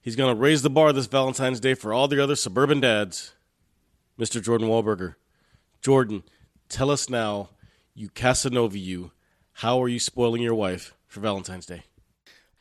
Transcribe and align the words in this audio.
he's 0.00 0.16
going 0.16 0.34
to 0.34 0.40
raise 0.40 0.62
the 0.62 0.70
bar 0.70 0.92
this 0.92 1.06
Valentine's 1.06 1.60
Day 1.60 1.74
for 1.74 1.92
all 1.92 2.08
the 2.08 2.22
other 2.22 2.36
suburban 2.36 2.80
dads, 2.80 3.32
Mr. 4.18 4.42
Jordan 4.42 4.68
Wahlberger. 4.68 5.14
Jordan, 5.80 6.22
tell 6.68 6.90
us 6.90 7.08
now, 7.08 7.50
you 7.94 8.08
Casanova, 8.08 8.78
you, 8.78 9.12
how 9.54 9.82
are 9.82 9.88
you 9.88 9.98
spoiling 10.00 10.42
your 10.42 10.54
wife 10.54 10.94
for 11.06 11.20
Valentine's 11.20 11.66
Day? 11.66 11.82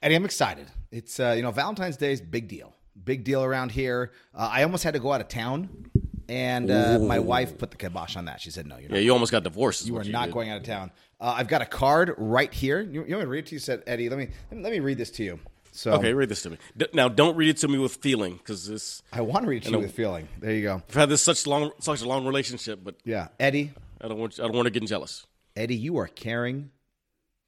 Eddie, 0.02 0.16
I'm 0.16 0.26
excited. 0.26 0.68
It's 0.92 1.20
uh, 1.20 1.34
you 1.36 1.42
know 1.42 1.52
Valentine's 1.52 1.98
Day 1.98 2.12
is 2.12 2.22
big 2.22 2.48
deal, 2.48 2.74
big 3.04 3.24
deal 3.24 3.44
around 3.44 3.72
here. 3.72 4.12
Uh, 4.34 4.50
I 4.52 4.64
almost 4.64 4.84
had 4.84 4.94
to 4.94 5.00
go 5.00 5.12
out 5.12 5.22
of 5.22 5.28
town, 5.28 5.90
and 6.30 6.70
uh, 6.70 7.00
my 7.00 7.18
wife 7.20 7.58
put 7.58 7.72
the 7.72 7.78
kibosh 7.78 8.16
on 8.16 8.26
that. 8.26 8.40
She 8.40 8.52
said, 8.52 8.68
"No, 8.68 8.78
you're 8.78 8.92
Yeah, 8.92 9.00
you 9.00 9.12
almost 9.12 9.32
got 9.32 9.44
divorced. 9.44 9.86
you 9.88 9.96
are 9.96 10.00
what 10.00 10.08
not 10.08 10.26
did. 10.26 10.34
going 10.34 10.50
out 10.50 10.58
of 10.58 10.64
town." 10.64 10.92
Uh, 11.20 11.34
I've 11.36 11.48
got 11.48 11.64
a 11.64 11.66
card 11.66 12.14
right 12.18 12.54
here. 12.54 12.80
You, 12.80 12.92
you 12.92 13.00
want 13.00 13.10
me 13.10 13.22
to 13.22 13.28
read 13.28 13.40
it 13.40 13.46
to 13.48 13.56
you? 13.56 13.60
Said 13.60 13.82
Eddie. 13.88 14.08
Let 14.08 14.20
me 14.20 14.28
let 14.52 14.72
me 14.72 14.80
read 14.80 15.00
this 15.00 15.10
to 15.12 15.24
you. 15.24 15.40
So 15.78 15.92
Okay, 15.92 16.12
read 16.12 16.28
this 16.28 16.42
to 16.42 16.50
me. 16.50 16.58
D- 16.76 16.88
now, 16.94 17.08
don't 17.08 17.36
read 17.36 17.50
it 17.50 17.58
to 17.58 17.68
me 17.68 17.78
with 17.78 17.98
feeling, 17.98 18.38
because 18.38 18.68
this 18.68 19.04
I 19.14 19.22
want 19.22 19.44
to 19.44 19.50
read 19.50 19.58
it 19.58 19.66
to 19.66 19.72
you 19.74 19.80
with 19.80 19.92
feeling. 19.92 20.28
There 20.40 20.52
you 20.52 20.64
go. 20.64 20.82
I've 20.90 20.96
had 20.96 21.08
this 21.10 21.22
such 21.22 21.46
long, 21.46 21.70
such 21.80 22.02
a 22.02 22.08
long 22.08 22.26
relationship, 22.26 22.80
but 22.84 22.96
Yeah, 23.04 23.28
Eddie. 23.40 23.74
I 24.02 24.08
don't 24.08 24.18
want, 24.18 24.40
I 24.40 24.44
don't 24.48 24.56
want 24.56 24.66
to 24.66 24.72
get 24.72 24.88
jealous. 24.88 25.28
Eddie, 25.56 25.76
you 25.76 25.98
are 25.98 26.08
caring, 26.08 26.72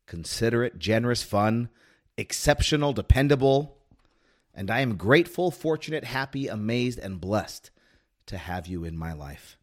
considerate, 0.05 0.77
generous, 0.77 1.23
fun, 1.23 1.69
exceptional, 2.17 2.93
dependable, 2.93 3.77
and 4.53 4.69
I 4.69 4.81
am 4.81 4.95
grateful, 4.95 5.49
fortunate, 5.49 6.03
happy, 6.03 6.47
amazed, 6.47 6.99
and 6.99 7.19
blessed 7.19 7.71
to 8.27 8.37
have 8.37 8.67
you 8.67 8.83
in 8.83 8.95
my 8.95 9.13
life. 9.13 9.57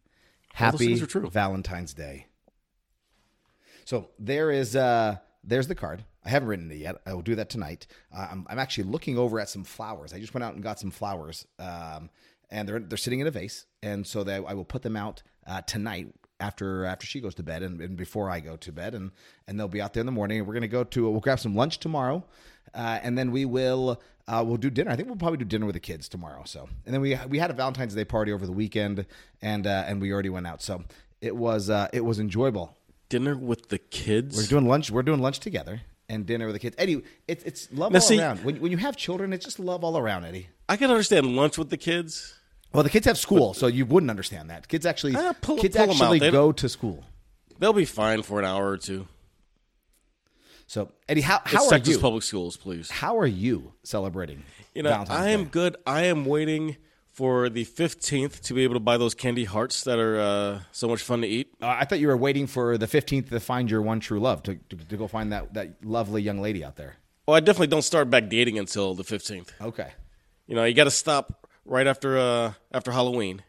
Happy 0.55 0.78
things 0.78 1.03
are 1.03 1.06
true. 1.06 1.31
Valentine's 1.31 1.94
Day. 1.94 2.27
So 3.84 4.09
there 4.19 4.50
is 4.50 4.75
uh 4.75 5.19
there's 5.44 5.69
the 5.69 5.77
card. 5.77 6.05
I 6.27 6.30
haven't 6.30 6.48
written 6.48 6.70
it 6.72 6.78
yet. 6.78 6.96
I 7.06 7.14
will 7.14 7.22
do 7.22 7.36
that 7.36 7.48
tonight. 7.48 7.86
Uh, 8.14 8.27
I'm, 8.32 8.46
I'm 8.50 8.58
actually 8.58 8.84
looking 8.84 9.16
over 9.16 9.38
at 9.38 9.48
some 9.48 9.62
flowers. 9.62 10.12
I 10.12 10.19
just 10.19 10.34
went 10.34 10.42
out 10.42 10.55
and 10.55 10.62
got 10.62 10.80
some 10.80 10.91
flowers, 10.91 11.46
um, 11.60 12.10
and 12.50 12.69
they're 12.69 12.80
they're 12.80 12.98
sitting 12.98 13.20
in 13.20 13.28
a 13.28 13.30
vase, 13.30 13.66
and 13.82 14.05
so 14.05 14.24
that 14.24 14.44
I 14.47 14.54
will 14.54 14.64
put 14.64 14.82
them 14.82 14.97
out 14.97 15.22
uh, 15.47 15.62
tonight 15.62 16.12
after 16.41 16.84
after 16.84 17.06
she 17.06 17.20
goes 17.20 17.34
to 17.37 17.44
bed 17.44 17.62
and, 17.62 17.81
and 17.81 17.97
before 17.97 18.28
I 18.28 18.41
go 18.41 18.56
to 18.56 18.72
bed, 18.72 18.94
and 18.94 19.12
and 19.47 19.59
they'll 19.59 19.69
be 19.69 19.81
out 19.81 19.92
there 19.94 20.00
in 20.00 20.06
the 20.06 20.12
morning. 20.12 20.38
And 20.38 20.48
we're 20.48 20.54
gonna 20.54 20.66
go 20.69 20.82
to 20.82 21.09
we'll 21.09 21.20
grab 21.20 21.38
some 21.38 21.54
lunch 21.54 21.78
tomorrow, 21.78 22.25
uh, 22.75 22.98
and 23.03 23.16
then 23.16 23.31
we 23.31 23.44
will 23.44 24.03
uh, 24.26 24.43
we'll 24.44 24.56
do 24.56 24.69
dinner. 24.69 24.91
I 24.91 24.97
think 24.97 25.06
we'll 25.08 25.16
probably 25.16 25.38
do 25.38 25.44
dinner 25.44 25.66
with 25.66 25.75
the 25.75 25.81
kids 25.81 26.08
tomorrow. 26.08 26.43
So 26.44 26.69
and 26.84 26.93
then 26.93 27.00
we 27.00 27.16
we 27.28 27.38
had 27.38 27.50
a 27.50 27.54
Valentine's 27.54 27.94
Day 27.94 28.04
party 28.04 28.32
over 28.32 28.47
the 28.47 28.53
weekend, 28.53 29.06
and 29.41 29.64
uh, 29.64 29.84
and 29.87 30.00
we 30.00 30.12
already 30.12 30.31
went 30.31 30.48
out. 30.48 30.60
So 30.60 30.82
it 31.20 31.37
was 31.37 31.70
uh, 31.70 31.88
it 31.93 32.04
was 32.04 32.19
enjoyable. 32.19 32.76
Dinner 33.08 33.37
with 33.37 33.69
the 33.69 33.78
kids. 33.78 34.37
We're 34.37 34.48
doing 34.48 34.66
lunch. 34.66 34.91
We're 34.91 35.04
doing 35.04 35.20
lunch 35.20 35.38
together 35.38 35.82
and 36.09 36.27
dinner 36.27 36.47
with 36.47 36.55
the 36.55 36.59
kids. 36.61 36.77
Eddie, 36.78 37.03
it's 37.28 37.43
it's 37.44 37.69
love 37.72 37.93
Now, 37.93 37.99
all 37.99 38.00
see- 38.00 38.19
around. 38.21 38.44
When 38.44 38.61
when 38.61 38.71
you 38.72 38.78
have 38.78 38.97
children, 38.97 39.33
it's 39.33 39.44
just 39.44 39.59
love 39.59 39.84
all 39.84 39.97
around, 39.99 40.25
Eddie. 40.25 40.49
I 40.69 40.77
can 40.77 40.91
understand 40.91 41.34
lunch 41.37 41.59
with 41.59 41.71
the 41.71 41.77
kids. 41.77 42.34
Well, 42.72 42.83
the 42.83 42.91
kids 42.91 43.06
have 43.06 43.17
school, 43.17 43.55
so 43.55 43.69
you 43.69 43.87
wouldn't 43.87 44.11
understand 44.11 44.50
that. 44.50 44.69
Kids 44.69 44.84
actually 44.87 45.15
Ah, 45.17 45.33
pull- 45.41 45.59
kids 45.59 45.77
pull 45.77 45.91
actually 45.91 46.19
go 46.31 46.53
to 46.53 46.69
school. 46.69 47.05
They'll 47.59 47.72
be 47.72 47.84
fine 47.87 48.22
for 48.22 48.39
an 48.39 48.44
hour 48.44 48.69
or 48.69 48.77
two. 48.77 49.06
So 50.67 50.91
Eddie, 51.09 51.21
how 51.21 51.41
how 51.44 51.62
It's 51.62 51.67
are 51.72 51.77
Texas 51.77 51.94
you? 51.94 52.00
public 52.00 52.23
schools, 52.25 52.56
please. 52.56 52.91
How 52.91 53.19
are 53.19 53.27
you 53.27 53.73
celebrating? 53.84 54.43
You 54.75 54.83
know, 54.83 54.91
Valentine's 54.91 55.21
I 55.21 55.28
am 55.31 55.44
Day? 55.44 55.50
good. 55.50 55.77
I 55.87 56.03
am 56.05 56.25
waiting 56.27 56.77
for 57.16 57.49
the 57.49 57.65
fifteenth 57.65 58.43
to 58.43 58.53
be 58.53 58.62
able 58.62 58.75
to 58.75 58.81
buy 58.81 58.99
those 58.99 59.15
candy 59.15 59.44
hearts 59.44 59.84
that 59.84 59.99
are 59.99 60.21
uh, 60.21 60.60
so 60.71 60.87
much 60.87 61.00
fun 61.00 61.22
to 61.22 61.27
eat. 61.27 61.49
Uh, 61.62 61.69
I 61.69 61.87
thought 61.87 61.99
you 61.99 62.09
were 62.09 62.16
waiting 62.16 62.47
for 62.47 62.77
the 62.77 62.87
fifteenth 62.87 63.31
to 63.31 63.41
find 63.41 63.71
your 63.71 63.81
one 63.81 64.00
true 64.00 64.21
love 64.21 64.43
to, 64.43 64.56
to 64.69 64.77
to 64.77 64.97
go 64.99 65.09
find 65.09 65.32
that 65.32 65.55
that 65.55 65.82
lovely 65.82 66.21
young 66.21 66.43
lady 66.43 66.62
out 66.62 66.76
there. 66.76 66.97
Well, 67.26 67.34
I 67.34 67.41
definitely 67.41 67.69
don't 67.69 67.81
start 67.82 68.10
back 68.10 68.28
dating 68.28 68.59
until 68.59 68.94
the 68.94 69.03
fifteenth. 69.03 69.50
Okay. 69.60 69.93
You 70.47 70.56
know, 70.56 70.65
you 70.65 70.75
got 70.75 70.84
to 70.84 70.91
stop 70.91 71.49
right 71.65 71.87
after 71.87 72.19
uh, 72.19 72.53
after 72.71 72.93
Halloween. 72.93 73.43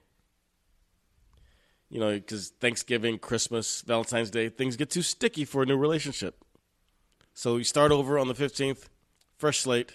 You 1.89 1.99
know, 1.99 2.13
because 2.13 2.49
Thanksgiving, 2.59 3.19
Christmas, 3.19 3.81
Valentine's 3.81 4.29
Day, 4.29 4.47
things 4.49 4.77
get 4.77 4.89
too 4.89 5.01
sticky 5.01 5.43
for 5.45 5.61
a 5.61 5.65
new 5.65 5.77
relationship. 5.77 6.43
So 7.33 7.57
you 7.57 7.65
start 7.65 7.91
over 7.91 8.17
on 8.17 8.29
the 8.29 8.35
fifteenth, 8.35 8.89
fresh 9.37 9.59
slate. 9.59 9.91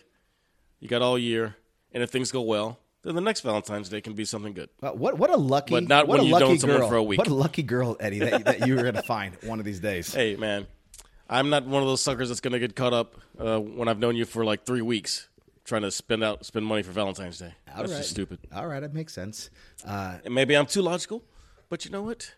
You 0.79 0.89
got 0.89 1.01
all 1.01 1.19
year, 1.19 1.57
and 1.93 2.03
if 2.03 2.11
things 2.11 2.31
go 2.31 2.43
well, 2.43 2.79
then 3.03 3.15
the 3.15 3.21
next 3.21 3.41
Valentine's 3.41 3.89
Day 3.89 4.01
can 4.01 4.15
be 4.15 4.25
something 4.25 4.53
good. 4.53 4.69
Well, 4.81 4.97
what 4.97 5.19
what 5.19 5.31
a 5.31 5.37
lucky 5.37 5.75
But 5.75 5.89
not 5.89 6.07
what 6.09 6.19
when 6.19 6.21
a 6.21 6.25
you 6.29 6.33
lucky 6.33 6.45
don't 6.45 6.59
someone 6.59 6.81
girl. 6.81 6.89
for 6.89 6.97
a 6.97 7.03
week. 7.03 7.19
What 7.19 7.29
a 7.29 7.35
lucky 7.35 7.63
girl, 7.63 7.97
Eddie, 8.01 8.21
that, 8.21 8.45
that 8.45 8.67
you 8.67 8.75
were 8.77 8.83
going 8.83 8.95
to 8.95 9.03
find 9.03 9.37
one 9.43 9.59
of 9.59 9.65
these 9.65 9.81
days. 9.81 10.13
Hey, 10.13 10.37
man, 10.37 10.67
I'm 11.29 11.51
not 11.51 11.67
one 11.67 11.83
of 11.83 11.89
those 11.89 12.03
suckers 12.03 12.29
that's 12.29 12.41
gonna 12.41 12.59
get 12.59 12.77
caught 12.77 12.93
up 12.93 13.17
uh, 13.39 13.59
when 13.59 13.89
I've 13.89 13.99
known 13.99 14.17
you 14.17 14.25
for 14.25 14.45
like 14.45 14.65
three 14.67 14.83
weeks 14.83 15.29
trying 15.65 15.83
to 15.83 15.91
spend 15.91 16.23
out 16.25 16.45
spend 16.45 16.67
money 16.67 16.83
for 16.83 16.93
Valentine's 16.93 17.39
Day. 17.39 17.55
All 17.71 17.79
That's 17.79 17.93
right. 17.93 17.99
just 17.99 18.11
stupid. 18.11 18.39
All 18.55 18.67
right, 18.67 18.81
that 18.81 18.93
makes 18.95 19.13
sense. 19.15 19.49
Uh, 19.87 20.19
And 20.25 20.35
maybe 20.35 20.55
I'm 20.57 20.67
too 20.67 20.83
logical, 20.83 21.23
but 21.69 21.85
you 21.85 21.91
know 21.91 22.03
what? 22.03 22.35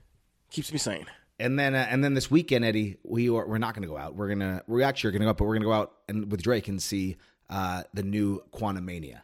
Keeps 0.50 0.72
me 0.72 0.78
sane. 0.78 1.06
And 1.40 1.58
then 1.58 1.74
uh, 1.74 1.86
and 1.90 2.04
then 2.04 2.14
this 2.14 2.30
weekend, 2.30 2.64
Eddie, 2.64 2.98
we 3.02 3.28
are, 3.28 3.46
we're 3.48 3.58
not 3.58 3.74
going 3.74 3.82
to 3.82 3.88
go 3.88 3.96
out. 3.96 4.14
We're 4.14 4.28
gonna 4.28 4.62
we 4.68 4.84
actually 4.84 5.08
are 5.08 5.12
going 5.12 5.22
to 5.22 5.26
go 5.26 5.30
out, 5.30 5.36
but 5.38 5.44
we're 5.44 5.54
going 5.54 5.62
to 5.62 5.66
go 5.68 5.72
out 5.72 5.92
and 6.08 6.30
with 6.30 6.42
Drake 6.42 6.68
and 6.68 6.80
see 6.80 7.16
uh, 7.50 7.82
the 7.92 8.02
new 8.04 8.40
Quantumania, 8.52 9.22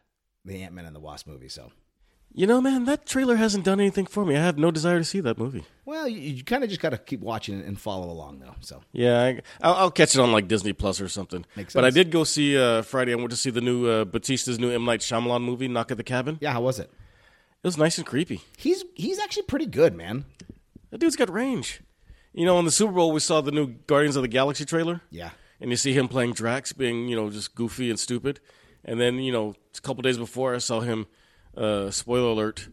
the 0.51 0.63
Ant 0.63 0.75
Man 0.75 0.85
and 0.85 0.95
the 0.95 1.01
Wasp 1.01 1.27
movie. 1.27 1.49
So, 1.49 1.73
You 2.33 2.47
know, 2.47 2.61
man, 2.61 2.85
that 2.85 3.07
trailer 3.07 3.37
hasn't 3.37 3.65
done 3.65 3.81
anything 3.81 4.07
for 4.07 4.25
me. 4.27 4.37
I 4.37 4.41
have 4.43 4.59
no 4.59 4.71
desire 4.71 4.99
to 4.99 5.05
see 5.05 5.21
that 5.21 5.39
movie. 5.39 5.65
well, 5.85 6.07
you, 6.09 6.19
you 6.21 6.45
kind 6.45 6.63
of 6.63 6.69
just 6.71 6.81
got 6.83 6.91
to 6.91 6.99
keep 6.99 7.21
watching 7.21 7.61
and 7.61 7.81
follow 7.81 8.11
along, 8.11 8.41
though. 8.41 8.55
So, 8.61 8.83
Yeah, 8.93 9.21
I, 9.23 9.41
I'll, 9.63 9.75
I'll 9.75 9.91
catch 9.91 10.15
it 10.15 10.21
on 10.21 10.31
like 10.33 10.47
Disney 10.49 10.73
Plus 10.73 11.01
or 11.01 11.09
something. 11.09 11.45
Makes 11.57 11.75
But 11.75 11.85
I 11.85 11.91
did 11.91 12.11
go 12.11 12.25
see 12.25 12.57
uh, 12.59 12.83
Friday. 12.83 13.13
I 13.13 13.17
went 13.17 13.31
to 13.31 13.37
see 13.37 13.51
the 13.51 13.61
new 13.61 13.87
uh, 13.87 14.05
Batista's 14.05 14.59
new 14.59 14.71
M 14.71 14.85
Night 14.85 15.01
Shyamalan 15.01 15.43
movie, 15.45 15.69
Knock 15.69 15.91
at 15.91 15.97
the 15.97 16.05
Cabin. 16.05 16.39
yeah, 16.41 16.53
how 16.53 16.61
was 16.63 16.79
it? 16.79 16.91
It 17.63 17.67
was 17.67 17.77
nice 17.77 17.99
and 17.99 18.07
creepy. 18.07 18.41
He's 18.57 18.85
he's 18.95 19.19
actually 19.19 19.43
pretty 19.43 19.67
good, 19.67 19.95
man. 19.95 20.25
That 20.91 20.99
dude's 20.99 21.17
got 21.17 21.31
range. 21.31 21.83
You 22.33 22.47
know, 22.47 22.59
in 22.59 22.65
the 22.65 22.71
Super 22.71 22.93
Bowl, 22.93 23.13
we 23.13 23.21
saw 23.21 23.41
the 23.43 23.51
new 23.53 23.67
Guardians 23.87 24.17
of 24.17 24.23
the 24.23 24.29
Galaxy 24.29 24.65
trailer. 24.65 25.03
Yeah. 25.11 25.31
and 25.61 25.71
you 25.71 25.77
see 25.77 25.93
him 25.93 26.09
playing 26.09 26.33
Drax, 26.33 26.73
being 26.73 27.09
you 27.09 27.17
know 27.17 27.29
just 27.29 27.55
goofy 27.55 27.91
and 27.91 27.99
stupid. 27.99 28.41
And 28.85 29.01
then 29.01 29.17
you 29.19 29.33
know 29.33 29.55
a 29.77 29.81
couple 29.81 30.03
days 30.03 30.19
before, 30.19 30.55
I 30.55 30.59
saw 30.59 30.81
him. 30.81 31.07
Uh, 31.57 31.91
spoiler 31.91 32.29
alert. 32.31 32.69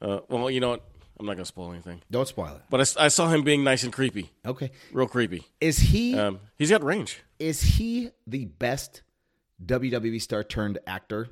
Uh, 0.00 0.20
well, 0.28 0.50
you 0.50 0.58
know 0.60 0.70
what? 0.70 0.84
I'm 1.20 1.26
not 1.26 1.34
gonna 1.34 1.44
spoil 1.44 1.70
anything. 1.72 2.00
Don't 2.10 2.26
spoil 2.26 2.56
it. 2.56 2.62
But 2.70 2.96
I 2.98 3.08
saw 3.08 3.28
him 3.28 3.42
being 3.42 3.62
nice 3.62 3.84
and 3.84 3.92
creepy, 3.92 4.32
Okay, 4.44 4.72
real 4.92 5.06
creepy. 5.06 5.44
is 5.60 5.78
he 5.78 6.18
Um, 6.18 6.40
he's 6.58 6.70
got 6.70 6.82
range. 6.82 7.20
is 7.38 7.60
he 7.62 8.10
the 8.26 8.46
best 8.46 9.02
WWE 9.64 10.20
star 10.20 10.42
turned 10.42 10.78
actor? 10.86 11.28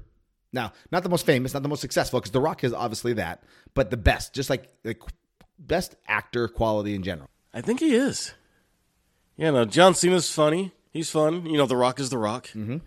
Now, 0.52 0.72
not 0.92 1.02
the 1.02 1.08
most 1.08 1.24
famous, 1.26 1.54
not 1.54 1.62
the 1.62 1.68
most 1.68 1.80
successful, 1.80 2.20
because 2.20 2.32
The 2.32 2.40
Rock 2.40 2.62
is 2.62 2.72
obviously 2.72 3.14
that, 3.14 3.42
but 3.74 3.90
the 3.90 3.96
best, 3.96 4.34
just 4.34 4.50
like 4.50 4.68
the 4.82 4.94
qu- 4.94 5.08
best 5.58 5.96
actor 6.06 6.46
quality 6.46 6.94
in 6.94 7.02
general. 7.02 7.28
I 7.54 7.60
think 7.62 7.80
he 7.80 7.94
is. 7.94 8.34
Yeah, 9.36 9.50
no, 9.52 9.64
John 9.64 9.94
Cena's 9.94 10.30
funny. 10.30 10.72
He's 10.92 11.10
fun. 11.10 11.46
You 11.46 11.56
know, 11.56 11.66
The 11.66 11.76
Rock 11.76 11.98
is 11.98 12.10
The 12.10 12.18
Rock. 12.18 12.48
Mm-hmm. 12.48 12.78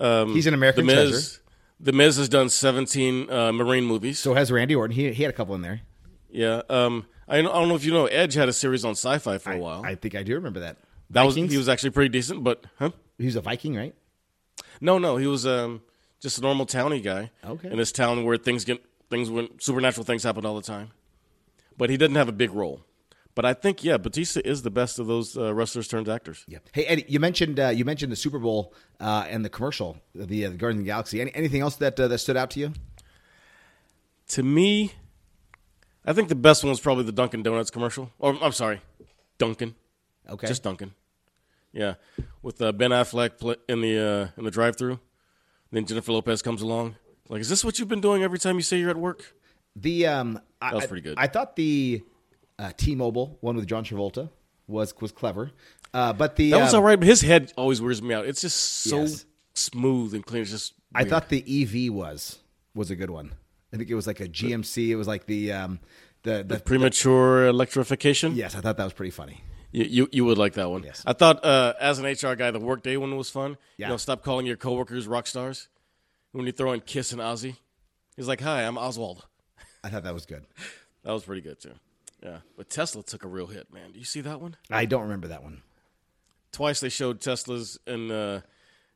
Um, 0.00 0.34
He's 0.34 0.46
an 0.46 0.54
American 0.54 0.86
the 0.86 0.94
Miz, 0.94 1.10
treasure. 1.10 1.40
The 1.80 1.92
Miz 1.92 2.16
has 2.16 2.28
done 2.28 2.48
17 2.48 3.30
uh, 3.30 3.52
Marine 3.52 3.84
movies. 3.84 4.18
So 4.18 4.34
has 4.34 4.50
Randy 4.50 4.74
Orton. 4.74 4.94
He, 4.94 5.12
he 5.12 5.22
had 5.22 5.30
a 5.30 5.36
couple 5.36 5.54
in 5.54 5.62
there. 5.62 5.80
yeah. 6.30 6.62
Um, 6.68 7.06
I, 7.28 7.40
don't- 7.40 7.50
I 7.54 7.58
don't 7.60 7.68
know 7.68 7.74
if 7.76 7.84
you 7.84 7.92
know, 7.92 8.06
Edge 8.06 8.34
had 8.34 8.48
a 8.48 8.52
series 8.52 8.84
on 8.84 8.92
Sci-Fi 8.92 9.38
for 9.38 9.52
a 9.52 9.58
while. 9.58 9.82
I 9.84 9.94
think 9.94 10.14
I 10.14 10.22
do 10.22 10.34
remember 10.34 10.60
that. 10.60 10.76
that 11.10 11.22
was 11.24 11.34
he 11.36 11.56
was 11.56 11.68
actually 11.68 11.90
pretty 11.90 12.10
decent, 12.10 12.44
but 12.44 12.64
huh? 12.78 12.90
He 13.18 13.24
was 13.26 13.36
a 13.36 13.40
Viking, 13.40 13.74
right? 13.76 13.94
No, 14.80 14.98
no, 14.98 15.16
he 15.16 15.26
was 15.26 15.46
um, 15.46 15.80
just 16.20 16.38
a 16.38 16.40
normal 16.42 16.66
towny 16.66 17.00
guy. 17.00 17.30
Okay. 17.44 17.70
In 17.70 17.76
this 17.78 17.92
town 17.92 18.24
where 18.24 18.36
things 18.36 18.64
get 18.64 18.84
things 19.10 19.30
when 19.30 19.48
supernatural 19.60 20.04
things 20.04 20.22
happen 20.22 20.44
all 20.44 20.56
the 20.56 20.62
time, 20.62 20.90
but 21.78 21.88
he 21.90 21.96
didn't 21.96 22.16
have 22.16 22.28
a 22.28 22.32
big 22.32 22.52
role. 22.52 22.84
But 23.34 23.44
I 23.44 23.52
think 23.52 23.82
yeah, 23.82 23.96
Batista 23.96 24.40
is 24.44 24.62
the 24.62 24.70
best 24.70 24.98
of 24.98 25.06
those 25.06 25.36
uh, 25.36 25.52
wrestlers 25.52 25.88
turned 25.88 26.08
actors. 26.08 26.44
Yeah. 26.46 26.58
Hey 26.72 26.84
Eddie, 26.84 27.04
you 27.08 27.18
mentioned 27.18 27.58
uh, 27.58 27.68
you 27.68 27.84
mentioned 27.84 28.12
the 28.12 28.16
Super 28.16 28.38
Bowl 28.38 28.72
uh, 29.00 29.26
and 29.28 29.44
the 29.44 29.48
commercial, 29.48 29.96
the, 30.14 30.46
uh, 30.46 30.50
the 30.50 30.56
Guardians 30.56 30.80
of 30.80 30.84
the 30.84 30.90
Galaxy. 30.90 31.20
Any, 31.20 31.34
anything 31.34 31.60
else 31.60 31.76
that 31.76 31.98
uh, 31.98 32.06
that 32.08 32.18
stood 32.18 32.36
out 32.36 32.50
to 32.52 32.60
you? 32.60 32.72
To 34.28 34.42
me, 34.42 34.92
I 36.04 36.12
think 36.12 36.28
the 36.28 36.36
best 36.36 36.62
one 36.62 36.70
was 36.70 36.80
probably 36.80 37.04
the 37.04 37.12
Dunkin' 37.12 37.42
Donuts 37.42 37.70
commercial. 37.70 38.10
Or 38.18 38.38
I'm 38.40 38.52
sorry, 38.52 38.80
Dunkin'. 39.38 39.74
Okay. 40.30 40.46
Just 40.46 40.62
Dunkin'. 40.62 40.92
Yeah, 41.72 41.94
with 42.40 42.62
uh, 42.62 42.70
Ben 42.70 42.90
Affleck 42.90 43.56
in 43.68 43.80
the 43.80 43.98
uh, 43.98 44.38
in 44.38 44.44
the 44.44 44.50
drive-through. 44.52 45.00
Then 45.72 45.86
Jennifer 45.86 46.12
Lopez 46.12 46.40
comes 46.40 46.62
along. 46.62 46.94
Like, 47.28 47.40
is 47.40 47.48
this 47.48 47.64
what 47.64 47.80
you've 47.80 47.88
been 47.88 48.00
doing 48.00 48.22
every 48.22 48.38
time 48.38 48.54
you 48.54 48.62
say 48.62 48.78
you're 48.78 48.90
at 48.90 48.96
work? 48.96 49.34
The 49.74 50.06
um, 50.06 50.40
that 50.60 50.72
was 50.72 50.84
I, 50.84 50.86
pretty 50.86 51.02
good. 51.02 51.14
I 51.18 51.26
thought 51.26 51.56
the 51.56 52.04
uh, 52.58 52.72
T-Mobile 52.76 53.38
one 53.40 53.56
with 53.56 53.66
John 53.66 53.84
Travolta 53.84 54.30
was 54.66 54.94
was 55.00 55.12
clever, 55.12 55.50
uh, 55.92 56.12
but 56.12 56.36
the 56.36 56.50
That 56.50 56.60
was 56.60 56.74
um, 56.74 56.80
all 56.80 56.86
right, 56.86 56.98
but 56.98 57.06
his 57.08 57.20
head 57.20 57.52
always 57.56 57.80
wears 57.82 58.00
me 58.02 58.14
out. 58.14 58.26
It's 58.26 58.40
just 58.40 58.56
so 58.58 59.00
Yes. 59.02 59.24
smooth 59.54 60.14
and 60.14 60.24
clean. 60.24 60.42
It's 60.42 60.50
just. 60.50 60.74
I 60.94 61.04
thought 61.04 61.28
the 61.28 61.42
EV 61.46 61.92
was 61.92 62.38
was 62.74 62.90
a 62.90 62.96
good 62.96 63.10
one. 63.10 63.34
I 63.72 63.76
think 63.76 63.90
it 63.90 63.94
was 63.94 64.06
like 64.06 64.20
a 64.20 64.28
GMC. 64.28 64.88
It 64.90 64.96
was 64.96 65.08
like 65.08 65.26
the 65.26 65.52
um, 65.52 65.80
the 66.22 66.44
the. 66.46 66.60
premature 66.60 67.46
electrification. 67.46 68.34
yes, 68.36 68.54
I 68.54 68.60
thought 68.60 68.76
that 68.76 68.84
was 68.84 68.92
pretty 68.92 69.10
funny. 69.10 69.42
You, 69.72 69.84
you 69.84 70.08
you 70.12 70.24
would 70.24 70.38
like 70.38 70.52
that 70.54 70.70
one. 70.70 70.84
Yes. 70.84 71.02
I 71.04 71.12
thought 71.12 71.44
uh, 71.44 71.74
as 71.80 71.98
an 71.98 72.04
HR 72.06 72.36
guy, 72.36 72.52
the 72.52 72.60
workday 72.60 72.96
one 72.96 73.16
was 73.16 73.28
fun. 73.28 73.56
Yeah. 73.76 73.86
You 73.86 73.92
know, 73.94 73.96
stop 73.96 74.22
calling 74.22 74.46
your 74.46 74.56
coworkers 74.56 75.08
rock 75.08 75.26
stars. 75.26 75.68
When 76.30 76.46
you 76.46 76.52
throw 76.52 76.72
in 76.72 76.80
Kiss 76.80 77.10
and 77.12 77.20
Ozzy, 77.20 77.56
he's 78.16 78.28
like, 78.28 78.40
"Hi, 78.40 78.62
I'm 78.62 78.78
Oswald." 78.78 79.26
I 79.82 79.88
thought 79.88 80.04
that 80.04 80.14
was 80.14 80.26
good. 80.26 80.46
That 81.04 81.12
was 81.12 81.22
pretty 81.24 81.42
good 81.42 81.60
too. 81.60 81.72
Yeah, 82.24 82.38
but 82.56 82.70
Tesla 82.70 83.02
took 83.02 83.22
a 83.24 83.28
real 83.28 83.46
hit, 83.48 83.70
man. 83.72 83.92
Do 83.92 83.98
you 83.98 84.04
see 84.06 84.22
that 84.22 84.40
one? 84.40 84.56
I 84.70 84.86
don't 84.86 85.02
remember 85.02 85.28
that 85.28 85.42
one. 85.42 85.62
Twice 86.52 86.80
they 86.80 86.88
showed 86.88 87.20
Teslas 87.20 87.76
in 87.86 88.10
uh, 88.10 88.40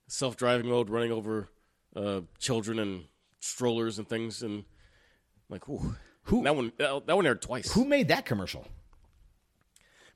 self-driving 0.06 0.66
mode, 0.69 0.88
running 0.88 1.12
over 1.12 1.48
uh, 1.94 2.22
children 2.38 2.78
and 2.78 3.04
strollers 3.40 3.98
and 3.98 4.08
things, 4.08 4.42
and 4.42 4.64
like, 5.50 5.69
ooh. 5.69 5.94
Who- 6.25 6.42
that 6.44 6.56
one? 6.56 6.72
That, 6.78 7.06
that 7.06 7.16
one 7.16 7.26
aired 7.26 7.42
twice. 7.42 7.72
Who 7.72 7.84
made 7.84 8.08
that 8.08 8.25
commercial? 8.26 8.66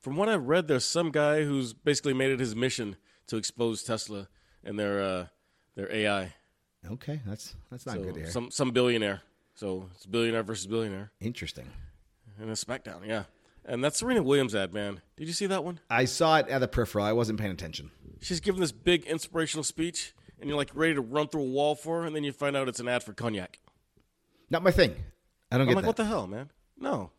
From 0.01 0.17
what 0.17 0.29
I've 0.29 0.47
read, 0.49 0.67
there's 0.69 0.85
some 0.85 1.11
guy 1.11 1.45
who's 1.45 1.73
basically 1.73 2.13
made 2.15 2.31
it 2.33 2.41
his 2.41 2.57
mission 2.57 2.97
to 3.29 3.37
expose 3.37 3.83
Tesla 3.83 4.29
and 4.65 4.79
their 4.79 5.03
uh, 5.03 5.27
their 5.75 5.91
AI. 5.95 6.35
Okay, 6.91 7.21
that's 7.27 7.55
that's 7.71 7.87
not 7.87 7.97
So 7.97 8.03
good 8.03 8.15
to 8.15 8.21
hear. 8.21 8.31
some 8.31 8.51
some 8.51 8.71
billionaire. 8.73 9.23
So 9.55 9.89
it's 9.95 10.07
billionaire 10.07 10.43
versus 10.43 10.67
billionaire 10.67 11.13
Interesting. 11.21 11.69
And 12.43 12.51
a 12.51 12.55
SmackDown, 12.55 13.07
yeah. 13.07 13.25
And 13.65 13.83
that's 13.83 13.99
Serena 13.99 14.23
Williams 14.23 14.55
ad, 14.55 14.75
man. 14.75 15.01
Did 15.17 15.29
you 15.29 15.33
see 15.33 15.47
that 15.47 15.63
one? 15.65 15.79
I 15.89 16.05
saw 16.05 16.37
it 16.39 16.49
at 16.49 16.59
the 16.59 16.67
peripheral. 16.69 17.05
I 17.05 17.13
wasn't 17.13 17.39
paying 17.39 17.53
attention. 17.53 17.93
She's 18.21 18.41
giving 18.41 18.61
this 18.61 18.73
big 18.73 19.05
inspirational 19.05 19.63
speech, 19.63 20.15
and 20.41 20.49
you're 20.49 20.57
like 20.59 20.71
ready 20.75 20.95
to 20.95 21.01
run 21.01 21.29
through 21.29 21.43
a 21.43 21.51
wall 21.51 21.75
for 21.77 22.01
her, 22.01 22.07
and 22.07 22.15
then 22.15 22.25
you 22.25 22.33
find 22.33 22.57
out 22.57 22.69
it's 22.69 22.81
an 22.81 22.89
ad 22.89 23.05
for 23.05 23.13
cognac. 23.13 23.61
Not 24.51 24.63
my 24.65 24.73
thing. 24.73 24.95
I 25.51 25.57
don't 25.59 25.63
I'm 25.63 25.69
get 25.69 25.75
like, 25.77 25.83
that. 25.83 25.87
what 25.87 25.97
the 25.97 26.05
hell, 26.05 26.27
man? 26.27 26.51
No, 26.79 27.11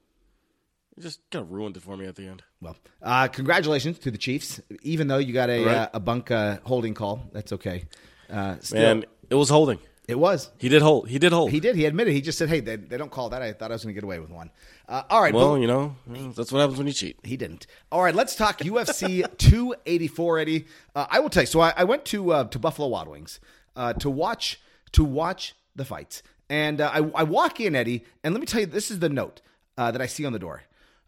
you 0.97 1.03
just 1.03 1.21
kind 1.31 1.43
of 1.43 1.51
ruined 1.51 1.77
it 1.77 1.83
for 1.83 1.95
me 1.95 2.05
at 2.05 2.15
the 2.15 2.27
end. 2.27 2.43
Well, 2.61 2.75
uh, 3.01 3.27
congratulations 3.29 3.97
to 3.99 4.11
the 4.11 4.17
Chiefs. 4.17 4.59
Even 4.81 5.07
though 5.07 5.17
you 5.19 5.31
got 5.33 5.49
a 5.49 5.63
Right. 5.63 5.75
uh, 5.75 5.89
a 5.93 5.99
bunk 6.01 6.29
uh, 6.31 6.57
holding 6.63 6.93
call, 6.93 7.29
that's 7.31 7.53
okay. 7.53 7.85
Uh, 8.29 8.57
still, 8.59 8.81
Man, 8.81 9.05
it 9.29 9.35
was 9.35 9.49
holding. 9.49 9.79
It 10.07 10.19
was. 10.19 10.49
He 10.57 10.67
did 10.69 10.81
hold. 10.81 11.07
He 11.07 11.17
did 11.17 11.31
hold. 11.31 11.51
He 11.51 11.59
did. 11.59 11.75
He 11.75 11.85
admitted. 11.85 12.13
He 12.13 12.21
just 12.21 12.37
said, 12.37 12.49
"Hey, 12.49 12.59
they, 12.59 12.75
they 12.75 12.97
don't 12.97 13.11
call 13.11 13.29
that. 13.29 13.41
I 13.41 13.53
thought 13.53 13.71
I 13.71 13.75
was 13.75 13.83
going 13.83 13.93
to 13.95 13.99
get 13.99 14.03
away 14.03 14.19
with 14.19 14.29
one." 14.29 14.51
Uh, 14.87 15.03
all 15.09 15.21
right. 15.21 15.33
well, 15.33 15.53
but- 15.55 15.61
you 15.61 15.67
know, 15.67 15.95
that's 16.35 16.51
what 16.51 16.59
happens 16.59 16.77
when 16.77 16.87
you 16.87 16.93
cheat. 16.93 17.17
he 17.23 17.37
didn't. 17.37 17.67
All 17.91 18.03
right, 18.03 18.13
let's 18.13 18.35
talk 18.35 18.57
UFC 18.59 19.25
284, 19.37 20.39
Eddie. 20.39 20.65
Uh, 20.95 21.05
I 21.09 21.19
will 21.19 21.29
tell 21.29 21.43
you. 21.43 21.47
So 21.47 21.61
I, 21.61 21.73
I 21.77 21.83
went 21.85 22.03
to 22.05 22.31
uh, 22.33 22.43
to 22.45 22.59
Buffalo 22.59 22.87
Wild 22.89 23.07
Wings 23.07 23.39
uh, 23.75 23.93
to 23.93 24.09
watch 24.09 24.59
to 24.91 25.03
watch 25.03 25.55
the 25.75 25.85
fights, 25.85 26.21
and 26.49 26.81
uh, 26.81 26.91
I, 26.93 26.97
I 27.15 27.23
walk 27.23 27.59
in, 27.59 27.75
Eddie, 27.75 28.03
and 28.23 28.33
let 28.33 28.41
me 28.41 28.45
tell 28.45 28.59
you, 28.61 28.67
this 28.67 28.91
is 28.91 28.99
the 28.99 29.09
note 29.09 29.41
uh, 29.77 29.91
that 29.91 30.01
I 30.01 30.05
see 30.07 30.25
on 30.25 30.33
the 30.33 30.39
door. 30.39 30.63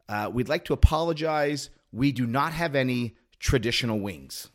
Uh, 0.07 0.29
we'd 0.33 0.47
like 0.49 0.63
to 0.65 0.73
apologize. 0.73 1.69
We 1.91 2.11
do 2.11 2.25
not 2.25 2.53
have 2.53 2.75
any 2.75 3.15
traditional 3.39 3.99
wings. 3.99 4.49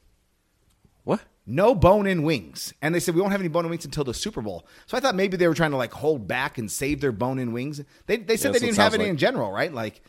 What? 1.04 1.20
No 1.50 1.74
bone 1.74 2.06
in 2.06 2.22
wings. 2.22 2.72
And 2.80 2.94
they 2.94 3.00
said 3.00 3.16
we 3.16 3.20
won't 3.20 3.32
have 3.32 3.40
any 3.40 3.48
bone 3.48 3.64
in 3.64 3.70
wings 3.70 3.84
until 3.84 4.04
the 4.04 4.14
Super 4.14 4.40
Bowl. 4.40 4.66
So 4.86 4.96
I 4.96 5.00
thought 5.00 5.16
maybe 5.16 5.36
they 5.36 5.48
were 5.48 5.54
trying 5.54 5.72
to 5.72 5.76
like 5.76 5.92
hold 5.92 6.28
back 6.28 6.58
and 6.58 6.70
save 6.70 7.00
their 7.00 7.10
bone 7.10 7.40
in 7.40 7.52
wings. 7.52 7.82
They, 8.06 8.18
they 8.18 8.36
said 8.36 8.48
Yeah, 8.48 8.52
they 8.52 8.52
that's 8.52 8.52
what 8.52 8.56
it 8.56 8.60
didn't 8.66 8.76
have 8.78 8.94
any 8.94 9.04
like. 9.04 9.10
in 9.10 9.16
general, 9.16 9.50
right? 9.50 9.74
Like, 9.74 10.00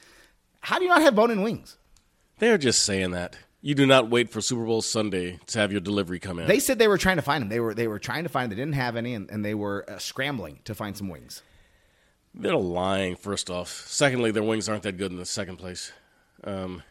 how 0.60 0.78
do 0.78 0.84
you 0.84 0.90
not 0.90 1.02
have 1.02 1.16
bone 1.16 1.32
in 1.32 1.42
wings? 1.42 1.78
They're 2.38 2.60
just 2.60 2.84
saying 2.84 3.12
that. 3.12 3.38
You 3.64 3.74
do 3.76 3.86
not 3.88 4.10
wait 4.10 4.30
for 4.30 4.40
Super 4.40 4.66
Bowl 4.66 4.82
Sunday 4.84 5.40
to 5.48 5.60
have 5.60 5.72
your 5.72 5.82
delivery 5.82 6.20
come 6.20 6.38
in. 6.40 6.48
They 6.48 6.60
said 6.60 6.78
they 6.78 6.88
were 6.88 6.98
trying 7.00 7.18
to 7.18 7.22
find 7.24 7.42
them. 7.42 7.50
They 7.50 7.60
were 7.60 7.74
they 7.74 7.88
were 7.88 8.00
trying 8.00 8.24
to 8.24 8.30
find. 8.30 8.52
They 8.52 8.56
didn't 8.56 8.74
have 8.74 8.96
any, 8.96 9.14
and, 9.16 9.30
and 9.30 9.44
they 9.44 9.54
were 9.56 9.86
uh, 9.90 9.98
scrambling 9.98 10.60
to 10.66 10.76
find 10.76 10.96
some 10.96 11.10
wings. 11.10 11.42
They're 12.34 12.56
lying, 12.56 13.16
first 13.16 13.50
off. 13.50 13.70
Secondly, 13.88 14.32
their 14.32 14.44
wings 14.44 14.70
aren't 14.70 14.84
that 14.84 14.98
good 14.98 15.12
in 15.12 15.18
the 15.18 15.26
second 15.26 15.58
place. 15.58 15.92
Um, 16.44 16.82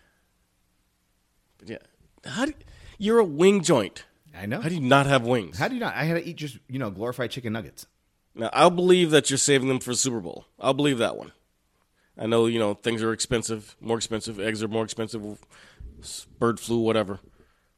but 1.58 1.68
yeah. 1.68 1.78
How 2.24 2.46
do, 2.46 2.52
you're 2.98 3.18
a 3.18 3.24
wing 3.24 3.62
joint. 3.62 4.04
I 4.40 4.46
know. 4.46 4.60
How 4.60 4.70
do 4.70 4.74
you 4.74 4.80
not 4.80 5.06
have 5.06 5.22
wings? 5.22 5.58
How 5.58 5.68
do 5.68 5.74
you 5.74 5.80
not? 5.80 5.94
I 5.94 6.04
had 6.04 6.14
to 6.14 6.26
eat 6.26 6.36
just 6.36 6.58
you 6.68 6.78
know 6.78 6.90
glorified 6.90 7.30
chicken 7.30 7.52
nuggets. 7.52 7.86
now, 8.34 8.48
I'll 8.52 8.70
believe 8.70 9.10
that 9.10 9.28
you're 9.28 9.36
saving 9.36 9.68
them 9.68 9.80
for 9.80 9.92
Super 9.94 10.20
Bowl. 10.20 10.46
I'll 10.58 10.74
believe 10.74 10.98
that 10.98 11.16
one. 11.16 11.32
I 12.18 12.26
know, 12.26 12.46
you 12.46 12.58
know, 12.58 12.74
things 12.74 13.02
are 13.02 13.12
expensive, 13.12 13.76
more 13.80 13.96
expensive. 13.96 14.40
Eggs 14.40 14.62
are 14.62 14.68
more 14.68 14.84
expensive, 14.84 15.22
bird 16.38 16.60
flu, 16.60 16.78
whatever. 16.80 17.20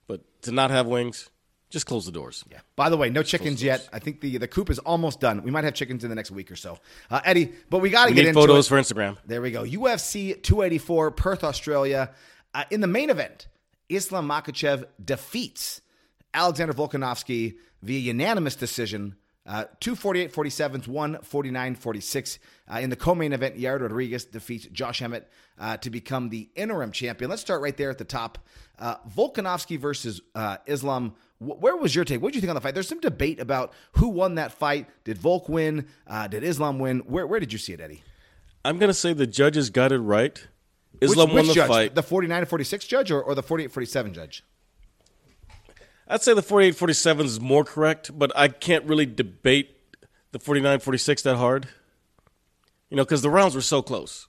But 0.06 0.20
to 0.42 0.52
not 0.52 0.70
have 0.70 0.86
wings, 0.86 1.30
just 1.70 1.86
close 1.86 2.06
the 2.06 2.12
doors. 2.12 2.44
Yeah. 2.50 2.58
By 2.76 2.90
the 2.90 2.96
way, 2.96 3.10
no 3.10 3.22
chickens 3.22 3.62
yet. 3.62 3.88
I 3.92 3.98
think 3.98 4.20
the 4.20 4.38
the 4.38 4.48
coop 4.48 4.70
is 4.70 4.78
almost 4.78 5.20
done. 5.20 5.42
We 5.42 5.50
might 5.50 5.64
have 5.64 5.74
chickens 5.74 6.04
in 6.04 6.10
the 6.10 6.16
next 6.16 6.30
week 6.30 6.50
or 6.50 6.56
so, 6.56 6.78
uh, 7.10 7.20
Eddie. 7.24 7.52
But 7.70 7.78
we 7.78 7.90
got 7.90 8.06
to 8.06 8.14
get 8.14 8.22
need 8.22 8.28
into 8.28 8.40
photos 8.40 8.66
it. 8.66 8.68
for 8.68 8.78
Instagram. 8.78 9.16
There 9.26 9.42
we 9.42 9.50
go. 9.50 9.64
UFC 9.64 10.40
284, 10.40 11.10
Perth, 11.10 11.42
Australia. 11.42 12.10
Uh, 12.54 12.64
in 12.70 12.80
the 12.80 12.86
main 12.86 13.10
event, 13.10 13.48
Islam 13.88 14.28
Makhachev 14.28 14.84
defeats 15.02 15.80
Alexander 16.34 16.72
Volkanovski 16.74 17.56
via 17.82 17.98
unanimous 17.98 18.56
decision. 18.56 19.16
Uh, 19.44 19.64
248 19.80 20.30
47 20.32 20.82
149 20.82 21.74
46. 21.74 22.38
Uh, 22.72 22.78
in 22.78 22.90
the 22.90 22.96
co 22.96 23.12
main 23.14 23.32
event, 23.32 23.56
Yair 23.58 23.80
Rodriguez 23.80 24.24
defeats 24.24 24.66
Josh 24.66 25.02
Emmett 25.02 25.28
uh, 25.58 25.76
to 25.78 25.90
become 25.90 26.28
the 26.28 26.48
interim 26.54 26.92
champion. 26.92 27.28
Let's 27.28 27.42
start 27.42 27.60
right 27.60 27.76
there 27.76 27.90
at 27.90 27.98
the 27.98 28.04
top. 28.04 28.38
Uh, 28.78 28.96
Volkanovski 29.16 29.78
versus 29.78 30.20
uh, 30.36 30.58
Islam. 30.66 31.14
Wh- 31.40 31.60
Where 31.60 31.76
was 31.76 31.92
your 31.92 32.04
take? 32.04 32.22
What 32.22 32.28
did 32.28 32.36
you 32.36 32.40
think 32.40 32.50
on 32.50 32.54
the 32.54 32.60
fight? 32.60 32.74
There's 32.74 32.88
some 32.88 33.00
debate 33.00 33.40
about 33.40 33.72
who 33.94 34.08
won 34.08 34.36
that 34.36 34.52
fight. 34.52 34.86
Did 35.02 35.18
Volk 35.18 35.48
win? 35.48 35.88
Uh, 36.06 36.28
did 36.28 36.44
Islam 36.44 36.78
win? 36.78 37.00
Where, 37.00 37.26
where 37.26 37.40
did 37.40 37.52
you 37.52 37.58
see 37.58 37.72
it, 37.72 37.80
Eddie? 37.80 38.04
I'm 38.64 38.78
going 38.78 38.90
to 38.90 38.94
say 38.94 39.12
the 39.12 39.26
judges 39.26 39.70
got 39.70 39.90
it 39.90 39.98
right. 39.98 40.46
Islam 41.00 41.30
which, 41.30 41.34
won 41.34 41.46
the 41.48 41.54
judge? 41.54 41.68
fight. 41.68 41.94
The 41.96 42.02
49 42.04 42.44
46 42.44 42.86
judge 42.86 43.10
or, 43.10 43.20
or 43.20 43.34
the 43.34 43.42
48 43.42 43.72
47 43.72 44.14
judge? 44.14 44.44
I'd 46.12 46.22
say 46.22 46.34
the 46.34 46.42
48 46.42 46.76
47 46.76 47.24
is 47.24 47.40
more 47.40 47.64
correct, 47.64 48.10
but 48.16 48.30
I 48.36 48.48
can't 48.48 48.84
really 48.84 49.06
debate 49.06 49.74
the 50.32 50.38
49 50.38 50.80
46 50.80 51.22
that 51.22 51.36
hard. 51.36 51.68
You 52.90 52.98
know, 52.98 53.04
because 53.04 53.22
the 53.22 53.30
rounds 53.30 53.54
were 53.54 53.62
so 53.62 53.80
close. 53.80 54.28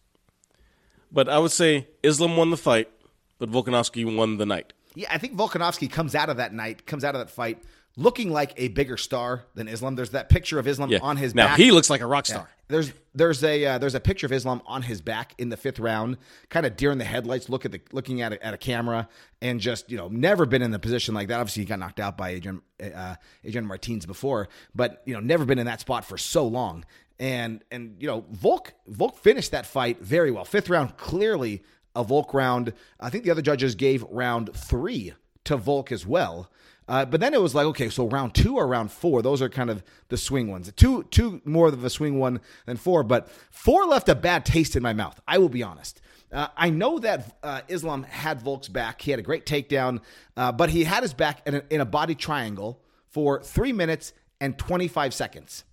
But 1.11 1.27
I 1.27 1.39
would 1.39 1.51
say 1.51 1.89
Islam 2.01 2.37
won 2.37 2.51
the 2.51 2.57
fight, 2.57 2.89
but 3.37 3.51
Volkanovski 3.51 4.15
won 4.15 4.37
the 4.37 4.45
night. 4.45 4.71
Yeah, 4.95 5.09
I 5.11 5.17
think 5.17 5.35
Volkanovski 5.35 5.91
comes 5.91 6.15
out 6.15 6.29
of 6.29 6.37
that 6.37 6.53
night, 6.53 6.85
comes 6.85 7.03
out 7.03 7.15
of 7.15 7.19
that 7.19 7.29
fight 7.29 7.61
looking 7.95 8.31
like 8.31 8.53
a 8.57 8.69
bigger 8.69 8.97
star 8.97 9.45
than 9.55 9.67
Islam. 9.67 9.95
There's 9.95 10.11
that 10.11 10.29
picture 10.29 10.57
of 10.59 10.67
Islam 10.67 10.89
Yeah. 10.89 10.99
on 11.01 11.17
his 11.17 11.35
now 11.35 11.47
back. 11.47 11.57
he 11.57 11.71
looks 11.71 11.89
like 11.89 12.01
a 12.01 12.07
rock 12.07 12.25
star. 12.25 12.49
There's 12.69 12.91
there's 13.13 13.43
a 13.43 13.65
uh, 13.65 13.77
there's 13.77 13.93
a 13.93 13.99
picture 13.99 14.25
of 14.25 14.31
Islam 14.31 14.61
on 14.65 14.81
his 14.81 15.01
back 15.01 15.35
in 15.37 15.49
the 15.49 15.57
fifth 15.57 15.79
round, 15.79 16.17
kind 16.49 16.65
of 16.65 16.75
deer 16.75 16.91
in 16.91 16.97
the 16.97 17.03
headlights, 17.05 17.49
look 17.49 17.65
at 17.65 17.71
the 17.71 17.81
looking 17.91 18.21
at 18.21 18.33
a, 18.33 18.43
at 18.43 18.53
a 18.53 18.57
camera, 18.57 19.07
and 19.41 19.59
just 19.59 19.91
you 19.91 19.97
know 19.97 20.07
never 20.07 20.45
been 20.45 20.61
in 20.61 20.71
the 20.71 20.79
position 20.79 21.13
like 21.13 21.27
that. 21.27 21.39
Obviously, 21.39 21.63
he 21.63 21.67
got 21.67 21.77
knocked 21.79 21.99
out 21.99 22.17
by 22.17 22.29
Adrian 22.31 22.61
uh, 22.81 23.15
Adrian 23.43 23.65
Martins 23.67 24.05
before, 24.05 24.47
but 24.73 25.03
you 25.05 25.13
know 25.13 25.19
never 25.19 25.45
been 25.45 25.59
in 25.59 25.65
that 25.67 25.81
spot 25.81 26.05
for 26.05 26.17
so 26.17 26.47
long. 26.47 26.85
And 27.19 27.63
and 27.69 27.97
you 27.99 28.07
know 28.07 28.25
Volk 28.31 28.73
Volk 28.87 29.17
finished 29.17 29.51
that 29.51 29.65
fight 29.67 29.99
very 30.01 30.31
well. 30.31 30.45
Fifth 30.45 30.69
round 30.69 30.97
clearly 30.97 31.61
a 31.95 32.03
Volk 32.03 32.33
round. 32.33 32.73
I 32.99 33.11
think 33.11 33.23
the 33.25 33.29
other 33.31 33.43
judges 33.43 33.75
gave 33.75 34.03
round 34.09 34.49
three 34.55 35.13
to 35.43 35.57
Volk 35.57 35.91
as 35.91 36.07
well. 36.07 36.49
Uh, 36.87 37.05
but 37.05 37.19
then 37.19 37.33
it 37.33 37.41
was 37.41 37.55
like, 37.55 37.65
okay, 37.65 37.89
so 37.89 38.07
round 38.07 38.33
two 38.33 38.57
or 38.57 38.67
round 38.67 38.91
four, 38.91 39.21
those 39.21 39.41
are 39.41 39.49
kind 39.49 39.69
of 39.69 39.83
the 40.09 40.17
swing 40.17 40.51
ones. 40.51 40.71
Two, 40.75 41.03
two 41.03 41.41
more 41.45 41.67
of 41.67 41.83
a 41.83 41.89
swing 41.89 42.19
one 42.19 42.41
than 42.65 42.77
four, 42.77 43.03
but 43.03 43.29
four 43.51 43.85
left 43.85 44.09
a 44.09 44.15
bad 44.15 44.45
taste 44.45 44.75
in 44.75 44.83
my 44.83 44.93
mouth. 44.93 45.19
I 45.27 45.37
will 45.37 45.49
be 45.49 45.63
honest. 45.63 46.01
Uh, 46.31 46.47
I 46.57 46.71
know 46.71 46.99
that 46.99 47.37
uh, 47.43 47.61
Islam 47.67 48.03
had 48.03 48.41
Volk's 48.41 48.67
back. 48.67 49.01
He 49.01 49.11
had 49.11 49.19
a 49.19 49.23
great 49.23 49.45
takedown, 49.45 50.01
uh, 50.35 50.51
but 50.51 50.71
he 50.71 50.83
had 50.83 51.03
his 51.03 51.13
back 51.13 51.47
in 51.47 51.55
a, 51.55 51.63
in 51.69 51.79
a 51.79 51.85
body 51.85 52.15
triangle 52.15 52.81
for 53.07 53.43
three 53.43 53.71
minutes 53.71 54.13
and 54.41 54.57
25 54.57 55.13
seconds. 55.13 55.63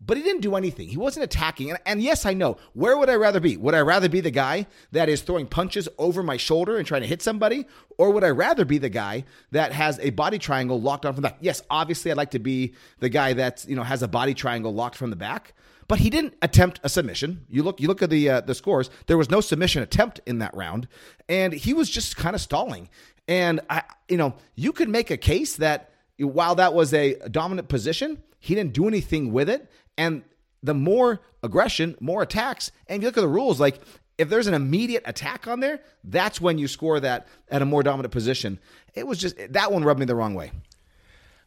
But 0.00 0.16
he 0.16 0.22
didn't 0.22 0.42
do 0.42 0.54
anything. 0.54 0.88
He 0.88 0.96
wasn't 0.96 1.24
attacking. 1.24 1.70
And, 1.70 1.78
and, 1.84 2.02
yes, 2.02 2.24
I 2.24 2.32
know. 2.32 2.56
Where 2.72 2.96
would 2.96 3.10
I 3.10 3.16
rather 3.16 3.40
be? 3.40 3.56
Would 3.56 3.74
I 3.74 3.80
rather 3.80 4.08
be 4.08 4.20
the 4.20 4.30
guy 4.30 4.66
that 4.92 5.08
is 5.08 5.22
throwing 5.22 5.46
punches 5.46 5.88
over 5.98 6.22
my 6.22 6.36
shoulder 6.36 6.76
and 6.76 6.86
trying 6.86 7.02
to 7.02 7.08
hit 7.08 7.20
somebody? 7.20 7.66
Or 7.98 8.10
would 8.12 8.22
I 8.22 8.30
rather 8.30 8.64
be 8.64 8.78
the 8.78 8.88
guy 8.88 9.24
that 9.50 9.72
has 9.72 9.98
a 9.98 10.10
body 10.10 10.38
triangle 10.38 10.80
locked 10.80 11.04
on 11.04 11.14
from 11.14 11.22
the 11.22 11.28
back? 11.30 11.38
Yes, 11.40 11.62
obviously 11.68 12.10
I'd 12.10 12.16
like 12.16 12.30
to 12.30 12.38
be 12.38 12.74
the 13.00 13.08
guy 13.08 13.32
that, 13.34 13.64
you 13.68 13.74
know, 13.74 13.82
has 13.82 14.02
a 14.02 14.08
body 14.08 14.34
triangle 14.34 14.72
locked 14.72 14.96
from 14.96 15.10
the 15.10 15.16
back. 15.16 15.52
But 15.88 15.98
he 15.98 16.10
didn't 16.10 16.34
attempt 16.42 16.80
a 16.84 16.88
submission. 16.88 17.46
You 17.48 17.62
look, 17.62 17.80
you 17.80 17.88
look 17.88 18.02
at 18.02 18.10
the 18.10 18.28
uh, 18.28 18.40
the 18.42 18.54
scores. 18.54 18.90
There 19.06 19.16
was 19.16 19.30
no 19.30 19.40
submission 19.40 19.82
attempt 19.82 20.20
in 20.26 20.38
that 20.40 20.54
round, 20.54 20.86
and 21.30 21.54
he 21.54 21.72
was 21.72 21.88
just 21.88 22.14
kind 22.14 22.34
of 22.34 22.42
stalling. 22.42 22.90
And 23.26 23.60
I, 23.70 23.84
you 24.06 24.18
know, 24.18 24.34
you 24.54 24.72
could 24.72 24.90
make 24.90 25.10
a 25.10 25.16
case 25.16 25.56
that 25.56 25.90
while 26.18 26.54
that 26.56 26.74
was 26.74 26.92
a 26.92 27.14
dominant 27.30 27.68
position, 27.68 28.22
he 28.38 28.54
didn't 28.54 28.74
do 28.74 28.86
anything 28.86 29.32
with 29.32 29.48
it. 29.48 29.70
And 29.98 30.22
the 30.62 30.72
more 30.72 31.20
aggression, 31.42 31.96
more 32.00 32.22
attacks. 32.22 32.72
And 32.86 32.96
if 32.96 33.02
you 33.02 33.08
look 33.08 33.18
at 33.18 33.20
the 33.20 33.28
rules, 33.28 33.60
like 33.60 33.80
if 34.16 34.30
there's 34.30 34.46
an 34.46 34.54
immediate 34.54 35.02
attack 35.04 35.46
on 35.46 35.60
there, 35.60 35.80
that's 36.04 36.40
when 36.40 36.56
you 36.58 36.66
score 36.68 36.98
that 37.00 37.28
at 37.50 37.60
a 37.60 37.66
more 37.66 37.82
dominant 37.82 38.12
position. 38.12 38.58
It 38.94 39.06
was 39.06 39.18
just 39.18 39.36
that 39.50 39.70
one 39.70 39.84
rubbed 39.84 40.00
me 40.00 40.06
the 40.06 40.14
wrong 40.14 40.34
way. 40.34 40.52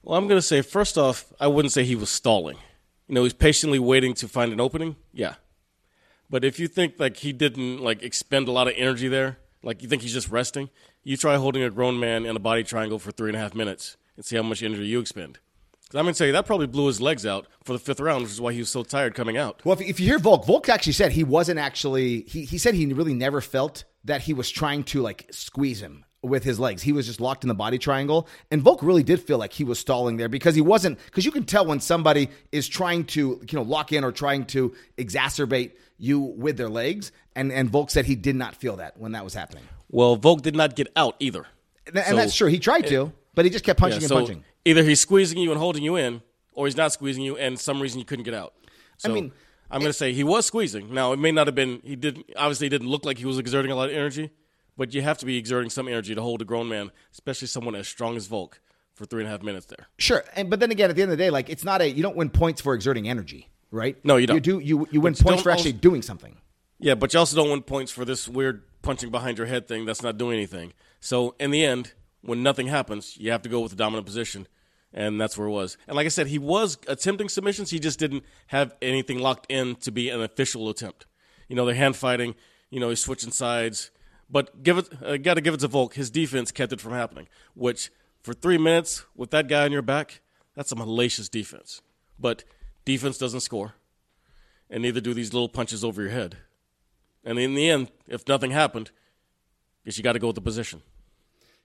Well, 0.04 0.18
I'm 0.18 0.28
going 0.28 0.38
to 0.38 0.46
say 0.46 0.62
first 0.62 0.98
off, 0.98 1.32
I 1.40 1.48
wouldn't 1.48 1.72
say 1.72 1.84
he 1.84 1.96
was 1.96 2.10
stalling. 2.10 2.58
You 3.08 3.16
know, 3.16 3.24
he's 3.24 3.34
patiently 3.34 3.80
waiting 3.80 4.14
to 4.16 4.28
find 4.28 4.54
an 4.54 4.62
opening. 4.62 4.96
Yeah. 5.12 5.36
But 6.30 6.46
if 6.46 6.60
you 6.60 6.68
think 6.68 6.96
like 6.98 7.18
he 7.18 7.34
didn't 7.34 7.80
like 7.80 8.04
expend 8.04 8.48
a 8.48 8.52
lot 8.52 8.68
of 8.68 8.74
energy 8.78 9.10
there, 9.10 9.38
like 9.64 9.82
you 9.84 9.90
think 9.90 10.02
he's 10.02 10.14
just 10.14 10.30
resting, 10.30 10.70
you 11.04 11.18
try 11.18 11.36
holding 11.36 11.62
a 11.62 11.70
grown 11.70 12.00
man 12.00 12.26
in 12.26 12.36
a 12.36 12.40
body 12.40 12.64
triangle 12.64 13.00
for 13.00 13.12
three 13.12 13.30
and 13.30 13.38
a 13.38 13.40
half 13.40 13.54
minutes 13.54 13.98
and 14.16 14.26
see 14.26 14.38
how 14.38 14.44
much 14.44 14.64
energy 14.64 14.88
you 14.88 15.00
expend. 15.00 15.40
I'm 16.00 16.06
going 16.06 16.14
to 16.14 16.18
tell 16.18 16.28
you, 16.28 16.34
that 16.34 16.46
probably 16.46 16.68
blew 16.68 16.88
his 16.88 17.02
legs 17.02 17.26
out 17.26 17.48
for 17.64 17.74
the 17.74 17.80
fifth 17.80 18.00
round, 18.00 18.24
which 18.24 18.32
is 18.32 18.42
why 18.42 18.54
he 18.54 18.60
was 18.60 18.70
so 18.70 18.84
tired 18.84 19.14
coming 19.16 19.38
out. 19.38 19.62
Well, 19.66 19.74
if, 19.74 19.82
if 19.82 20.00
you 20.00 20.08
hear 20.08 20.20
Volk, 20.20 20.46
Volk 20.46 20.70
actually 20.70 20.94
said 20.94 21.12
he 21.12 21.24
wasn't 21.24 21.60
actually, 21.60 22.22
he, 22.22 22.46
he 22.46 22.58
said 22.58 22.76
he 22.76 22.86
really 22.94 23.14
never 23.14 23.42
felt 23.42 23.84
that 24.06 24.22
he 24.22 24.34
was 24.34 24.50
trying 24.50 24.84
to 24.86 25.02
like 25.02 25.28
squeeze 25.32 25.82
him 25.82 26.06
with 26.24 26.44
his 26.44 26.60
legs. 26.60 26.82
He 26.82 26.92
was 26.92 27.08
just 27.08 27.20
locked 27.20 27.44
in 27.44 27.48
the 27.48 27.56
body 27.56 27.78
triangle. 27.78 28.28
And 28.52 28.62
Volk 28.62 28.84
really 28.84 29.04
did 29.04 29.20
feel 29.22 29.38
like 29.38 29.54
he 29.54 29.64
was 29.64 29.80
stalling 29.80 30.18
there 30.18 30.30
because 30.30 30.56
he 30.56 30.62
wasn't, 30.62 31.00
because 31.06 31.26
you 31.26 31.32
can 31.32 31.46
tell 31.46 31.66
when 31.66 31.80
somebody 31.80 32.30
is 32.52 32.68
trying 32.68 33.06
to, 33.06 33.42
you 33.50 33.56
know, 33.58 33.64
lock 33.64 33.92
in 33.92 34.04
or 34.04 34.12
trying 34.12 34.46
to 34.48 34.76
exacerbate 34.98 35.72
you 35.98 36.20
with 36.20 36.58
their 36.58 36.70
legs. 36.70 37.12
And, 37.36 37.52
and 37.52 37.70
Volk 37.70 37.90
said 37.90 38.06
he 38.06 38.16
did 38.16 38.36
not 38.36 38.56
feel 38.56 38.78
that 38.78 38.98
when 39.00 39.14
that 39.14 39.24
was 39.24 39.34
happening. 39.34 39.64
Well, 39.90 40.16
Volk 40.16 40.42
did 40.42 40.56
not 40.56 40.76
get 40.76 40.88
out 40.96 41.16
either. 41.20 41.46
And, 41.88 41.98
and 41.98 42.08
so, 42.08 42.16
that's 42.16 42.36
true. 42.36 42.48
He 42.50 42.60
tried 42.60 42.88
to, 42.88 43.12
but 43.34 43.46
he 43.46 43.52
just 43.52 43.66
kept 43.66 43.80
punching 43.80 44.02
yeah, 44.02 44.08
so 44.08 44.18
and 44.18 44.28
punching. 44.28 44.46
Either 44.66 44.84
he's 44.84 45.00
squeezing 45.00 45.40
you 45.40 45.52
and 45.52 45.60
holding 45.60 45.84
you 45.84 45.96
in, 45.96 46.22
or 46.54 46.68
he's 46.68 46.78
not 46.78 46.92
squeezing 46.92 47.24
you, 47.24 47.38
and 47.38 47.60
some 47.60 47.82
reason 47.82 48.00
you 48.00 48.06
couldn't 48.06 48.26
get 48.26 48.34
out. 48.34 48.54
So, 48.98 49.10
I 49.10 49.14
mean, 49.14 49.32
I'm 49.70 49.80
going 49.80 49.90
to 49.90 49.98
say 49.98 50.14
he 50.14 50.24
was 50.24 50.46
squeezing. 50.46 50.94
Now, 50.94 51.14
it 51.14 51.18
may 51.18 51.32
not 51.32 51.48
have 51.48 51.56
been. 51.56 51.82
He 51.84 51.96
did 51.96 52.24
obviously 52.36 52.70
didn't 52.70 52.90
look 52.90 53.06
like 53.06 53.18
he 53.18 53.26
was 53.26 53.40
exerting 53.40 53.72
a 53.72 53.76
lot 53.76 53.90
of 53.90 53.96
energy, 53.96 54.30
but 54.78 54.94
you 54.94 55.02
have 55.02 55.18
to 55.20 55.26
be 55.26 55.38
exerting 55.38 55.70
some 55.70 55.88
energy 55.88 56.14
to 56.14 56.22
hold 56.22 56.42
a 56.42 56.46
grown 56.46 56.68
man, 56.68 56.92
especially 57.12 57.48
someone 57.48 57.76
as 57.76 57.88
strong 57.88 58.16
as 58.16 58.28
Volk, 58.28 58.60
for 58.94 59.06
three 59.06 59.22
and 59.22 59.28
a 59.28 59.32
half 59.32 59.42
minutes 59.42 59.66
there. 59.66 59.88
Sure, 59.98 60.24
and 60.36 60.50
but 60.50 60.60
then 60.60 60.72
again, 60.72 60.90
at 60.90 60.96
the 60.96 61.02
end 61.02 61.12
of 61.12 61.18
the 61.18 61.24
day, 61.24 61.30
like 61.30 61.50
it's 61.50 61.64
not 61.64 61.82
a 61.82 61.90
you 61.90 62.04
don't 62.04 62.16
win 62.16 62.30
points 62.30 62.62
for 62.62 62.74
exerting 62.74 63.08
energy, 63.08 63.50
right? 63.72 63.98
No, 64.04 64.18
you 64.18 64.28
don't. 64.28 64.36
You 64.36 64.42
do 64.42 64.60
you 64.60 64.88
you 64.92 65.02
win 65.02 65.16
points 65.16 65.42
for 65.44 65.52
actually 65.52 65.72
also, 65.72 65.82
doing 65.82 66.02
something. 66.02 66.38
Yeah, 66.80 66.96
but 66.96 67.14
you 67.14 67.20
also 67.20 67.36
don't 67.36 67.50
win 67.50 67.62
points 67.62 67.92
for 67.92 68.06
this 68.06 68.28
weird 68.28 68.64
punching 68.82 69.12
behind 69.12 69.38
your 69.38 69.48
head 69.48 69.68
thing 69.68 69.86
that's 69.86 70.04
not 70.04 70.18
doing 70.18 70.36
anything. 70.36 70.74
So 71.00 71.36
in 71.40 71.52
the 71.52 71.64
end, 71.64 71.94
when 72.22 72.44
nothing 72.44 72.68
happens, 72.68 73.18
you 73.18 73.32
have 73.32 73.42
to 73.44 73.50
go 73.50 73.60
with 73.62 73.72
the 73.72 73.78
dominant 73.78 74.06
position 74.06 74.48
and 74.94 75.20
that's 75.20 75.38
where 75.38 75.48
it 75.48 75.52
was. 75.52 75.78
And 75.88 75.96
like 75.96 76.06
I 76.06 76.10
said, 76.10 76.28
he 76.28 76.38
was 76.38 76.78
attempting 76.88 77.30
submissions. 77.30 77.70
He 77.70 77.80
just 77.80 78.00
didn't 78.00 78.24
have 78.48 78.76
anything 78.82 79.20
locked 79.20 79.50
in 79.50 79.76
to 79.78 79.92
be 79.92 80.10
an 80.10 80.22
official 80.22 80.70
attempt. 80.70 81.06
You 81.48 81.56
know, 81.56 81.66
they're 81.66 81.76
hand 81.76 81.96
fighting. 81.96 82.36
You 82.70 82.80
know, 82.80 82.90
he's 82.90 83.00
switching 83.00 83.32
sides. 83.32 83.92
But 84.30 84.64
give 84.64 84.78
it, 84.78 84.90
uh, 85.04 85.18
got 85.18 85.36
to 85.36 85.42
give 85.42 85.54
it 85.54 85.60
to 85.62 85.68
Volk. 85.68 85.96
His 85.96 86.10
defense 86.10 86.52
kept 86.52 86.74
it 86.74 86.82
from 86.82 86.94
happening. 86.94 87.28
Which 87.54 87.92
for 88.22 88.34
three 88.34 88.58
minutes 88.58 89.06
with 89.16 89.32
that 89.32 89.48
guy 89.48 89.64
on 89.64 89.72
your 89.72 89.82
back, 89.82 90.22
that's 90.56 90.70
some 90.70 90.80
hellacious 90.80 91.30
defense. 91.30 91.82
But 92.20 92.44
defense 92.86 93.18
doesn't 93.18 93.42
score, 93.42 93.74
and 94.70 94.84
neither 94.84 95.02
do 95.02 95.14
these 95.14 95.34
little 95.34 95.50
punches 95.50 95.84
over 95.84 96.02
your 96.02 96.12
head. 96.12 96.38
And 97.24 97.40
in 97.40 97.56
the 97.56 97.70
end, 97.70 97.92
if 98.08 98.28
nothing 98.28 98.52
happened, 98.52 98.92
guess 99.86 99.98
you 99.98 100.04
got 100.04 100.14
to 100.14 100.20
go 100.20 100.28
with 100.28 100.36
the 100.36 100.42
position. 100.42 100.82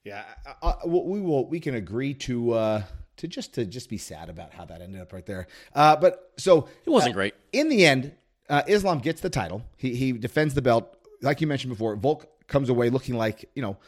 Yeah, 0.07 0.23
I, 0.63 0.69
I, 0.69 0.87
we 0.87 1.21
will. 1.21 1.49
We 1.49 1.59
can 1.59 1.75
agree 1.75 2.15
to 2.15 2.53
uh, 2.53 2.83
to 3.17 3.27
just 3.27 3.55
to 3.55 3.67
just 3.67 3.91
be 3.91 3.99
sad 3.99 4.29
about 4.29 4.53
how 4.53 4.65
that 4.65 4.81
ended 4.81 5.01
up 5.01 5.13
right 5.13 5.27
there. 5.27 5.49
Uh, 5.75 5.97
but 5.97 6.31
so 6.37 6.69
it 6.85 6.91
wasn't 6.91 7.11
uh, 7.11 7.15
great. 7.15 7.35
In 7.53 7.69
the 7.69 7.85
end, 7.85 8.13
uh, 8.49 8.63
Islam 8.69 9.01
gets 9.01 9.21
the 9.21 9.31
title. 9.31 9.65
He 9.77 9.97
he 9.97 10.13
defends 10.13 10.55
the 10.55 10.63
belt, 10.63 10.97
like 11.23 11.41
you 11.41 11.49
mentioned 11.49 11.73
before. 11.73 11.97
Volk 11.97 12.29
comes 12.47 12.69
away 12.69 12.89
looking 12.89 13.17
like 13.17 13.51
you 13.57 13.63
know 13.63 13.79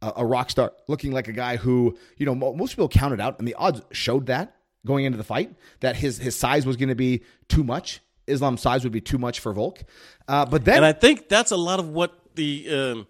a, 0.00 0.14
a 0.16 0.24
rock 0.24 0.48
star, 0.48 0.72
looking 0.88 1.12
like 1.12 1.28
a 1.28 1.32
guy 1.32 1.56
who 1.56 1.94
you 2.16 2.24
know 2.24 2.34
most 2.34 2.70
people 2.70 2.88
counted 2.88 3.20
out, 3.20 3.38
and 3.38 3.46
the 3.46 3.54
odds 3.56 3.82
showed 3.92 4.26
that 4.26 4.56
going 4.86 5.04
into 5.04 5.18
the 5.18 5.24
fight 5.24 5.54
that 5.80 5.96
his 5.96 6.16
his 6.16 6.34
size 6.34 6.64
was 6.64 6.78
going 6.78 6.88
to 6.88 6.94
be 6.94 7.22
too 7.50 7.62
much. 7.62 8.00
Islam's 8.26 8.62
size 8.62 8.82
would 8.82 8.94
be 8.94 9.02
too 9.02 9.18
much 9.18 9.40
for 9.40 9.52
Volk. 9.52 9.84
Uh, 10.26 10.46
but 10.46 10.64
then, 10.64 10.76
and 10.76 10.86
I 10.86 10.94
think 10.94 11.28
that's 11.28 11.50
a 11.50 11.56
lot 11.56 11.80
of 11.80 11.90
what 11.90 12.18
the 12.34 12.66
um, 12.70 13.06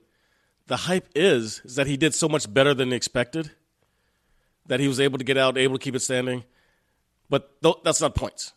the 0.67 0.77
hype 0.77 1.09
is, 1.15 1.61
is 1.65 1.77
that 1.77 1.87
he 1.87 1.97
did 1.97 2.15
so 2.15 2.29
much 2.29 2.53
better 2.53 2.75
than 2.75 2.93
expected 2.93 3.51
that 4.67 4.81
he 4.81 4.89
was 4.89 4.99
able 4.99 5.19
to 5.19 5.25
get 5.25 5.37
out, 5.37 5.57
able 5.57 5.79
to 5.79 5.83
keep 5.83 5.95
it 5.95 6.01
standing. 6.01 6.45
But 7.29 7.61
th- 7.63 7.77
that's 7.85 8.01
not 8.01 8.15
points, 8.15 8.53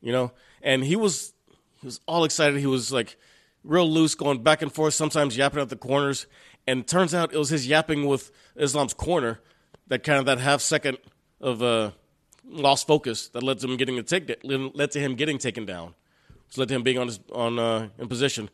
you 0.00 0.12
know. 0.12 0.32
And 0.62 0.84
he 0.84 0.96
was 0.96 1.32
he 1.80 1.86
was 1.86 2.00
all 2.06 2.24
excited. 2.24 2.58
He 2.58 2.66
was 2.66 2.92
like 2.92 3.16
real 3.64 3.88
loose, 3.88 4.14
going 4.14 4.42
back 4.42 4.62
and 4.62 4.72
forth, 4.72 4.94
sometimes 4.94 5.36
yapping 5.36 5.60
at 5.60 5.68
the 5.68 5.76
corners. 5.76 6.26
And 6.66 6.86
turns 6.86 7.14
out 7.14 7.32
it 7.32 7.38
was 7.38 7.48
his 7.48 7.66
yapping 7.66 8.06
with 8.06 8.30
Islam's 8.56 8.94
corner 8.94 9.40
that 9.86 10.02
kind 10.02 10.18
of 10.18 10.26
that 10.26 10.38
half 10.38 10.60
second 10.60 10.98
of 11.40 11.62
uh, 11.62 11.92
lost 12.44 12.86
focus 12.86 13.28
that 13.28 13.42
led 13.42 13.58
to 13.60 13.66
him 13.66 13.76
getting 13.76 13.98
a 13.98 14.02
take 14.02 14.40
led 14.44 14.90
to 14.90 15.00
him 15.00 15.14
getting 15.14 15.38
taken 15.38 15.64
down, 15.64 15.94
which 16.46 16.58
led 16.58 16.68
to 16.68 16.74
him 16.74 16.82
being 16.82 16.98
on 16.98 17.06
his 17.06 17.20
on 17.32 17.58
uh, 17.58 17.88
in 17.98 18.08
position 18.08 18.50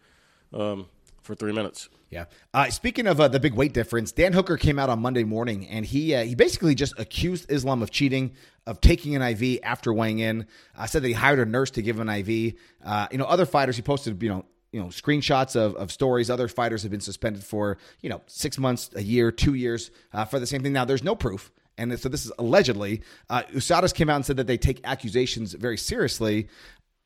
um, 0.52 0.86
for 1.24 1.34
three 1.34 1.52
minutes. 1.52 1.88
Yeah. 2.10 2.26
Uh, 2.52 2.70
speaking 2.70 3.06
of 3.06 3.20
uh, 3.20 3.28
the 3.28 3.40
big 3.40 3.54
weight 3.54 3.72
difference, 3.72 4.12
Dan 4.12 4.32
Hooker 4.32 4.56
came 4.56 4.78
out 4.78 4.88
on 4.88 5.00
Monday 5.00 5.24
morning 5.24 5.66
and 5.66 5.84
he 5.84 6.14
uh, 6.14 6.22
he 6.22 6.34
basically 6.34 6.74
just 6.74 6.94
accused 6.98 7.50
Islam 7.50 7.82
of 7.82 7.90
cheating, 7.90 8.34
of 8.66 8.80
taking 8.80 9.16
an 9.16 9.22
IV 9.22 9.60
after 9.64 9.92
weighing 9.92 10.20
in. 10.20 10.46
Uh, 10.76 10.86
said 10.86 11.02
that 11.02 11.08
he 11.08 11.14
hired 11.14 11.40
a 11.40 11.46
nurse 11.46 11.70
to 11.72 11.82
give 11.82 11.98
him 11.98 12.08
an 12.08 12.16
IV. 12.20 12.54
Uh, 12.84 13.08
you 13.10 13.18
know, 13.18 13.24
other 13.24 13.46
fighters 13.46 13.76
he 13.76 13.82
posted, 13.82 14.22
you 14.22 14.28
know, 14.28 14.44
you 14.70 14.80
know, 14.80 14.86
screenshots 14.86 15.56
of, 15.56 15.74
of 15.76 15.90
stories. 15.90 16.30
Other 16.30 16.46
fighters 16.46 16.82
have 16.82 16.90
been 16.90 17.00
suspended 17.00 17.42
for 17.42 17.78
you 18.00 18.10
know 18.10 18.22
six 18.26 18.58
months, 18.58 18.90
a 18.94 19.02
year, 19.02 19.32
two 19.32 19.54
years 19.54 19.90
uh, 20.12 20.24
for 20.24 20.38
the 20.38 20.46
same 20.46 20.62
thing. 20.62 20.72
Now, 20.72 20.84
there's 20.84 21.04
no 21.04 21.16
proof. 21.16 21.50
And 21.76 21.98
so 21.98 22.08
this 22.08 22.24
is 22.24 22.30
allegedly. 22.38 23.02
Uh, 23.28 23.42
USADA's 23.52 23.92
came 23.92 24.08
out 24.08 24.16
and 24.16 24.24
said 24.24 24.36
that 24.36 24.46
they 24.46 24.56
take 24.56 24.80
accusations 24.84 25.54
very 25.54 25.76
seriously. 25.76 26.46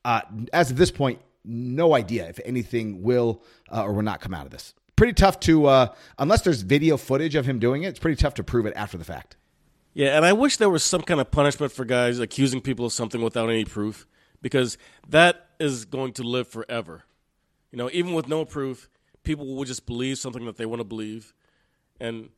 Uh, 0.05 0.21
as 0.53 0.69
of 0.69 0.77
this 0.77 0.91
point, 0.91 1.19
no 1.45 1.95
idea 1.95 2.27
if 2.27 2.39
anything 2.45 3.01
will 3.01 3.43
uh, 3.71 3.83
or 3.83 3.93
will 3.93 4.03
not 4.03 4.21
come 4.21 4.33
out 4.33 4.45
of 4.45 4.51
this 4.51 4.73
pretty 4.99 5.13
tough 5.13 5.39
to 5.39 5.65
uh, 5.65 5.87
unless 6.17 6.41
there's 6.41 6.61
video 6.61 6.97
footage 6.97 7.33
of 7.33 7.45
him 7.45 7.57
doing 7.57 7.83
it. 7.83 7.87
It's 7.87 7.99
pretty 7.99 8.21
tough 8.21 8.33
to 8.33 8.43
prove 8.43 8.65
it 8.65 8.73
after 8.75 8.97
the 8.97 9.05
fact. 9.05 9.37
Yeah, 9.93 10.17
and 10.17 10.25
I 10.25 10.33
wish 10.33 10.57
there 10.57 10.69
was 10.69 10.83
some 10.83 11.01
kind 11.01 11.21
of 11.21 11.31
punishment 11.31 11.71
for 11.71 11.85
guys 11.85 12.19
accusing 12.19 12.59
people 12.59 12.85
of 12.85 12.91
something 12.93 13.21
without 13.21 13.49
any 13.49 13.63
proof, 13.63 14.05
because 14.41 14.77
that 15.07 15.47
is 15.57 15.85
going 15.85 16.13
to 16.13 16.23
live 16.23 16.49
forever. 16.49 17.05
You 17.71 17.77
know, 17.77 17.89
even 17.93 18.13
with 18.13 18.27
no 18.27 18.43
proof, 18.43 18.89
people 19.23 19.55
will 19.55 19.63
just 19.63 19.85
believe 19.85 20.17
something 20.17 20.45
that 20.45 20.57
they 20.57 20.65
want 20.65 20.81
to 20.81 20.85
believe, 20.85 21.33
and 21.99 22.29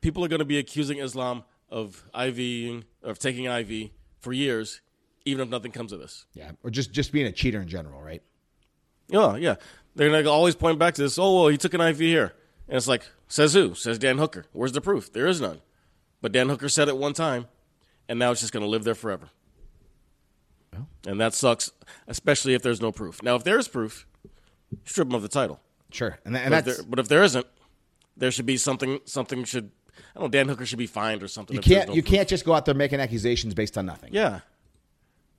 people 0.00 0.24
are 0.24 0.28
going 0.28 0.38
to 0.38 0.46
be 0.46 0.58
accusing 0.58 0.98
Islam 0.98 1.44
of 1.68 2.04
IVing, 2.14 2.84
of 3.02 3.18
taking 3.18 3.44
IV 3.44 3.90
for 4.18 4.32
years, 4.32 4.80
even 5.24 5.42
if 5.42 5.48
nothing 5.48 5.72
comes 5.72 5.92
of 5.92 6.00
this. 6.00 6.26
Yeah, 6.34 6.52
or 6.62 6.70
just 6.70 6.92
just 6.92 7.12
being 7.12 7.26
a 7.26 7.32
cheater 7.32 7.60
in 7.60 7.68
general, 7.68 8.00
right? 8.00 8.22
Yeah, 9.08 9.36
yeah. 9.36 9.56
They're 9.94 10.08
going 10.08 10.24
to 10.24 10.30
always 10.30 10.54
point 10.54 10.78
back 10.78 10.94
to 10.94 11.02
this. 11.02 11.18
Oh, 11.18 11.34
well, 11.34 11.48
he 11.48 11.58
took 11.58 11.74
an 11.74 11.80
IV 11.80 11.98
here. 11.98 12.32
And 12.66 12.76
it's 12.76 12.88
like, 12.88 13.06
says 13.28 13.52
who? 13.52 13.74
Says 13.74 13.98
Dan 13.98 14.18
Hooker. 14.18 14.46
Where's 14.52 14.72
the 14.72 14.80
proof? 14.80 15.12
There 15.12 15.26
is 15.26 15.40
none. 15.40 15.60
But 16.22 16.32
Dan 16.32 16.48
Hooker 16.48 16.68
said 16.68 16.88
it 16.88 16.96
one 16.96 17.12
time, 17.12 17.46
and 18.08 18.18
now 18.18 18.30
it's 18.30 18.40
just 18.40 18.52
going 18.52 18.62
to 18.62 18.68
live 18.68 18.84
there 18.84 18.94
forever. 18.94 19.28
Well. 20.72 20.88
And 21.06 21.20
that 21.20 21.34
sucks, 21.34 21.72
especially 22.06 22.54
if 22.54 22.62
there's 22.62 22.80
no 22.80 22.92
proof. 22.92 23.22
Now, 23.22 23.34
if 23.34 23.44
there 23.44 23.58
is 23.58 23.68
proof, 23.68 24.06
strip 24.84 25.08
him 25.08 25.14
of 25.14 25.22
the 25.22 25.28
title. 25.28 25.60
Sure. 25.90 26.18
And, 26.24 26.34
and 26.36 26.50
but, 26.50 26.66
if 26.66 26.76
there, 26.76 26.84
but 26.88 26.98
if 26.98 27.08
there 27.08 27.22
isn't, 27.22 27.46
there 28.16 28.30
should 28.30 28.46
be 28.46 28.56
something. 28.56 29.00
Something 29.04 29.44
should. 29.44 29.70
I 30.14 30.20
don't 30.20 30.24
know. 30.24 30.28
Dan 30.28 30.48
Hooker 30.48 30.64
should 30.64 30.78
be 30.78 30.86
fined 30.86 31.22
or 31.22 31.28
something. 31.28 31.54
You 31.54 31.60
can't. 31.60 31.88
No 31.88 31.94
you 31.94 32.02
proof. 32.02 32.14
can't 32.14 32.28
just 32.28 32.46
go 32.46 32.54
out 32.54 32.64
there 32.64 32.74
making 32.74 33.00
accusations 33.00 33.52
based 33.52 33.76
on 33.76 33.84
nothing. 33.84 34.14
Yeah, 34.14 34.40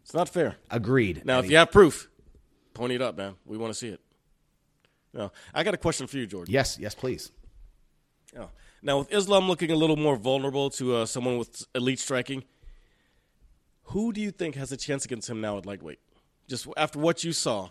it's 0.03 0.13
not 0.13 0.29
fair. 0.29 0.57
Agreed. 0.69 1.23
Now, 1.25 1.39
Eddie. 1.39 1.47
if 1.47 1.51
you 1.51 1.57
have 1.57 1.71
proof, 1.71 2.09
pony 2.73 2.95
it 2.95 3.01
up, 3.01 3.17
man. 3.17 3.35
We 3.45 3.57
want 3.57 3.71
to 3.73 3.77
see 3.79 3.89
it. 3.89 4.01
No, 5.13 5.31
I 5.53 5.63
got 5.63 5.73
a 5.73 5.77
question 5.77 6.07
for 6.07 6.17
you, 6.17 6.25
Jordan. 6.27 6.51
Yes, 6.53 6.77
yes, 6.79 6.93
please. 6.95 7.31
Now, 8.85 8.99
with 8.99 9.13
Islam 9.13 9.47
looking 9.47 9.71
a 9.71 9.77
little 9.77 9.95
more 9.95 10.17
vulnerable 10.17 10.69
to 10.71 10.97
uh, 10.97 11.05
someone 11.05 11.37
with 11.37 11.65
elite 11.73 11.99
striking, 11.99 12.43
Who 13.83 14.11
do 14.11 14.19
you 14.19 14.29
think 14.29 14.55
has 14.55 14.73
a 14.73 14.77
chance 14.77 15.05
against 15.05 15.29
him 15.29 15.39
now 15.39 15.57
at 15.57 15.65
lightweight? 15.65 15.99
Just 16.49 16.67
after 16.75 16.99
what 16.99 17.23
you 17.23 17.31
saw, 17.31 17.69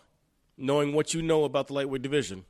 knowing 0.56 0.94
what 0.94 1.12
you 1.12 1.20
know 1.20 1.44
about 1.44 1.66
the 1.66 1.74
lightweight 1.74 2.00
division, 2.00 2.46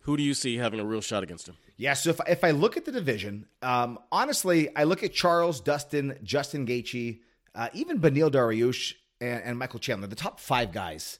who 0.00 0.18
do 0.18 0.22
you 0.22 0.34
see 0.34 0.56
having 0.56 0.80
a 0.80 0.84
real 0.84 1.00
shot 1.00 1.22
against 1.22 1.48
him? 1.48 1.56
Yeah, 1.78 1.94
so 1.94 2.10
if, 2.10 2.20
if 2.28 2.44
I 2.44 2.50
look 2.50 2.76
at 2.76 2.84
the 2.84 2.92
division, 2.92 3.46
um, 3.62 3.98
honestly, 4.12 4.68
I 4.76 4.84
look 4.84 5.02
at 5.02 5.14
Charles, 5.14 5.60
Dustin, 5.62 6.18
Justin 6.22 6.66
Gaethje, 6.66 7.20
uh, 7.56 7.68
even 7.72 8.00
Beneil 8.00 8.30
Dariush 8.30 8.94
and, 9.20 9.42
and 9.42 9.58
Michael 9.58 9.80
Chandler, 9.80 10.06
the 10.06 10.14
top 10.14 10.38
five 10.38 10.70
guys. 10.72 11.18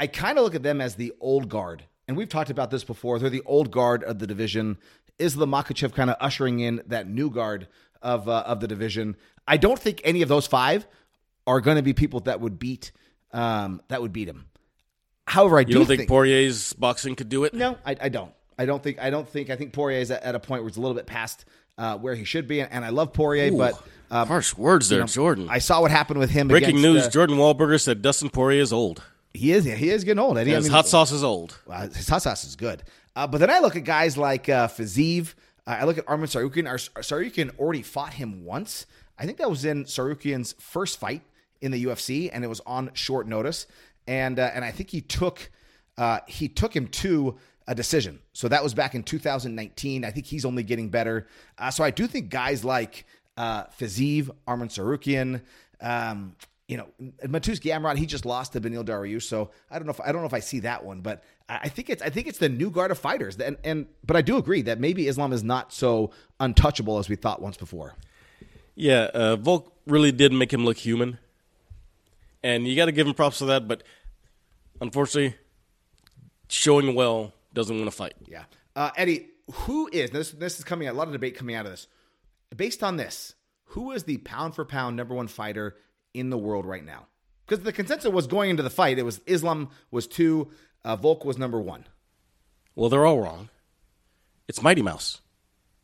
I 0.00 0.06
kind 0.06 0.38
of 0.38 0.44
look 0.44 0.54
at 0.54 0.62
them 0.62 0.80
as 0.80 0.94
the 0.94 1.12
old 1.20 1.48
guard. 1.48 1.84
And 2.08 2.16
we've 2.16 2.28
talked 2.28 2.50
about 2.50 2.70
this 2.70 2.84
before. 2.84 3.18
They're 3.18 3.30
the 3.30 3.42
old 3.44 3.70
guard 3.70 4.02
of 4.04 4.18
the 4.18 4.26
division. 4.26 4.78
Islam 5.18 5.50
Makhachev 5.50 5.92
kind 5.92 6.10
of 6.10 6.16
ushering 6.20 6.60
in 6.60 6.82
that 6.86 7.08
new 7.08 7.30
guard 7.30 7.68
of, 8.00 8.28
uh, 8.28 8.42
of 8.46 8.60
the 8.60 8.66
division. 8.66 9.16
I 9.46 9.56
don't 9.56 9.78
think 9.78 10.00
any 10.04 10.22
of 10.22 10.28
those 10.28 10.46
five 10.46 10.86
are 11.46 11.60
going 11.60 11.76
to 11.76 11.82
be 11.82 11.92
people 11.92 12.20
that 12.20 12.40
would 12.40 12.58
beat 12.58 12.92
um, 13.32 13.80
that 13.88 14.02
would 14.02 14.12
beat 14.12 14.28
him. 14.28 14.46
However, 15.26 15.56
I 15.56 15.60
You 15.60 15.66
do 15.66 15.72
don't 15.74 15.86
think, 15.86 16.08
Poirier's 16.08 16.72
boxing 16.74 17.14
could 17.14 17.28
do 17.28 17.44
it? 17.44 17.54
no, 17.54 17.78
I, 17.86 17.96
I 18.00 18.08
don't. 18.08 18.32
I 18.58 18.66
don't 18.66 18.82
think. 18.82 18.98
I 19.00 19.08
don't 19.10 19.26
think. 19.28 19.48
I 19.48 19.56
think 19.56 19.72
Poirier 19.72 20.00
is 20.00 20.10
at, 20.10 20.22
at 20.22 20.34
a 20.34 20.40
point 20.40 20.62
where 20.62 20.68
it's 20.68 20.76
a 20.76 20.80
little 20.80 20.94
bit 20.94 21.06
past 21.06 21.46
uh, 21.78 21.96
where 21.98 22.14
he 22.14 22.24
should 22.24 22.46
be, 22.48 22.60
and, 22.60 22.70
and 22.72 22.84
I 22.84 22.90
love 22.90 23.12
Poirier, 23.12 23.52
Ooh, 23.52 23.58
but 23.58 23.74
um, 24.10 24.28
harsh 24.28 24.56
words 24.56 24.88
there, 24.88 25.00
know, 25.00 25.06
Jordan. 25.06 25.48
I 25.50 25.58
saw 25.58 25.80
what 25.80 25.90
happened 25.90 26.18
with 26.20 26.30
him. 26.30 26.48
Breaking 26.48 26.80
news: 26.82 27.06
uh, 27.06 27.10
Jordan 27.10 27.36
Wahlberger 27.36 27.80
said 27.80 28.02
Dustin 28.02 28.30
Poirier 28.30 28.60
is 28.62 28.72
old. 28.72 29.02
he 29.34 29.52
is. 29.52 29.64
He 29.64 29.90
is 29.90 30.04
getting 30.04 30.18
old. 30.18 30.36
I 30.38 30.44
His 30.44 30.64
mean, 30.64 30.72
hot 30.72 30.86
sauce 30.86 31.12
is 31.12 31.24
old. 31.24 31.58
uh, 31.68 31.88
his 31.88 32.08
hot 32.08 32.22
sauce 32.22 32.44
is 32.44 32.56
good. 32.56 32.82
Uh, 33.16 33.26
but 33.26 33.38
then 33.38 33.50
I 33.50 33.58
look 33.60 33.76
at 33.76 33.84
guys 33.84 34.16
like 34.16 34.48
uh, 34.48 34.68
Fiziev. 34.68 35.34
Uh, 35.66 35.76
I 35.80 35.84
look 35.84 35.98
at 35.98 36.06
Arman 36.06 36.24
Tsarukyan. 36.24 36.68
Ar- 36.68 36.76
Tsarukyan 37.02 37.58
already 37.58 37.82
fought 37.82 38.14
him 38.14 38.44
once. 38.44 38.86
I 39.18 39.26
think 39.26 39.38
that 39.38 39.48
was 39.50 39.64
in 39.64 39.84
Tsarukyan's 39.84 40.54
first 40.58 40.98
fight 40.98 41.22
in 41.60 41.70
the 41.70 41.84
UFC, 41.84 42.28
and 42.32 42.42
it 42.44 42.48
was 42.48 42.60
on 42.66 42.90
short 42.94 43.26
notice. 43.28 43.66
And 44.06 44.38
uh, 44.38 44.50
and 44.54 44.64
I 44.64 44.70
think 44.72 44.90
he 44.90 45.00
took 45.00 45.50
uh, 45.96 46.20
he 46.26 46.48
took 46.48 46.74
him 46.74 46.88
to 46.88 47.38
a 47.66 47.74
decision. 47.74 48.18
So 48.32 48.48
that 48.48 48.62
was 48.62 48.74
back 48.74 48.94
in 48.94 49.02
2019. 49.02 50.04
I 50.04 50.10
think 50.10 50.26
he's 50.26 50.44
only 50.44 50.62
getting 50.62 50.88
better. 50.88 51.26
Uh, 51.58 51.70
so 51.70 51.84
I 51.84 51.90
do 51.90 52.06
think 52.06 52.28
guys 52.30 52.64
like 52.64 53.06
uh, 53.36 53.64
Fiziev, 53.78 54.30
Arman 54.46 54.68
Tsarukyan. 54.68 55.42
Um, 55.80 56.36
you 56.68 56.76
know, 56.78 56.86
Mateusz 57.24 57.60
Gamrot, 57.60 57.96
he 57.96 58.06
just 58.06 58.24
lost 58.24 58.54
to 58.54 58.60
Beneil 58.60 58.84
Dariush, 58.84 59.24
so 59.24 59.50
I 59.70 59.78
don't 59.78 59.86
know 59.86 59.90
if 59.90 60.00
I 60.00 60.10
don't 60.10 60.22
know 60.22 60.26
if 60.26 60.32
I 60.32 60.40
see 60.40 60.60
that 60.60 60.84
one, 60.84 61.00
but 61.00 61.22
I 61.48 61.68
think 61.68 61.90
it's 61.90 62.00
I 62.00 62.08
think 62.08 62.28
it's 62.28 62.38
the 62.38 62.48
new 62.48 62.70
guard 62.70 62.90
of 62.90 62.98
fighters, 62.98 63.36
and 63.38 63.58
and 63.62 63.86
but 64.06 64.16
I 64.16 64.22
do 64.22 64.38
agree 64.38 64.62
that 64.62 64.80
maybe 64.80 65.06
Islam 65.06 65.34
is 65.34 65.44
not 65.44 65.72
so 65.72 66.12
untouchable 66.40 66.98
as 66.98 67.10
we 67.10 67.16
thought 67.16 67.42
once 67.42 67.58
before. 67.58 67.94
Yeah, 68.74 69.10
uh, 69.12 69.36
Volk 69.36 69.70
really 69.86 70.12
did 70.12 70.32
make 70.32 70.50
him 70.50 70.64
look 70.64 70.78
human, 70.78 71.18
and 72.42 72.66
you 72.66 72.74
got 72.74 72.86
to 72.86 72.92
give 72.92 73.06
him 73.06 73.12
props 73.12 73.40
for 73.40 73.46
that. 73.46 73.68
But 73.68 73.82
unfortunately, 74.80 75.36
showing 76.48 76.94
well 76.94 77.34
doesn't 77.54 77.76
want 77.76 77.90
to 77.90 77.96
fight. 77.96 78.14
Yeah, 78.26 78.44
uh, 78.76 78.90
Eddie, 78.96 79.28
who 79.52 79.88
is 79.92 80.10
this? 80.10 80.30
This 80.30 80.58
is 80.58 80.64
coming 80.64 80.88
out 80.88 80.94
a 80.94 80.98
lot 80.98 81.06
of 81.08 81.12
debate 81.12 81.36
coming 81.36 81.54
out 81.54 81.66
of 81.66 81.72
this. 81.72 81.86
Based 82.56 82.82
on 82.82 82.96
this, 82.96 83.34
who 83.66 83.92
is 83.92 84.04
the 84.04 84.18
pound 84.18 84.54
for 84.54 84.64
pound 84.64 84.96
number 84.96 85.14
one 85.14 85.26
fighter 85.28 85.76
in 86.14 86.30
the 86.30 86.38
world 86.38 86.66
right 86.66 86.84
now? 86.84 87.06
Because 87.46 87.64
the 87.64 87.72
consensus 87.72 88.10
was 88.10 88.26
going 88.26 88.50
into 88.50 88.62
the 88.62 88.70
fight, 88.70 88.98
it 88.98 89.04
was 89.04 89.20
Islam 89.26 89.70
was 89.90 90.06
two, 90.06 90.50
uh, 90.84 90.96
Volk 90.96 91.24
was 91.24 91.38
number 91.38 91.60
one 91.60 91.84
Well, 92.74 92.88
they're 92.88 93.04
all 93.06 93.20
wrong. 93.20 93.48
It's 94.48 94.62
Mighty 94.62 94.82
Mouse. 94.82 95.20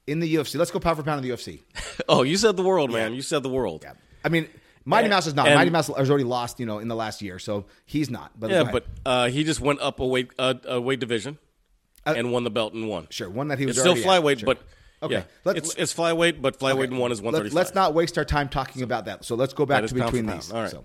in 0.06 0.20
the 0.20 0.34
UFC. 0.34 0.56
Let's 0.58 0.70
go 0.70 0.78
pound 0.80 0.96
for 0.96 1.02
pound 1.02 1.24
in 1.24 1.28
the 1.30 1.34
UFC. 1.36 1.60
Oh, 2.08 2.22
you 2.22 2.36
said 2.36 2.56
the 2.56 2.62
world, 2.62 2.90
man. 2.92 3.12
You 3.12 3.20
said 3.22 3.42
the 3.42 3.48
world. 3.50 3.82
Yeah. 3.84 3.92
I 4.24 4.28
mean, 4.30 4.48
Mighty 4.84 5.06
And- 5.06 5.10
Mouse 5.10 5.26
is 5.26 5.34
not. 5.34 5.46
and- 5.48 5.56
Mighty 5.56 5.70
Mouse 5.70 5.88
has 5.88 6.08
already 6.08 6.24
lost, 6.24 6.58
you 6.60 6.64
know, 6.64 6.78
in 6.78 6.88
the 6.88 6.94
last 6.96 7.20
year, 7.20 7.38
so 7.38 7.66
he's 7.86 8.08
not. 8.08 8.38
But 8.38 8.50
Yeah, 8.50 8.70
but 8.70 8.86
uh, 9.04 9.28
he 9.28 9.42
just 9.44 9.60
went 9.60 9.80
up 9.80 9.98
a 10.00 10.06
weight 10.06 10.30
uh, 10.38 10.54
a 10.64 10.80
weight 10.80 11.00
division 11.00 11.38
Uh, 12.10 12.14
and 12.16 12.32
won 12.32 12.44
the 12.44 12.50
belt 12.50 12.74
and 12.74 12.88
won. 12.88 13.06
sure, 13.10 13.28
one 13.28 13.48
that 13.48 13.58
he 13.58 13.66
was 13.66 13.76
It's 13.78 13.80
still 13.82 13.94
flyweight, 13.96 14.40
Sure. 14.40 14.46
but 14.46 14.58
Okay. 15.02 15.14
yeah, 15.14 15.22
Let's- 15.44 15.58
it's 15.58 15.74
it's 15.74 15.94
flyweight, 15.94 16.40
but 16.42 16.58
flyweight 16.58 16.84
and 16.84 16.98
one 16.98 17.12
is 17.12 17.22
one 17.22 17.34
Let's 17.52 17.74
not 17.74 17.94
waste 17.94 18.18
our 18.18 18.24
time 18.24 18.48
talking 18.48 18.82
about 18.82 19.04
that. 19.04 19.24
So 19.24 19.34
let's 19.34 19.54
go 19.54 19.64
back 19.66 19.84
to 19.86 19.94
between 19.94 20.26
these. 20.26 20.50
All 20.50 20.62
right. 20.62 20.70
So, 20.70 20.84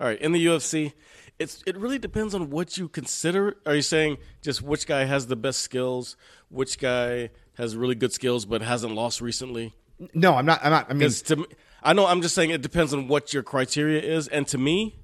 All 0.00 0.06
right. 0.06 0.20
In 0.20 0.32
the 0.32 0.44
UFC, 0.46 0.92
it's 1.38 1.62
it 1.66 1.76
really 1.76 1.98
depends 1.98 2.34
on 2.34 2.50
what 2.50 2.76
you 2.76 2.88
consider. 2.88 3.56
Are 3.64 3.74
you 3.74 3.82
saying 3.82 4.18
just 4.42 4.60
which 4.62 4.86
guy 4.86 5.04
has 5.04 5.26
the 5.28 5.36
best 5.36 5.60
skills, 5.60 6.16
which 6.50 6.78
guy 6.78 7.30
has 7.54 7.76
really 7.76 7.94
good 7.94 8.12
skills 8.12 8.44
but 8.44 8.60
hasn't 8.62 8.94
lost 8.94 9.20
recently? 9.20 9.74
no, 10.12 10.34
I'm 10.34 10.44
not. 10.46 10.60
I'm 10.64 10.70
not. 10.70 10.90
I 10.90 10.94
mean, 10.94 11.08
to 11.10 11.46
I 11.82 11.92
know 11.92 12.06
I'm 12.06 12.20
just 12.22 12.34
saying 12.34 12.50
it 12.50 12.62
depends 12.62 12.92
on 12.92 13.08
what 13.08 13.32
your 13.32 13.42
criteria 13.42 14.00
is, 14.02 14.28
and 14.28 14.46
to 14.48 14.58
me, 14.58 14.96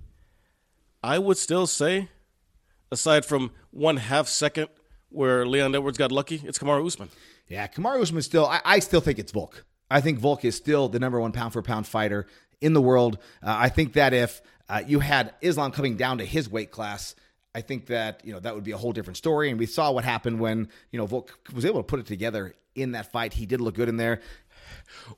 I 1.03 1.19
would 1.19 1.37
still 1.39 1.67
say, 1.67 2.09
aside 2.91 3.25
from 3.25 3.53
one 3.71 3.97
half 3.99 4.29
second 4.29 4.69
where 5.11 5.47
Leon 5.47 5.75
Edwards 5.75 5.99
got 5.99 6.13
lucky, 6.13 6.41
it's 6.45 6.59
Kamaru 6.59 6.87
Usman. 6.87 7.09
Yeah, 7.49 7.67
Kamaru 7.67 8.03
Usman 8.03 8.23
still. 8.23 8.47
I, 8.47 8.61
I 8.65 8.79
still 8.79 9.01
think 9.01 9.19
it's 9.19 9.33
Volk. 9.33 9.65
I 9.91 10.01
think 10.01 10.19
Volk 10.19 10.45
is 10.45 10.55
still 10.55 10.89
the 10.89 11.01
number 11.01 11.21
one 11.21 11.33
pound 11.33 11.53
for 11.53 11.63
pound 11.63 11.87
fighter 11.87 12.27
in 12.61 12.75
the 12.75 12.81
world. 12.81 13.19
Uh, 13.43 13.57
I 13.59 13.69
think 13.69 13.95
that 13.95 14.15
if 14.15 14.41
uh, 14.69 14.83
you 14.87 15.01
had 15.01 15.35
Islam 15.41 15.73
coming 15.73 15.97
down 15.97 16.19
to 16.19 16.25
his 16.25 16.49
weight 16.49 16.71
class, 16.71 17.17
I 17.55 17.61
think 17.61 17.87
that 17.87 18.21
you 18.25 18.33
know 18.33 18.39
that 18.41 18.55
would 18.55 18.65
be 18.65 18.71
a 18.71 18.77
whole 18.77 18.93
different 18.93 19.17
story. 19.17 19.51
And 19.51 19.59
we 19.59 19.67
saw 19.67 19.91
what 19.91 20.05
happened 20.05 20.39
when 20.39 20.69
you 20.93 20.99
know 20.99 21.07
Volk 21.07 21.37
was 21.53 21.65
able 21.65 21.81
to 21.81 21.87
put 21.87 21.99
it 21.99 22.07
together 22.07 22.55
in 22.77 22.93
that 22.93 23.11
fight. 23.11 23.33
He 23.33 23.47
did 23.47 23.61
look 23.61 23.75
good 23.75 23.89
in 23.89 23.97
there. 23.97 24.21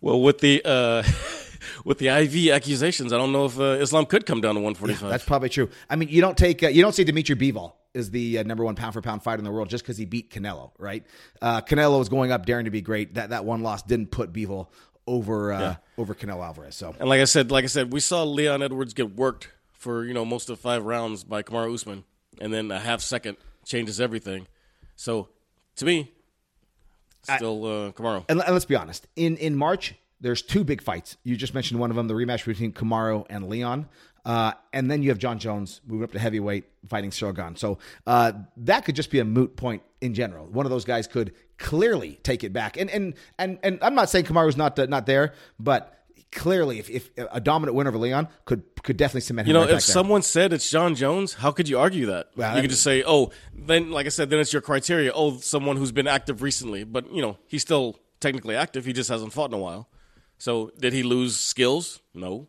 Well, 0.00 0.22
with 0.22 0.38
the 0.38 0.62
uh, 0.64 1.02
with 1.84 1.98
the 1.98 2.08
IV 2.08 2.52
accusations, 2.52 3.12
I 3.12 3.18
don't 3.18 3.32
know 3.32 3.44
if 3.44 3.60
uh, 3.60 3.76
Islam 3.80 4.06
could 4.06 4.24
come 4.24 4.40
down 4.40 4.54
to 4.54 4.60
145. 4.60 5.10
That's 5.10 5.24
probably 5.24 5.50
true. 5.50 5.68
I 5.90 5.96
mean, 5.96 6.08
you 6.08 6.22
don't 6.22 6.38
take 6.38 6.62
uh, 6.62 6.68
you 6.68 6.80
don't 6.80 6.94
see 6.94 7.04
Dimitri 7.04 7.36
Bivol 7.36 7.74
is 7.94 8.10
the 8.10 8.38
uh, 8.38 8.42
number 8.42 8.64
one 8.64 8.74
pound 8.74 8.94
for 8.94 9.02
pound 9.02 9.22
fighter 9.22 9.38
in 9.38 9.44
the 9.44 9.50
world 9.50 9.68
just 9.68 9.84
because 9.84 9.96
he 9.98 10.04
beat 10.04 10.30
Canelo, 10.30 10.70
right? 10.78 11.04
Uh, 11.40 11.60
Canelo 11.60 11.98
was 11.98 12.08
going 12.08 12.32
up 12.32 12.46
daring 12.46 12.64
to 12.64 12.70
be 12.70 12.80
great. 12.80 13.14
That 13.14 13.30
that 13.30 13.44
one 13.44 13.62
loss 13.62 13.82
didn't 13.82 14.10
put 14.10 14.32
Bivol 14.32 14.68
over 15.06 15.52
uh, 15.52 15.60
Yeah. 15.60 15.76
over 15.98 16.14
Canelo 16.14 16.44
Alvarez. 16.44 16.74
So 16.76 16.94
And 16.98 17.08
like 17.08 17.20
I 17.20 17.24
said, 17.24 17.50
like 17.50 17.64
I 17.64 17.68
said, 17.68 17.92
we 17.92 18.00
saw 18.00 18.22
Leon 18.24 18.62
Edwards 18.62 18.94
get 18.94 19.14
worked 19.14 19.48
for 19.72 20.04
you 20.04 20.14
know 20.14 20.24
most 20.24 20.48
of 20.48 20.58
five 20.60 20.84
rounds 20.84 21.24
by 21.24 21.42
Kamaru 21.42 21.74
Usman, 21.74 22.04
and 22.40 22.52
then 22.52 22.70
a 22.70 22.78
half 22.80 23.00
second 23.00 23.36
changes 23.64 24.00
everything. 24.00 24.46
So 24.96 25.28
to 25.76 25.84
me, 25.84 26.12
still 27.22 27.64
uh, 27.64 27.92
Kamaru. 27.92 28.24
and, 28.28 28.40
and 28.40 28.52
let's 28.52 28.64
be 28.64 28.76
honest, 28.76 29.06
in 29.16 29.36
in 29.36 29.56
March 29.56 29.94
there's 30.20 30.40
two 30.40 30.62
big 30.62 30.80
fights. 30.80 31.16
You 31.24 31.34
just 31.36 31.52
mentioned 31.52 31.80
one 31.80 31.90
of 31.90 31.96
them, 31.96 32.06
the 32.06 32.14
rematch 32.14 32.46
between 32.46 32.72
Kamaru 32.72 33.26
and 33.28 33.48
Leon. 33.48 33.88
Uh, 34.24 34.52
and 34.72 34.90
then 34.90 35.02
you 35.02 35.08
have 35.08 35.18
Jon 35.18 35.38
Jones 35.38 35.80
moving 35.86 36.04
up 36.04 36.12
to 36.12 36.18
heavyweight 36.18 36.64
fighting 36.88 37.10
Shogun. 37.10 37.56
So 37.56 37.78
uh, 38.06 38.32
that 38.58 38.84
could 38.84 38.94
just 38.94 39.10
be 39.10 39.18
a 39.18 39.24
moot 39.24 39.56
point 39.56 39.82
in 40.00 40.14
general. 40.14 40.46
One 40.46 40.64
of 40.64 40.70
those 40.70 40.84
guys 40.84 41.06
could 41.08 41.34
clearly 41.58 42.18
take 42.22 42.44
it 42.44 42.52
back. 42.52 42.76
And 42.76 42.88
and 42.90 43.14
and 43.38 43.58
and 43.62 43.78
I'm 43.82 43.94
not 43.94 44.10
saying 44.10 44.26
Kamaru's 44.26 44.56
not 44.56 44.78
uh, 44.78 44.86
not 44.86 45.06
there, 45.06 45.32
but 45.58 45.98
clearly, 46.30 46.78
if, 46.78 46.88
if 46.88 47.10
a 47.16 47.40
dominant 47.40 47.76
win 47.76 47.86
over 47.86 47.98
Leon 47.98 48.28
could 48.44 48.62
could 48.82 48.96
definitely 48.96 49.20
cement 49.22 49.46
him, 49.46 49.50
You 49.50 49.54
know, 49.60 49.66
right 49.66 49.74
if 49.74 49.82
someone 49.82 50.22
said 50.22 50.52
it's 50.52 50.70
Jon 50.70 50.94
Jones, 50.94 51.34
how 51.34 51.50
could 51.50 51.68
you 51.68 51.78
argue 51.78 52.06
that? 52.06 52.30
Well, 52.36 52.50
you 52.50 52.54
that- 52.56 52.60
could 52.62 52.70
just 52.70 52.82
say, 52.82 53.02
"Oh, 53.06 53.30
then," 53.54 53.90
like 53.90 54.06
I 54.06 54.08
said, 54.08 54.30
then 54.30 54.40
it's 54.40 54.52
your 54.52 54.62
criteria. 54.62 55.12
Oh, 55.14 55.38
someone 55.38 55.76
who's 55.76 55.92
been 55.92 56.08
active 56.08 56.42
recently, 56.42 56.84
but 56.84 57.12
you 57.12 57.22
know, 57.22 57.38
he's 57.46 57.62
still 57.62 57.98
technically 58.20 58.56
active. 58.56 58.84
He 58.84 58.92
just 58.92 59.10
hasn't 59.10 59.32
fought 59.32 59.50
in 59.50 59.54
a 59.54 59.58
while. 59.58 59.88
So, 60.38 60.72
did 60.78 60.92
he 60.92 61.02
lose 61.04 61.36
skills? 61.36 62.00
No. 62.14 62.48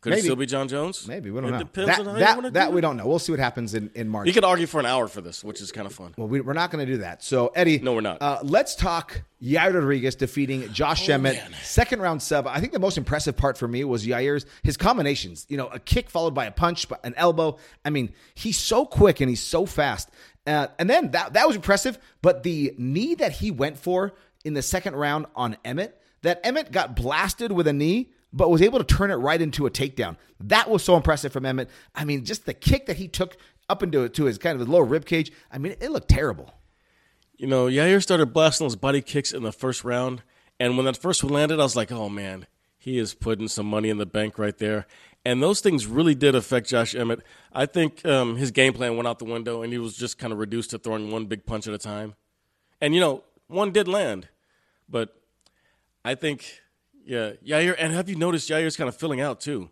Could 0.00 0.10
Maybe. 0.10 0.20
it 0.20 0.22
still 0.24 0.36
be 0.36 0.46
Jon 0.46 0.68
Jones? 0.68 1.08
Maybe 1.08 1.32
we 1.32 1.40
don't 1.40 1.48
it 1.48 1.52
know. 1.54 1.58
Depends 1.58 1.88
that 1.88 1.98
on 2.06 2.20
how 2.20 2.40
that, 2.42 2.52
that 2.52 2.72
we 2.72 2.80
don't 2.80 2.96
know. 2.96 3.06
We'll 3.08 3.18
see 3.18 3.32
what 3.32 3.40
happens 3.40 3.74
in 3.74 3.90
in 3.96 4.08
March. 4.08 4.28
You 4.28 4.32
could 4.32 4.44
argue 4.44 4.66
for 4.68 4.78
an 4.78 4.86
hour 4.86 5.08
for 5.08 5.20
this, 5.20 5.42
which 5.42 5.60
is 5.60 5.72
kind 5.72 5.88
of 5.88 5.92
fun. 5.92 6.14
Well, 6.16 6.28
we, 6.28 6.40
we're 6.40 6.52
not 6.52 6.70
going 6.70 6.86
to 6.86 6.92
do 6.92 6.98
that. 6.98 7.24
So, 7.24 7.48
Eddie, 7.48 7.80
No, 7.80 7.94
we're 7.94 8.00
not. 8.02 8.22
Uh, 8.22 8.38
let's 8.44 8.76
talk 8.76 9.22
Yair 9.42 9.74
Rodriguez 9.74 10.14
defeating 10.14 10.72
Josh 10.72 11.08
Emmett, 11.08 11.36
Oh, 11.44 11.50
man. 11.50 11.58
second 11.64 12.00
round 12.00 12.22
sub. 12.22 12.46
I 12.46 12.60
think 12.60 12.72
the 12.72 12.78
most 12.78 12.96
impressive 12.96 13.36
part 13.36 13.58
for 13.58 13.66
me 13.66 13.82
was 13.82 14.06
Yair's 14.06 14.46
his 14.62 14.76
combinations. 14.76 15.46
You 15.48 15.56
know, 15.56 15.66
a 15.66 15.80
kick 15.80 16.10
followed 16.10 16.32
by 16.34 16.44
a 16.46 16.52
punch, 16.52 16.88
but 16.88 17.04
an 17.04 17.14
elbow. 17.16 17.58
I 17.84 17.90
mean, 17.90 18.12
he's 18.36 18.56
so 18.56 18.86
quick 18.86 19.20
and 19.20 19.28
he's 19.28 19.42
so 19.42 19.66
fast. 19.66 20.10
Uh, 20.46 20.68
and 20.78 20.88
then 20.88 21.10
that 21.10 21.32
that 21.32 21.48
was 21.48 21.56
impressive. 21.56 21.98
But 22.22 22.44
the 22.44 22.72
knee 22.78 23.16
that 23.16 23.32
he 23.32 23.50
went 23.50 23.76
for 23.78 24.14
in 24.44 24.54
the 24.54 24.62
second 24.62 24.94
round 24.94 25.26
on 25.34 25.56
Emmett, 25.64 26.00
that 26.22 26.40
Emmett 26.44 26.70
got 26.70 26.94
blasted 26.94 27.50
with 27.50 27.66
a 27.66 27.72
knee. 27.72 28.12
But 28.32 28.50
was 28.50 28.60
able 28.60 28.78
to 28.78 28.84
turn 28.84 29.10
it 29.10 29.14
right 29.14 29.40
into 29.40 29.66
a 29.66 29.70
takedown. 29.70 30.16
That 30.40 30.68
was 30.68 30.84
so 30.84 30.96
impressive 30.96 31.32
from 31.32 31.46
Emmett. 31.46 31.70
I 31.94 32.04
mean, 32.04 32.24
just 32.24 32.44
the 32.44 32.54
kick 32.54 32.86
that 32.86 32.96
he 32.96 33.08
took 33.08 33.36
up 33.68 33.82
into 33.82 34.08
to 34.08 34.24
his 34.24 34.38
kind 34.38 34.54
of 34.54 34.60
his 34.60 34.68
lower 34.68 34.84
rib 34.84 35.06
cage. 35.06 35.32
I 35.50 35.58
mean, 35.58 35.74
it 35.80 35.90
looked 35.90 36.08
terrible. 36.08 36.52
You 37.36 37.46
know, 37.46 37.66
Yair 37.66 38.02
started 38.02 38.32
blasting 38.32 38.66
those 38.66 38.76
body 38.76 39.00
kicks 39.00 39.32
in 39.32 39.44
the 39.44 39.52
first 39.52 39.84
round, 39.84 40.22
and 40.58 40.76
when 40.76 40.86
that 40.86 40.96
first 40.96 41.22
one 41.22 41.32
landed, 41.32 41.60
I 41.60 41.62
was 41.62 41.76
like, 41.76 41.92
"Oh 41.92 42.08
man, 42.08 42.46
he 42.76 42.98
is 42.98 43.14
putting 43.14 43.48
some 43.48 43.66
money 43.66 43.90
in 43.90 43.98
the 43.98 44.06
bank 44.06 44.38
right 44.38 44.56
there." 44.58 44.86
And 45.24 45.42
those 45.42 45.60
things 45.60 45.86
really 45.86 46.14
did 46.14 46.34
affect 46.34 46.68
Josh 46.68 46.94
Emmett. 46.94 47.20
I 47.52 47.66
think 47.66 48.04
um, 48.06 48.36
his 48.36 48.50
game 48.50 48.72
plan 48.72 48.96
went 48.96 49.06
out 49.08 49.18
the 49.18 49.24
window, 49.24 49.62
and 49.62 49.72
he 49.72 49.78
was 49.78 49.96
just 49.96 50.18
kind 50.18 50.32
of 50.32 50.38
reduced 50.38 50.70
to 50.70 50.78
throwing 50.78 51.10
one 51.10 51.26
big 51.26 51.44
punch 51.44 51.66
at 51.66 51.74
a 51.74 51.78
time. 51.78 52.14
And 52.80 52.94
you 52.94 53.00
know, 53.00 53.24
one 53.46 53.72
did 53.72 53.88
land, 53.88 54.28
but 54.88 55.20
I 56.04 56.14
think, 56.14 56.60
yeah, 57.08 57.32
Yair. 57.44 57.74
And 57.78 57.92
have 57.92 58.08
you 58.08 58.16
noticed 58.16 58.48
Yair's 58.48 58.76
kind 58.76 58.88
of 58.88 58.96
filling 58.96 59.20
out 59.20 59.40
too? 59.40 59.70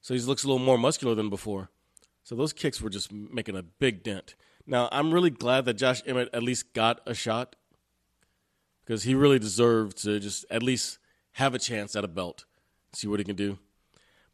so 0.00 0.14
he 0.14 0.20
looks 0.20 0.44
a 0.44 0.46
little 0.46 0.64
more 0.64 0.78
muscular 0.78 1.14
than 1.14 1.28
before. 1.28 1.70
So 2.22 2.34
those 2.34 2.52
kicks 2.52 2.80
were 2.80 2.90
just 2.90 3.12
making 3.12 3.56
a 3.56 3.62
big 3.62 4.02
dent. 4.02 4.34
Now 4.66 4.88
I'm 4.92 5.12
really 5.12 5.30
glad 5.30 5.64
that 5.66 5.74
Josh 5.74 6.02
Emmett 6.06 6.30
at 6.32 6.42
least 6.42 6.72
got 6.74 7.00
a 7.06 7.14
shot 7.14 7.56
because 8.84 9.02
he 9.02 9.14
really 9.14 9.38
deserved 9.38 10.02
to 10.04 10.20
just 10.20 10.44
at 10.50 10.62
least 10.62 10.98
have 11.32 11.54
a 11.54 11.58
chance 11.58 11.96
at 11.96 12.04
a 12.04 12.08
belt, 12.08 12.44
see 12.92 13.06
what 13.06 13.18
he 13.18 13.24
can 13.24 13.36
do. 13.36 13.58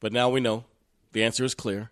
But 0.01 0.13
now 0.13 0.29
we 0.29 0.41
know 0.41 0.65
the 1.13 1.23
answer 1.23 1.45
is 1.45 1.55
clear. 1.55 1.91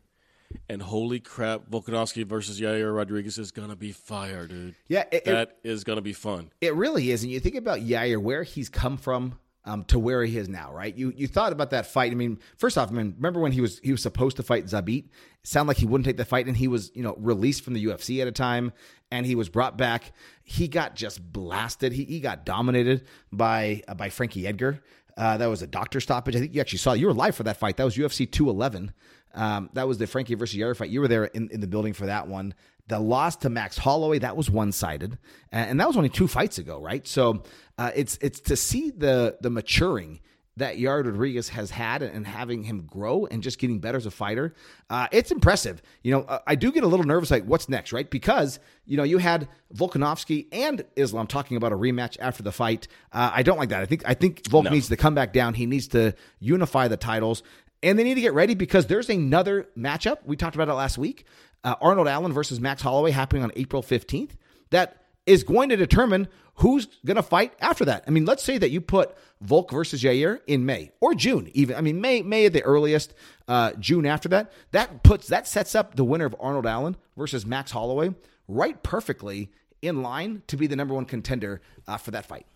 And 0.68 0.82
holy 0.82 1.18
crap, 1.18 1.70
Volkanovski 1.70 2.26
versus 2.26 2.60
Yair 2.60 2.94
Rodriguez 2.94 3.38
is 3.38 3.52
gonna 3.52 3.76
be 3.76 3.90
fire, 3.90 4.46
dude. 4.46 4.74
Yeah, 4.86 5.04
it, 5.10 5.24
that 5.24 5.56
it, 5.64 5.70
is 5.70 5.82
gonna 5.82 6.02
be 6.02 6.12
fun. 6.12 6.52
It 6.60 6.74
really 6.74 7.10
is. 7.10 7.22
And 7.22 7.32
you 7.32 7.40
think 7.40 7.54
about 7.54 7.80
Yair, 7.80 8.18
where 8.18 8.42
he's 8.42 8.68
come 8.68 8.98
from 8.98 9.38
um, 9.64 9.84
to 9.84 9.98
where 9.98 10.24
he 10.24 10.38
is 10.38 10.48
now, 10.48 10.72
right? 10.72 10.94
You 10.94 11.12
you 11.16 11.28
thought 11.28 11.52
about 11.52 11.70
that 11.70 11.86
fight. 11.86 12.12
I 12.12 12.14
mean, 12.14 12.38
first 12.56 12.76
off, 12.76 12.90
I 12.90 12.92
mean, 12.92 13.14
remember 13.16 13.40
when 13.40 13.52
he 13.52 13.60
was 13.60 13.78
he 13.80 13.92
was 13.92 14.02
supposed 14.02 14.36
to 14.38 14.42
fight 14.42 14.66
Zabit? 14.66 15.04
It 15.04 15.10
sounded 15.44 15.68
like 15.68 15.76
he 15.76 15.86
wouldn't 15.86 16.04
take 16.04 16.16
the 16.16 16.24
fight, 16.24 16.46
and 16.46 16.56
he 16.56 16.68
was 16.68 16.90
you 16.94 17.02
know 17.02 17.14
released 17.18 17.62
from 17.62 17.74
the 17.74 17.84
UFC 17.86 18.20
at 18.20 18.28
a 18.28 18.32
time, 18.32 18.72
and 19.10 19.24
he 19.24 19.34
was 19.34 19.48
brought 19.48 19.78
back. 19.78 20.12
He 20.42 20.66
got 20.68 20.96
just 20.96 21.32
blasted. 21.32 21.92
He 21.92 22.04
he 22.04 22.20
got 22.20 22.44
dominated 22.44 23.06
by 23.30 23.82
uh, 23.86 23.94
by 23.94 24.08
Frankie 24.08 24.46
Edgar. 24.46 24.80
Uh, 25.16 25.36
that 25.36 25.46
was 25.46 25.62
a 25.62 25.66
doctor 25.66 26.00
stoppage. 26.00 26.34
I 26.34 26.40
think 26.40 26.54
you 26.54 26.60
actually 26.60 26.78
saw 26.78 26.94
you 26.94 27.06
were 27.06 27.14
live 27.14 27.36
for 27.36 27.42
that 27.44 27.58
fight. 27.58 27.76
That 27.76 27.84
was 27.84 27.96
UFC 27.96 28.30
211. 28.30 28.92
Um, 29.34 29.70
that 29.74 29.86
was 29.86 29.98
the 29.98 30.06
Frankie 30.06 30.34
versus 30.34 30.58
Yair 30.58 30.76
fight. 30.76 30.90
You 30.90 31.00
were 31.00 31.08
there 31.08 31.24
in, 31.26 31.50
in 31.50 31.60
the 31.60 31.66
building 31.66 31.92
for 31.92 32.06
that 32.06 32.28
one. 32.28 32.54
The 32.88 32.98
loss 32.98 33.36
to 33.36 33.50
Max 33.50 33.78
Holloway 33.78 34.18
that 34.18 34.36
was 34.36 34.50
one 34.50 34.72
sided, 34.72 35.18
and 35.50 35.78
that 35.80 35.86
was 35.86 35.96
only 35.96 36.08
two 36.08 36.28
fights 36.28 36.58
ago, 36.58 36.80
right? 36.80 37.06
So 37.06 37.42
uh, 37.78 37.90
it's 37.94 38.18
it's 38.20 38.40
to 38.40 38.56
see 38.56 38.90
the 38.90 39.38
the 39.40 39.50
maturing 39.50 40.20
that 40.56 40.76
Yair 40.76 41.04
Rodriguez 41.04 41.48
has 41.50 41.70
had 41.70 42.02
and 42.02 42.26
having 42.26 42.64
him 42.64 42.82
grow 42.82 43.24
and 43.26 43.42
just 43.42 43.58
getting 43.58 43.78
better 43.78 43.96
as 43.96 44.04
a 44.04 44.10
fighter, 44.10 44.54
uh, 44.90 45.08
it's 45.10 45.30
impressive. 45.30 45.80
You 46.02 46.12
know, 46.12 46.20
uh, 46.22 46.40
I 46.46 46.56
do 46.56 46.70
get 46.70 46.84
a 46.84 46.86
little 46.86 47.06
nervous, 47.06 47.30
like 47.30 47.44
what's 47.44 47.68
next, 47.70 47.92
right? 47.92 48.08
Because 48.08 48.60
you 48.84 48.96
know 48.96 49.02
you 49.02 49.18
had 49.18 49.48
Volkanovski 49.74 50.48
and 50.52 50.84
Islam 50.96 51.26
talking 51.26 51.56
about 51.56 51.72
a 51.72 51.76
rematch 51.76 52.18
after 52.20 52.42
the 52.42 52.52
fight. 52.52 52.86
Uh, 53.12 53.30
I 53.32 53.42
don't 53.42 53.56
like 53.56 53.70
that. 53.70 53.80
I 53.80 53.86
think 53.86 54.02
I 54.04 54.14
think 54.14 54.46
Volk 54.48 54.64
no. 54.64 54.70
needs 54.70 54.88
to 54.88 54.96
come 54.96 55.14
back 55.14 55.32
down. 55.32 55.54
He 55.54 55.64
needs 55.64 55.88
to 55.88 56.14
unify 56.38 56.88
the 56.88 56.98
titles. 56.98 57.42
And 57.82 57.98
they 57.98 58.04
need 58.04 58.14
to 58.14 58.20
get 58.20 58.34
ready 58.34 58.54
because 58.54 58.86
there's 58.86 59.08
another 59.08 59.68
matchup. 59.76 60.18
We 60.24 60.36
talked 60.36 60.54
about 60.54 60.68
it 60.68 60.74
last 60.74 60.98
week. 60.98 61.26
Uh, 61.64 61.74
Arnold 61.80 62.08
Allen 62.08 62.32
versus 62.32 62.60
Max 62.60 62.82
Holloway 62.82 63.10
happening 63.10 63.42
on 63.42 63.52
April 63.56 63.82
15th. 63.82 64.30
That 64.70 65.04
is 65.26 65.44
going 65.44 65.68
to 65.68 65.76
determine 65.76 66.28
who's 66.56 66.86
going 67.04 67.16
to 67.16 67.22
fight 67.22 67.52
after 67.60 67.84
that. 67.84 68.04
I 68.06 68.10
mean, 68.10 68.24
let's 68.24 68.42
say 68.42 68.58
that 68.58 68.70
you 68.70 68.80
put 68.80 69.16
Volk 69.40 69.70
versus 69.70 70.02
Yair 70.02 70.40
in 70.46 70.66
May 70.66 70.90
or 71.00 71.14
June, 71.14 71.50
even. 71.54 71.76
I 71.76 71.80
mean, 71.80 72.00
May, 72.00 72.22
May 72.22 72.46
at 72.46 72.52
the 72.52 72.62
earliest, 72.62 73.14
uh, 73.48 73.72
June 73.78 74.06
after 74.06 74.28
that. 74.30 74.52
That 74.72 75.02
puts 75.02 75.28
that 75.28 75.46
sets 75.46 75.74
up 75.74 75.94
the 75.94 76.04
winner 76.04 76.24
of 76.24 76.36
Arnold 76.40 76.66
Allen 76.66 76.96
versus 77.16 77.46
Max 77.46 77.70
Holloway 77.70 78.14
right 78.48 78.82
perfectly 78.82 79.50
in 79.80 80.02
line 80.02 80.42
to 80.46 80.56
be 80.56 80.66
the 80.66 80.76
number 80.76 80.94
one 80.94 81.04
contender 81.04 81.60
uh, 81.88 81.96
for 81.96 82.12
that 82.12 82.26
fight. 82.26 82.46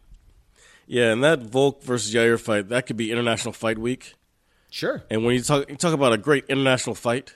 Yeah, 0.87 1.13
and 1.13 1.25
that 1.25 1.41
Volk 1.41 1.83
versus 1.83 2.15
Yair 2.15 2.41
fight 2.41 2.69
that 2.69 2.87
could 2.87 2.97
be 2.97 3.11
International 3.11 3.53
Fight 3.53 3.79
Week. 3.79 4.15
Sure. 4.77 5.03
And 5.09 5.25
when 5.25 5.35
you 5.35 5.41
talk 5.41 5.71
you 5.71 5.77
talk 5.77 5.95
about 5.95 6.13
a 6.13 6.19
great 6.19 6.45
international 6.51 6.95
fight, 6.95 7.35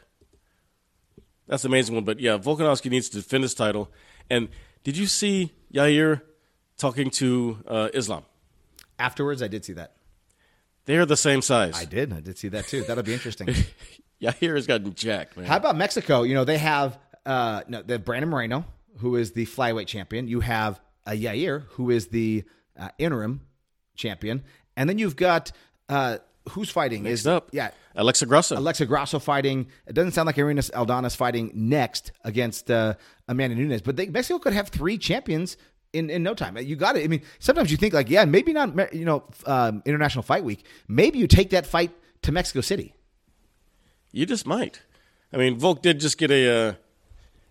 that's 1.46 1.64
an 1.64 1.70
amazing 1.70 1.94
one. 1.94 2.04
But 2.04 2.20
yeah, 2.20 2.36
Volkanovski 2.36 2.90
needs 2.90 3.08
to 3.08 3.16
defend 3.16 3.44
his 3.44 3.54
title. 3.54 3.90
And 4.28 4.50
did 4.84 4.98
you 4.98 5.06
see 5.06 5.54
Yair 5.72 6.20
talking 6.76 7.08
to 7.12 7.64
uh, 7.66 7.88
Islam? 7.94 8.24
Afterwards, 8.98 9.42
I 9.42 9.48
did 9.48 9.64
see 9.64 9.72
that. 9.72 9.94
They 10.84 10.98
are 10.98 11.06
the 11.06 11.16
same 11.16 11.40
size. 11.40 11.80
I 11.80 11.86
did. 11.86 12.12
I 12.12 12.20
did 12.20 12.36
see 12.36 12.48
that 12.48 12.68
too. 12.68 12.82
That'll 12.82 13.04
be 13.04 13.14
interesting. 13.14 13.48
Yair 14.20 14.54
has 14.54 14.66
gotten 14.66 14.92
jacked, 14.92 15.38
man. 15.38 15.46
How 15.46 15.56
about 15.56 15.78
Mexico? 15.78 16.24
You 16.24 16.34
know, 16.34 16.44
they 16.44 16.58
have 16.58 16.98
uh, 17.24 17.62
no, 17.68 17.80
they 17.80 17.94
have 17.94 18.04
Brandon 18.04 18.28
Moreno, 18.28 18.66
who 18.98 19.16
is 19.16 19.32
the 19.32 19.46
flyweight 19.46 19.86
champion. 19.86 20.28
You 20.28 20.40
have 20.40 20.78
uh, 21.06 21.12
Yair, 21.12 21.62
who 21.70 21.88
is 21.88 22.08
the 22.08 22.44
uh, 22.78 22.90
interim 22.98 23.40
champion, 23.96 24.44
and 24.76 24.90
then 24.90 24.98
you've 24.98 25.16
got 25.16 25.52
uh, 25.88 26.18
who's 26.50 26.70
fighting? 26.70 27.02
Mixed 27.02 27.22
is 27.22 27.26
up. 27.26 27.50
Yeah, 27.52 27.70
Alexa 27.94 28.26
Grasso. 28.26 28.58
Alexa 28.58 28.86
Grasso 28.86 29.18
fighting. 29.18 29.66
It 29.86 29.94
doesn't 29.94 30.12
sound 30.12 30.26
like 30.26 30.38
Irene 30.38 30.58
Aldana 30.58 31.14
fighting 31.14 31.52
next 31.54 32.12
against 32.24 32.70
uh, 32.70 32.94
Amanda 33.28 33.56
Nunes, 33.56 33.82
but 33.82 33.96
they, 33.96 34.06
Mexico 34.06 34.38
could 34.38 34.52
have 34.52 34.68
three 34.68 34.98
champions 34.98 35.56
in, 35.92 36.10
in 36.10 36.22
no 36.22 36.34
time. 36.34 36.56
You 36.58 36.76
got 36.76 36.96
it. 36.96 37.04
I 37.04 37.08
mean, 37.08 37.22
sometimes 37.38 37.70
you 37.70 37.76
think 37.76 37.94
like, 37.94 38.10
yeah, 38.10 38.24
maybe 38.24 38.52
not. 38.52 38.94
You 38.94 39.04
know, 39.04 39.24
um, 39.46 39.82
International 39.84 40.22
Fight 40.22 40.44
Week. 40.44 40.64
Maybe 40.88 41.18
you 41.18 41.26
take 41.26 41.50
that 41.50 41.66
fight 41.66 41.92
to 42.22 42.32
Mexico 42.32 42.60
City. 42.60 42.94
You 44.12 44.26
just 44.26 44.46
might. 44.46 44.82
I 45.32 45.36
mean, 45.36 45.58
Volk 45.58 45.82
did 45.82 46.00
just 46.00 46.18
get 46.18 46.30
a 46.30 46.68
uh, 46.68 46.74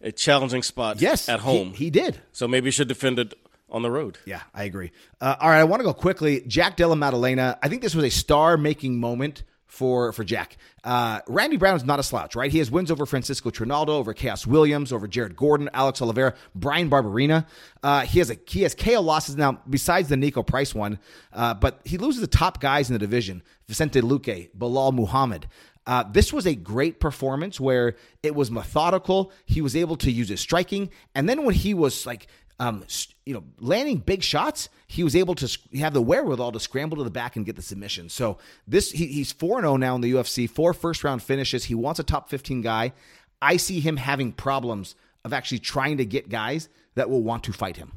a 0.02 0.12
challenging 0.12 0.64
spot. 0.64 1.02
Yes, 1.02 1.30
at 1.30 1.40
home 1.40 1.72
he, 1.72 1.86
he 1.86 1.90
did. 1.90 2.20
So 2.32 2.48
maybe 2.48 2.68
he 2.68 2.72
should 2.72 2.88
defend 2.88 3.20
it 3.20 3.34
on 3.72 3.82
the 3.82 3.92
road. 3.92 4.18
Yeah, 4.26 4.42
I 4.54 4.64
agree. 4.64 4.92
Uh, 5.22 5.36
all 5.40 5.50
right, 5.50 5.60
I 5.60 5.64
want 5.64 5.80
to 5.82 5.84
go 5.86 5.94
quickly. 5.94 6.42
Jack 6.48 6.76
Della 6.78 6.96
Maddalena. 6.96 7.58
I 7.62 7.70
think 7.70 7.82
this 7.82 7.96
was 7.96 8.06
a 8.06 8.10
star-making 8.10 9.00
moment 9.00 9.44
for 9.70 10.12
for 10.12 10.24
Jack. 10.24 10.58
Uh, 10.84 11.20
Randy 11.28 11.56
Brown 11.56 11.76
is 11.76 11.84
not 11.84 12.00
a 12.00 12.04
slouch, 12.04 12.36
right? 12.36 12.52
He 12.52 12.58
has 12.58 12.72
wins 12.72 12.92
over 12.92 13.06
Francisco 13.06 13.50
Trinaldo, 13.50 13.94
over 13.94 14.14
Khaos 14.14 14.46
Williams, 14.46 14.92
over 14.92 15.08
Jared 15.08 15.36
Gordon, 15.36 15.70
Alex 15.74 16.02
Oliveira, 16.02 16.34
Bryan 16.56 16.90
Barberena. 16.90 17.46
Uh, 17.84 18.02
he 18.02 18.20
has 18.20 18.30
a 18.30 18.38
he 18.48 18.64
has 18.64 18.76
KO 18.76 19.00
losses 19.02 19.38
now 19.38 19.62
besides 19.70 20.10
the 20.10 20.16
Niko 20.16 20.46
Price 20.46 20.74
one, 20.74 21.00
uh, 21.32 21.54
but 21.54 21.80
he 21.86 21.98
loses 21.98 22.22
the 22.22 22.28
top 22.28 22.60
guys 22.60 22.90
in 22.90 22.94
the 22.94 23.00
division: 23.00 23.44
Vicente 23.68 24.02
Luque, 24.02 24.50
Belal 24.58 24.94
Muhammad. 24.94 25.48
Uh, 25.86 26.04
this 26.04 26.34
was 26.34 26.46
a 26.46 26.54
great 26.54 27.00
performance 27.00 27.60
where 27.60 27.96
it 28.22 28.36
was 28.36 28.52
methodical. 28.52 29.32
He 29.46 29.62
was 29.62 29.76
able 29.76 29.96
to 29.98 30.12
use 30.12 30.30
his 30.30 30.42
striking, 30.42 30.90
and 31.16 31.30
then 31.30 31.46
when 31.46 31.56
he 31.56 31.74
was 31.74 32.06
like 32.06 32.28
um, 32.60 32.84
you 33.26 33.34
know, 33.34 33.44
landing 33.60 33.98
big 33.98 34.22
shots, 34.22 34.70
he 34.88 35.04
was 35.04 35.16
able 35.16 35.36
to 35.36 35.58
have 35.80 35.94
the 35.94 36.02
wherewithal 36.02 36.52
to 36.52 36.60
scramble 36.60 36.98
to 36.98 37.04
the 37.04 37.10
back 37.10 37.36
and 37.36 37.46
get 37.46 37.56
the 37.56 37.62
submission. 37.62 38.10
So 38.10 38.38
this 38.68 38.92
he, 38.92 39.08
he's 39.08 39.32
4 39.32 39.62
0 39.62 39.78
now 39.78 39.96
in 39.96 40.02
the 40.02 40.12
UFC, 40.14 40.50
four 40.50 40.74
first 40.74 41.04
round 41.04 41.24
finishes. 41.24 41.66
He 41.66 41.76
wants 41.76 42.00
a 42.00 42.04
top 42.04 42.30
15 42.30 42.62
guy. 42.62 42.94
I 43.42 43.58
see 43.58 43.80
him 43.80 43.98
having 43.98 44.34
problems 44.34 44.96
of 45.24 45.32
actually 45.32 45.60
trying 45.60 45.98
to 45.98 46.06
get 46.06 46.28
guys 46.28 46.68
that 46.96 47.10
will 47.10 47.24
want 47.24 47.44
to 47.46 47.54
fight 47.54 47.78
him. 47.78 47.94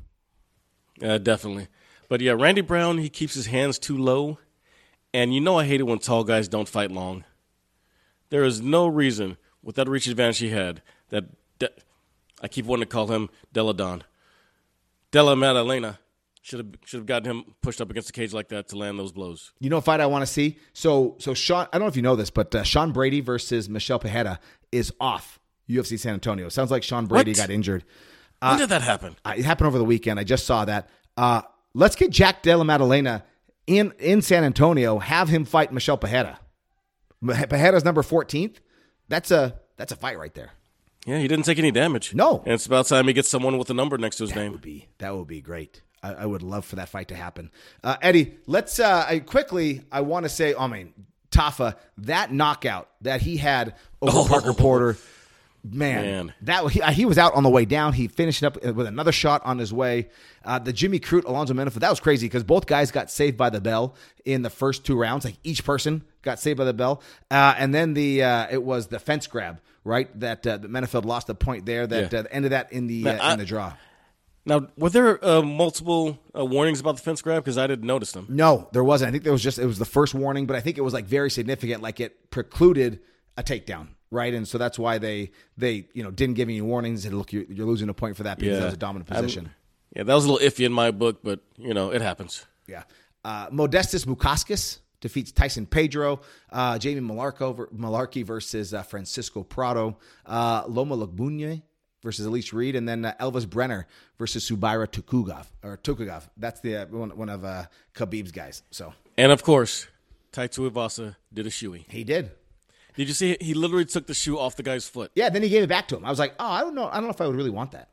Uh, 1.03 1.18
definitely. 1.18 1.66
But 2.09 2.20
yeah, 2.20 2.33
Randy 2.33 2.61
Brown, 2.61 2.98
he 2.98 3.09
keeps 3.09 3.35
his 3.35 3.46
hands 3.46 3.79
too 3.79 3.98
low. 3.98 4.38
And 5.12 5.35
you 5.35 5.40
know 5.40 5.59
I 5.59 5.64
hate 5.64 5.81
it 5.81 5.85
when 5.85 5.98
tall 5.98 6.25
guys 6.25 6.46
don't 6.46 6.68
fight 6.68 6.90
long. 6.90 7.25
There 8.31 8.44
is 8.44 8.62
no 8.62 8.87
reason, 8.87 9.37
with 9.62 9.77
that 9.77 9.88
reach 9.88 10.07
advantage 10.07 10.38
he 10.38 10.51
had, 10.51 10.83
that 11.11 11.25
De- 11.59 11.68
I 12.40 12.48
keep 12.48 12.64
wanting 12.64 12.85
to 12.85 12.88
call 12.88 13.09
him 13.09 13.29
Della 13.53 13.75
Don 13.75 14.05
Della 15.12 15.37
Maddalena 15.37 15.98
should 16.40 16.59
have 16.59 16.68
should 16.85 16.98
have 16.98 17.07
gotten 17.07 17.31
him 17.31 17.55
pushed 17.62 17.81
up 17.81 17.90
against 17.90 18.09
the 18.09 18.12
cage 18.12 18.33
like 18.33 18.48
that 18.48 18.68
to 18.68 18.77
land 18.77 18.98
those 18.98 19.12
blows. 19.12 19.53
You 19.61 19.70
know, 19.70 19.77
a 19.77 19.83
fight 19.83 20.01
I 20.01 20.07
want 20.07 20.22
to 20.22 20.27
see. 20.27 20.59
So 20.72 21.16
so 21.18 21.35
Sean, 21.35 21.68
I 21.72 21.79
don't 21.79 21.83
know 21.83 21.88
if 21.88 21.96
you 21.96 22.03
know 22.03 22.16
this, 22.16 22.31
but 22.31 22.53
uh, 22.55 22.64
Sean 22.64 22.92
Brady 22.92 23.20
versus 23.20 23.68
Michel 23.68 24.01
Pereira 24.01 24.40
is 24.72 24.92
off 25.01 25.38
UFC 25.68 25.98
San 25.98 26.14
Antonio. 26.14 26.48
Sounds 26.48 26.70
like 26.70 26.83
Sean 26.83 27.07
Brady 27.07 27.31
what? 27.31 27.37
got 27.37 27.51
injured. 27.51 27.85
Uh, 28.40 28.51
when 28.51 28.59
did 28.59 28.70
that 28.70 28.83
happen? 28.83 29.14
Uh, 29.25 29.35
it 29.37 29.44
happened 29.44 29.68
over 29.68 29.79
the 29.79 29.85
weekend. 29.85 30.18
I 30.18 30.25
just 30.25 30.44
saw 30.44 30.64
that. 30.64 30.88
Uh, 31.16 31.42
let's 31.75 31.94
get 31.94 32.11
Jack 32.11 32.42
Della 32.42 32.64
Maddalena 32.64 33.22
in 33.66 33.92
in 34.01 34.20
San 34.20 34.42
Antonio. 34.42 34.98
Have 34.98 35.29
him 35.29 35.44
fight 35.44 35.72
Michel 35.72 35.96
Pereira. 35.96 36.40
Pereira's 37.25 37.85
number 37.85 38.03
fourteenth. 38.03 38.61
That's 39.09 39.31
a 39.31 39.61
that's 39.77 39.92
a 39.92 39.96
fight 39.96 40.18
right 40.18 40.35
there. 40.35 40.53
Yeah, 41.06 41.18
he 41.18 41.26
didn't 41.26 41.44
take 41.44 41.58
any 41.58 41.70
damage. 41.70 42.14
No, 42.14 42.42
and 42.44 42.54
it's 42.54 42.66
about 42.66 42.86
time 42.86 43.08
he 43.08 43.12
gets 43.12 43.28
someone 43.28 43.58
with 43.58 43.70
a 43.70 43.74
number 43.74 43.98
next 43.98 44.16
to 44.16 44.24
his 44.24 44.32
that 44.32 44.40
name. 44.40 44.52
Would 44.52 44.60
be 44.60 44.88
that 44.98 45.14
would 45.14 45.26
be 45.26 45.40
great. 45.40 45.82
I, 46.02 46.14
I 46.14 46.26
would 46.26 46.42
love 46.42 46.64
for 46.64 46.76
that 46.76 46.88
fight 46.88 47.08
to 47.08 47.16
happen. 47.16 47.50
Uh, 47.82 47.96
Eddie, 48.02 48.36
let's 48.46 48.78
uh, 48.78 49.04
I, 49.08 49.18
quickly. 49.20 49.82
I 49.90 50.02
want 50.02 50.24
to 50.24 50.28
say, 50.28 50.54
I 50.54 50.66
mean, 50.66 50.92
Tafa, 51.30 51.76
that 51.98 52.32
knockout 52.32 52.88
that 53.00 53.20
he 53.20 53.36
had 53.36 53.74
over 54.00 54.18
oh. 54.18 54.26
Parker 54.28 54.54
Porter. 54.54 54.96
Man, 55.64 56.02
Man, 56.02 56.34
that 56.42 56.68
he, 56.72 56.82
he, 56.92 57.04
was 57.04 57.18
out 57.18 57.34
on 57.34 57.44
the 57.44 57.48
way 57.48 57.64
down. 57.64 57.92
He 57.92 58.08
finished 58.08 58.42
up 58.42 58.60
with 58.60 58.84
another 58.84 59.12
shot 59.12 59.42
on 59.44 59.58
his 59.58 59.72
way. 59.72 60.08
Uh, 60.44 60.58
the 60.58 60.72
Jimmy 60.72 60.98
Crute 60.98 61.24
Alonzo 61.24 61.54
Menifee, 61.54 61.78
that 61.78 61.88
was 61.88 62.00
crazy 62.00 62.26
because 62.26 62.42
both 62.42 62.66
guys 62.66 62.90
got 62.90 63.12
saved 63.12 63.36
by 63.36 63.48
the 63.48 63.60
bell 63.60 63.94
in 64.24 64.42
the 64.42 64.50
first 64.50 64.84
two 64.84 64.98
rounds. 64.98 65.24
Like 65.24 65.36
each 65.44 65.62
person 65.62 66.02
got 66.22 66.40
saved 66.40 66.58
by 66.58 66.64
the 66.64 66.72
bell, 66.72 67.00
uh, 67.30 67.54
and 67.56 67.72
then 67.72 67.94
the 67.94 68.24
uh, 68.24 68.48
it 68.50 68.60
was 68.60 68.88
the 68.88 68.98
fence 68.98 69.28
grab 69.28 69.60
right? 69.84 70.08
That 70.20 70.46
uh, 70.46 70.58
that 70.58 70.70
Menifee 70.70 70.98
lost 70.98 71.28
a 71.28 71.34
point 71.34 71.66
there. 71.66 71.86
That 71.86 72.12
yeah. 72.12 72.20
uh, 72.20 72.24
ended 72.30 72.52
that 72.52 72.72
in 72.72 72.86
the 72.86 73.08
uh, 73.08 73.32
in 73.32 73.38
the 73.38 73.44
draw. 73.44 73.74
Now, 74.44 74.66
were 74.76 74.90
there 74.90 75.24
uh, 75.24 75.40
multiple 75.42 76.18
uh, 76.36 76.44
warnings 76.44 76.80
about 76.80 76.96
the 76.96 77.02
fence 77.02 77.22
grab? 77.22 77.44
Because 77.44 77.58
I 77.58 77.68
didn't 77.68 77.86
notice 77.86 78.10
them. 78.10 78.26
No, 78.28 78.68
there 78.72 78.82
wasn't. 78.82 79.08
I 79.08 79.12
think 79.12 79.22
there 79.22 79.32
was 79.32 79.42
just 79.42 79.58
it 79.58 79.66
was 79.66 79.78
the 79.78 79.84
first 79.84 80.14
warning, 80.14 80.46
but 80.46 80.56
I 80.56 80.60
think 80.60 80.78
it 80.78 80.80
was 80.80 80.92
like 80.92 81.04
very 81.04 81.30
significant. 81.30 81.82
Like 81.82 82.00
it 82.00 82.30
precluded 82.30 83.00
a 83.36 83.42
takedown, 83.42 83.88
right? 84.10 84.34
And 84.34 84.46
so 84.46 84.58
that's 84.58 84.78
why 84.78 84.98
they 84.98 85.30
they 85.56 85.88
you 85.94 86.02
know 86.02 86.10
didn't 86.10 86.34
give 86.34 86.48
any 86.48 86.60
warnings. 86.60 87.04
And 87.04 87.16
look, 87.16 87.32
you're, 87.32 87.44
you're 87.44 87.66
losing 87.66 87.88
a 87.88 87.94
point 87.94 88.16
for 88.16 88.24
that 88.24 88.38
because 88.38 88.54
yeah. 88.54 88.60
that 88.60 88.64
was 88.66 88.74
a 88.74 88.78
dominant 88.78 89.08
position. 89.08 89.46
I'm, 89.46 89.52
yeah, 89.94 90.02
that 90.04 90.14
was 90.14 90.24
a 90.24 90.32
little 90.32 90.46
iffy 90.46 90.66
in 90.66 90.72
my 90.72 90.90
book, 90.90 91.20
but 91.22 91.40
you 91.56 91.74
know 91.74 91.90
it 91.90 92.02
happens. 92.02 92.44
Yeah, 92.66 92.82
uh, 93.24 93.48
Modestas 93.50 94.04
Bukauskas 94.04 94.78
defeats 95.02 95.30
Tyson 95.32 95.66
Pedro. 95.66 96.22
Uh, 96.50 96.78
Jamie 96.78 97.02
Mullarkey 97.02 98.24
versus 98.24 98.72
uh, 98.72 98.82
Francisco 98.82 99.42
Prado. 99.42 99.98
Uh, 100.24 100.62
Loma 100.66 100.96
Lookboonmee 100.96 101.60
versus 102.02 102.24
Elise 102.24 102.52
Reed, 102.54 102.74
and 102.74 102.88
then 102.88 103.04
uh, 103.04 103.14
Elvis 103.20 103.48
Brenner 103.48 103.86
versus 104.18 104.48
Zubaira 104.48 104.86
Tukhugov 104.88 105.46
or 105.62 105.76
Tukhugov. 105.76 106.28
That's 106.38 106.60
the 106.60 106.76
uh, 106.76 106.86
one, 106.86 107.10
one 107.10 107.28
of 107.28 107.44
uh, 107.44 107.66
Khabib's 107.94 108.32
guys. 108.32 108.62
So 108.70 108.94
And 109.18 109.30
of 109.30 109.42
course, 109.42 109.86
Tai 110.32 110.48
Tuivasa 110.48 111.16
did 111.32 111.46
a 111.46 111.50
shoey. 111.50 111.84
he 111.90 112.04
did. 112.04 112.30
Did 112.94 113.08
you 113.08 113.14
see? 113.14 113.36
He 113.40 113.54
literally 113.54 113.86
took 113.86 114.06
the 114.06 114.14
shoe 114.14 114.38
off 114.38 114.56
the 114.56 114.62
guy's 114.62 114.86
foot. 114.86 115.10
Yeah. 115.14 115.30
Then 115.30 115.42
he 115.42 115.48
gave 115.48 115.62
it 115.62 115.68
back 115.68 115.88
to 115.88 115.96
him. 115.96 116.04
I 116.04 116.10
was 116.10 116.18
like, 116.18 116.34
oh, 116.38 116.46
I 116.46 116.60
don't 116.60 116.74
know. 116.74 116.88
I 116.88 116.94
don't 116.96 117.04
know 117.04 117.10
if 117.10 117.20
I 117.20 117.26
would 117.26 117.36
really 117.36 117.50
want 117.50 117.72
that. 117.72 117.88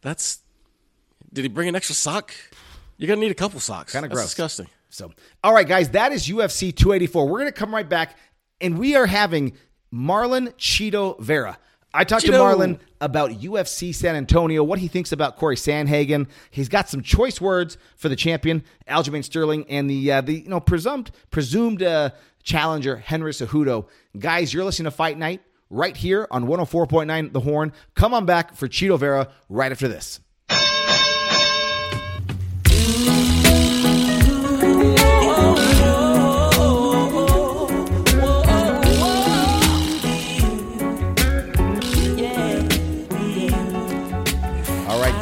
That's. 0.00 0.40
Did 1.32 1.42
he 1.42 1.48
bring 1.48 1.68
an 1.68 1.74
extra 1.76 1.94
sock? 1.94 2.32
You're 2.96 3.08
gonna 3.08 3.20
need 3.20 3.32
a 3.32 3.34
couple 3.34 3.60
socks. 3.60 3.92
Kinda 3.92 4.08
gross. 4.08 4.26
Disgusting. 4.26 4.68
So, 4.90 5.12
all 5.44 5.52
right, 5.52 5.68
guys, 5.68 5.90
that 5.90 6.12
is 6.12 6.26
UFC 6.28 6.74
284. 6.74 7.26
We're 7.26 7.38
going 7.40 7.46
to 7.46 7.52
come 7.52 7.74
right 7.74 7.88
back, 7.88 8.16
and 8.60 8.78
we 8.78 8.96
are 8.96 9.06
having 9.06 9.52
Marlon 9.92 10.54
Chito 10.54 11.18
Vera. 11.20 11.58
I 11.92 12.04
talked 12.04 12.26
to 12.26 12.32
Chito. 12.32 12.54
Marlon 12.54 12.78
about 13.00 13.30
UFC 13.30 13.94
San 13.94 14.14
Antonio, 14.14 14.62
what 14.62 14.78
he 14.78 14.88
thinks 14.88 15.12
about 15.12 15.36
Cory 15.36 15.56
Sandhagen. 15.56 16.26
He's 16.50 16.68
got 16.68 16.88
some 16.88 17.02
choice 17.02 17.40
words 17.40 17.78
for 17.96 18.08
the 18.08 18.16
champion, 18.16 18.62
Aljamain 18.88 19.24
Sterling, 19.24 19.64
and 19.68 19.88
the 19.88 20.12
uh, 20.12 20.20
the 20.20 20.40
you 20.40 20.48
know 20.48 20.60
presumed 20.60 21.10
presumed 21.30 21.82
uh, 21.82 22.10
challenger 22.42 22.96
Henry 22.96 23.32
Cejudo. 23.32 23.86
Guys, 24.18 24.52
you're 24.52 24.64
listening 24.64 24.84
to 24.84 24.90
Fight 24.90 25.18
Night 25.18 25.42
right 25.70 25.96
here 25.96 26.26
on 26.30 26.46
104.9 26.46 27.32
The 27.32 27.40
Horn. 27.40 27.72
Come 27.94 28.14
on 28.14 28.26
back 28.26 28.54
for 28.54 28.68
Chito 28.68 28.98
Vera 28.98 29.28
right 29.48 29.72
after 29.72 29.88
this. 29.88 30.20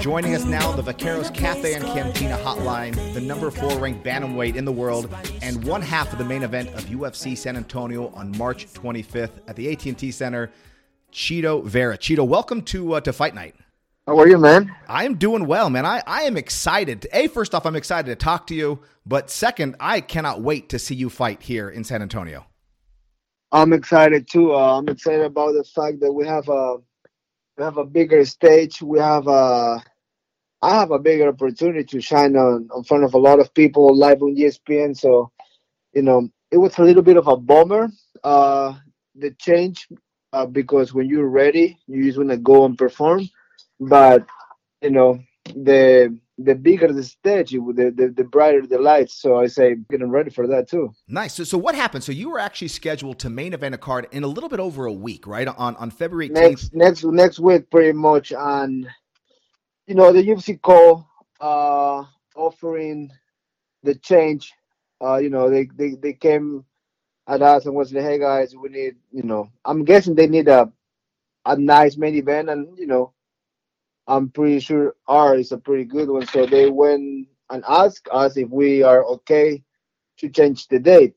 Joining 0.06 0.36
us 0.36 0.44
now, 0.44 0.70
the 0.70 0.84
Vaqueros 0.84 1.34
Cafe 1.34 1.74
and 1.74 1.84
Cantina 1.84 2.38
hotline, 2.38 2.94
the 3.12 3.20
number 3.20 3.50
four 3.50 3.76
ranked 3.80 4.04
bantamweight 4.04 4.54
in 4.54 4.64
the 4.64 4.70
world, 4.70 5.12
and 5.42 5.64
one 5.64 5.82
half 5.82 6.12
of 6.12 6.18
the 6.18 6.24
main 6.24 6.44
event 6.44 6.68
of 6.74 6.84
UFC 6.84 7.36
San 7.36 7.56
Antonio 7.56 8.10
on 8.14 8.30
March 8.38 8.72
25th 8.72 9.32
at 9.48 9.56
the 9.56 9.72
AT&T 9.72 10.12
Center. 10.12 10.52
Chito 11.12 11.64
Vera. 11.64 11.98
Chito, 11.98 12.24
welcome 12.24 12.62
to 12.62 12.92
uh, 12.92 13.00
to 13.00 13.12
Fight 13.12 13.34
Night. 13.34 13.56
How 14.06 14.16
are 14.20 14.28
you, 14.28 14.38
man? 14.38 14.72
I 14.86 15.02
am 15.06 15.16
doing 15.16 15.44
well, 15.44 15.70
man. 15.70 15.84
I, 15.84 16.00
I 16.06 16.22
am 16.22 16.36
excited. 16.36 17.08
A, 17.12 17.26
first 17.26 17.52
off, 17.52 17.66
I'm 17.66 17.74
excited 17.74 18.08
to 18.08 18.14
talk 18.14 18.46
to 18.46 18.54
you. 18.54 18.78
But 19.06 19.28
second, 19.28 19.74
I 19.80 20.00
cannot 20.00 20.40
wait 20.40 20.68
to 20.68 20.78
see 20.78 20.94
you 20.94 21.10
fight 21.10 21.42
here 21.42 21.68
in 21.68 21.82
San 21.82 22.00
Antonio. 22.00 22.46
I'm 23.50 23.72
excited 23.72 24.28
too. 24.30 24.54
Uh, 24.54 24.78
I'm 24.78 24.88
excited 24.88 25.24
about 25.24 25.54
the 25.54 25.64
fact 25.64 25.98
that 25.98 26.12
we 26.12 26.24
have 26.28 26.48
a 26.48 26.76
we 27.58 27.64
have 27.64 27.78
a 27.78 27.84
bigger 27.84 28.24
stage. 28.24 28.80
We 28.80 29.00
have 29.00 29.26
a 29.26 29.82
I 30.66 30.74
have 30.74 30.90
a 30.90 30.98
bigger 30.98 31.28
opportunity 31.28 31.84
to 31.84 32.00
shine 32.00 32.34
on 32.34 32.68
in 32.76 32.82
front 32.82 33.04
of 33.04 33.14
a 33.14 33.18
lot 33.18 33.38
of 33.38 33.54
people 33.54 33.96
live 33.96 34.20
on 34.20 34.34
ESPN. 34.34 34.96
So, 34.96 35.30
you 35.92 36.02
know, 36.02 36.28
it 36.50 36.56
was 36.56 36.76
a 36.78 36.82
little 36.82 37.04
bit 37.04 37.16
of 37.16 37.28
a 37.28 37.36
bummer, 37.36 37.88
uh, 38.24 38.74
the 39.14 39.30
change, 39.38 39.86
uh, 40.32 40.44
because 40.44 40.92
when 40.92 41.08
you're 41.08 41.28
ready, 41.28 41.78
you 41.86 42.02
just 42.02 42.18
want 42.18 42.30
to 42.30 42.36
go 42.36 42.64
and 42.64 42.76
perform. 42.76 43.28
But 43.78 44.26
you 44.82 44.90
know, 44.90 45.20
the 45.54 46.18
the 46.36 46.56
bigger 46.56 46.92
the 46.92 47.04
stage, 47.04 47.52
the, 47.52 47.92
the 47.96 48.12
the 48.16 48.24
brighter 48.24 48.66
the 48.66 48.80
lights. 48.80 49.14
So 49.22 49.38
I 49.38 49.46
say, 49.46 49.76
getting 49.88 50.10
ready 50.10 50.30
for 50.30 50.48
that 50.48 50.68
too. 50.68 50.92
Nice. 51.06 51.34
So, 51.34 51.44
so 51.44 51.58
what 51.58 51.76
happened? 51.76 52.02
So 52.02 52.10
you 52.10 52.28
were 52.28 52.40
actually 52.40 52.68
scheduled 52.68 53.20
to 53.20 53.30
main 53.30 53.54
event 53.54 53.76
a 53.76 53.78
card 53.78 54.08
in 54.10 54.24
a 54.24 54.26
little 54.26 54.50
bit 54.50 54.58
over 54.58 54.86
a 54.86 54.92
week, 54.92 55.28
right? 55.28 55.46
On 55.46 55.76
on 55.76 55.90
February 55.92 56.30
18th. 56.30 56.34
next 56.34 56.74
next 56.74 57.04
next 57.04 57.38
week 57.38 57.70
pretty 57.70 57.92
much 57.92 58.32
and 58.36 58.88
you 59.86 59.94
know 59.94 60.12
the 60.12 60.22
UFC 60.22 60.60
call 60.60 61.08
uh 61.40 62.04
offering 62.34 63.10
the 63.82 63.94
change 63.94 64.52
uh 65.00 65.16
you 65.16 65.30
know 65.30 65.50
they 65.50 65.68
they, 65.76 65.94
they 65.94 66.12
came 66.12 66.64
at 67.28 67.42
us 67.42 67.66
and 67.66 67.74
was 67.74 67.92
like 67.92 68.04
hey 68.04 68.18
guys 68.18 68.54
we 68.56 68.68
need 68.68 68.96
you 69.12 69.22
know. 69.22 69.50
I'm 69.64 69.84
guessing 69.84 70.14
they 70.14 70.26
need 70.28 70.48
a 70.48 70.72
a 71.44 71.56
nice 71.56 71.96
main 71.96 72.14
event 72.16 72.50
and 72.50 72.78
you 72.78 72.86
know 72.86 73.12
I'm 74.06 74.30
pretty 74.30 74.60
sure 74.60 74.94
R 75.08 75.36
is 75.36 75.52
a 75.52 75.58
pretty 75.58 75.84
good 75.84 76.08
one. 76.08 76.26
So 76.26 76.46
they 76.46 76.70
went 76.70 77.28
and 77.50 77.64
asked 77.68 78.08
us 78.12 78.36
if 78.36 78.48
we 78.50 78.82
are 78.82 79.04
okay 79.04 79.62
to 80.18 80.28
change 80.28 80.68
the 80.68 80.78
date. 80.78 81.14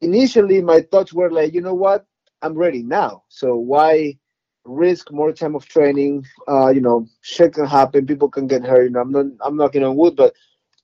Initially 0.00 0.60
my 0.62 0.82
thoughts 0.82 1.12
were 1.12 1.30
like 1.30 1.54
you 1.54 1.60
know 1.60 1.74
what? 1.74 2.06
I'm 2.42 2.54
ready 2.54 2.82
now. 2.82 3.24
So 3.28 3.56
why 3.56 4.18
risk 4.68 5.10
more 5.10 5.32
time 5.32 5.54
of 5.54 5.66
training. 5.66 6.24
Uh, 6.46 6.68
you 6.68 6.80
know, 6.80 7.06
shit 7.22 7.54
can 7.54 7.66
happen. 7.66 8.06
People 8.06 8.28
can 8.28 8.46
get 8.46 8.64
hurt. 8.64 8.84
You 8.84 8.90
know, 8.90 9.00
I'm 9.00 9.10
not 9.10 9.26
I'm 9.40 9.56
knocking 9.56 9.84
on 9.84 9.96
wood, 9.96 10.16
but 10.16 10.34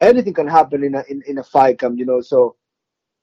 anything 0.01 0.35
can 0.35 0.49
happen 0.49 0.83
in 0.83 0.95
a 0.95 1.05
in, 1.09 1.23
in 1.27 1.39
a 1.39 1.45
fight 1.45 1.79
camp. 1.79 1.99
You 1.99 2.07
know, 2.07 2.21
so 2.21 2.57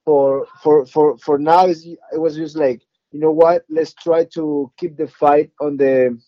for 0.06 0.48
for 0.62 0.86
for 0.86 1.18
for 1.18 1.38
now, 1.38 1.68
it 1.68 1.98
was 2.14 2.36
just 2.36 2.56
like 2.56 2.82
you 3.12 3.20
know 3.20 3.32
what? 3.32 3.64
Let's 3.70 3.94
try 3.94 4.26
to 4.34 4.72
keep 4.78 4.98
the 4.98 5.08
fight 5.08 5.52
on 5.60 5.78
the 5.78 6.20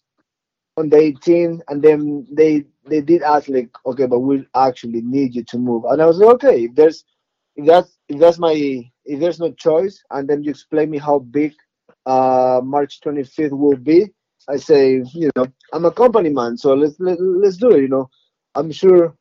on 0.78 0.90
the 0.90 0.98
18, 0.98 1.62
and 1.68 1.82
then 1.82 2.28
they 2.32 2.66
they 2.86 3.02
did 3.02 3.22
ask 3.22 3.48
like, 3.48 3.70
okay, 3.86 4.06
but 4.06 4.20
we 4.20 4.46
actually 4.56 5.02
need 5.02 5.36
you 5.36 5.44
to 5.46 5.58
move, 5.58 5.86
and 5.86 6.02
I 6.02 6.06
was 6.06 6.18
like, 6.18 6.36
okay, 6.36 6.64
if 6.66 6.76
there's 6.76 7.06
if 7.56 7.66
that's 7.66 7.98
if 8.10 8.20
that's 8.20 8.40
my 8.40 8.54
if 9.06 9.20
there's 9.20 9.40
no 9.40 9.52
choice, 9.52 10.04
and 10.12 10.28
then 10.28 10.44
you 10.44 10.52
explain 10.52 10.90
me 10.90 10.98
how 10.98 11.20
big 11.20 11.54
uh 12.06 12.62
March 12.64 13.00
25th 13.02 13.52
will 13.52 13.78
be. 13.78 14.12
I 14.50 14.58
say, 14.58 15.04
you 15.14 15.30
know, 15.36 15.46
I'm 15.72 15.86
a 15.86 15.92
company 15.92 16.30
man, 16.30 16.58
so 16.58 16.74
let's 16.74 17.00
let, 17.00 17.20
let's 17.20 17.58
do 17.58 17.72
it. 17.72 17.82
You 17.82 17.88
know, 17.88 18.10
I'm 18.56 18.72
sure 18.72 19.16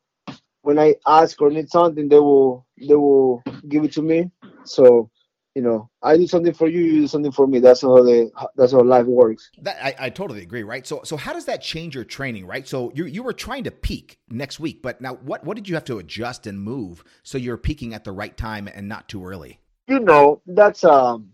when 0.61 0.79
I 0.79 0.95
ask 1.07 1.41
or 1.41 1.49
need 1.49 1.69
something, 1.69 2.09
they 2.09 2.19
will 2.19 2.65
they 2.77 2.95
will 2.95 3.43
give 3.67 3.83
it 3.83 3.93
to 3.93 4.01
me. 4.01 4.31
So, 4.65 5.09
you 5.55 5.61
know, 5.61 5.89
I 6.01 6.17
do 6.17 6.27
something 6.27 6.53
for 6.53 6.67
you, 6.67 6.81
you 6.81 7.01
do 7.01 7.07
something 7.07 7.31
for 7.31 7.47
me. 7.47 7.59
That's 7.59 7.81
how 7.81 8.01
they 8.03 8.29
that's 8.55 8.71
how 8.71 8.81
life 8.81 9.05
works. 9.05 9.49
That 9.61 9.77
I, 9.83 9.95
I 10.05 10.09
totally 10.09 10.41
agree, 10.41 10.63
right? 10.63 10.85
So 10.85 11.01
so 11.03 11.17
how 11.17 11.33
does 11.33 11.45
that 11.45 11.61
change 11.61 11.95
your 11.95 12.05
training, 12.05 12.45
right? 12.45 12.67
So 12.67 12.91
you 12.95 13.05
you 13.05 13.23
were 13.23 13.33
trying 13.33 13.63
to 13.65 13.71
peak 13.71 14.19
next 14.29 14.59
week, 14.59 14.81
but 14.81 15.01
now 15.01 15.15
what 15.15 15.43
what 15.45 15.55
did 15.55 15.69
you 15.69 15.75
have 15.75 15.85
to 15.85 15.99
adjust 15.99 16.47
and 16.47 16.59
move 16.59 17.03
so 17.23 17.37
you're 17.37 17.57
peaking 17.57 17.93
at 17.93 18.03
the 18.03 18.11
right 18.11 18.35
time 18.35 18.67
and 18.67 18.87
not 18.87 19.07
too 19.07 19.25
early? 19.25 19.59
You 19.87 19.99
know, 19.99 20.41
that's 20.45 20.83
um 20.83 21.31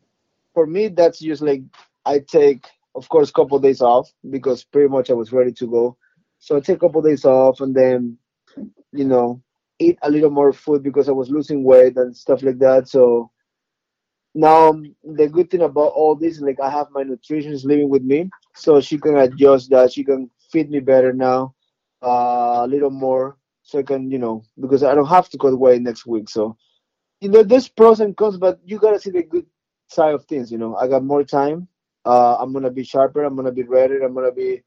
for 0.54 0.66
me. 0.66 0.88
That's 0.90 1.20
just 1.20 1.42
like 1.42 1.62
I 2.06 2.20
take, 2.20 2.66
of 2.96 3.08
course, 3.10 3.30
a 3.30 3.34
couple 3.34 3.58
of 3.58 3.64
days 3.64 3.82
off 3.82 4.12
because 4.30 4.64
pretty 4.64 4.90
much 4.90 5.10
I 5.10 5.14
was 5.14 5.32
ready 5.32 5.52
to 5.54 5.68
go. 5.68 5.98
So 6.40 6.58
I 6.58 6.60
take 6.60 6.78
a 6.78 6.80
couple 6.80 7.00
of 7.00 7.06
days 7.06 7.26
off 7.26 7.62
and 7.62 7.76
then, 7.76 8.18
you 8.92 9.06
know, 9.06 9.42
eat 9.80 9.98
a 10.02 10.10
little 10.10 10.30
more 10.30 10.54
food 10.54 10.84
because 10.84 11.10
I 11.10 11.14
was 11.14 11.30
losing 11.30 11.64
weight 11.64 11.98
and 11.98 12.16
stuff 12.16 12.44
like 12.44 12.60
that. 12.60 12.88
So 12.88 13.32
now 14.36 14.70
um, 14.70 14.96
the 15.04 15.28
good 15.28 15.50
thing 15.50 15.62
about 15.62 15.94
all 15.94 16.16
this, 16.16 16.40
like 16.40 16.60
I 16.62 16.70
have 16.70 16.88
my 16.92 17.04
nutritionist 17.04 17.66
living 17.66 17.90
with 17.90 18.04
me, 18.04 18.30
so 18.56 18.80
she 18.80 18.98
can 18.98 19.18
adjust 19.18 19.70
that. 19.72 19.92
She 19.92 20.04
can 20.04 20.30
feed 20.52 20.70
me 20.70 20.80
better 20.80 21.14
now, 21.14 21.56
uh, 22.04 22.62
a 22.64 22.68
little 22.68 22.92
more, 22.92 23.38
so 23.64 23.80
I 23.80 23.84
can, 23.84 24.12
you 24.12 24.20
know, 24.20 24.44
because 24.60 24.84
I 24.84 24.94
don't 24.96 25.08
have 25.08 25.30
to 25.30 25.38
cut 25.38 25.58
weight 25.58 25.82
next 25.82 26.06
week. 26.06 26.30
So, 26.30 26.58
you 27.22 27.30
know, 27.30 27.44
there's 27.44 27.68
pros 27.68 28.00
and 28.00 28.16
cons, 28.16 28.38
but 28.38 28.60
you 28.64 28.80
gotta 28.80 29.00
see 29.00 29.12
the 29.12 29.24
good 29.24 29.46
side 29.88 30.14
of 30.14 30.26
things. 30.26 30.52
You 30.52 30.58
know, 30.58 30.76
I 30.76 30.88
got 30.88 31.04
more 31.04 31.24
time. 31.24 31.68
Uh, 32.10 32.38
I'm 32.40 32.52
gonna 32.54 32.72
be 32.72 32.84
sharper. 32.84 33.24
I'm 33.24 33.36
gonna 33.36 33.52
be 33.52 33.64
ready. 33.64 33.96
I'm 34.04 34.16
gonna 34.16 34.32
be 34.32 34.64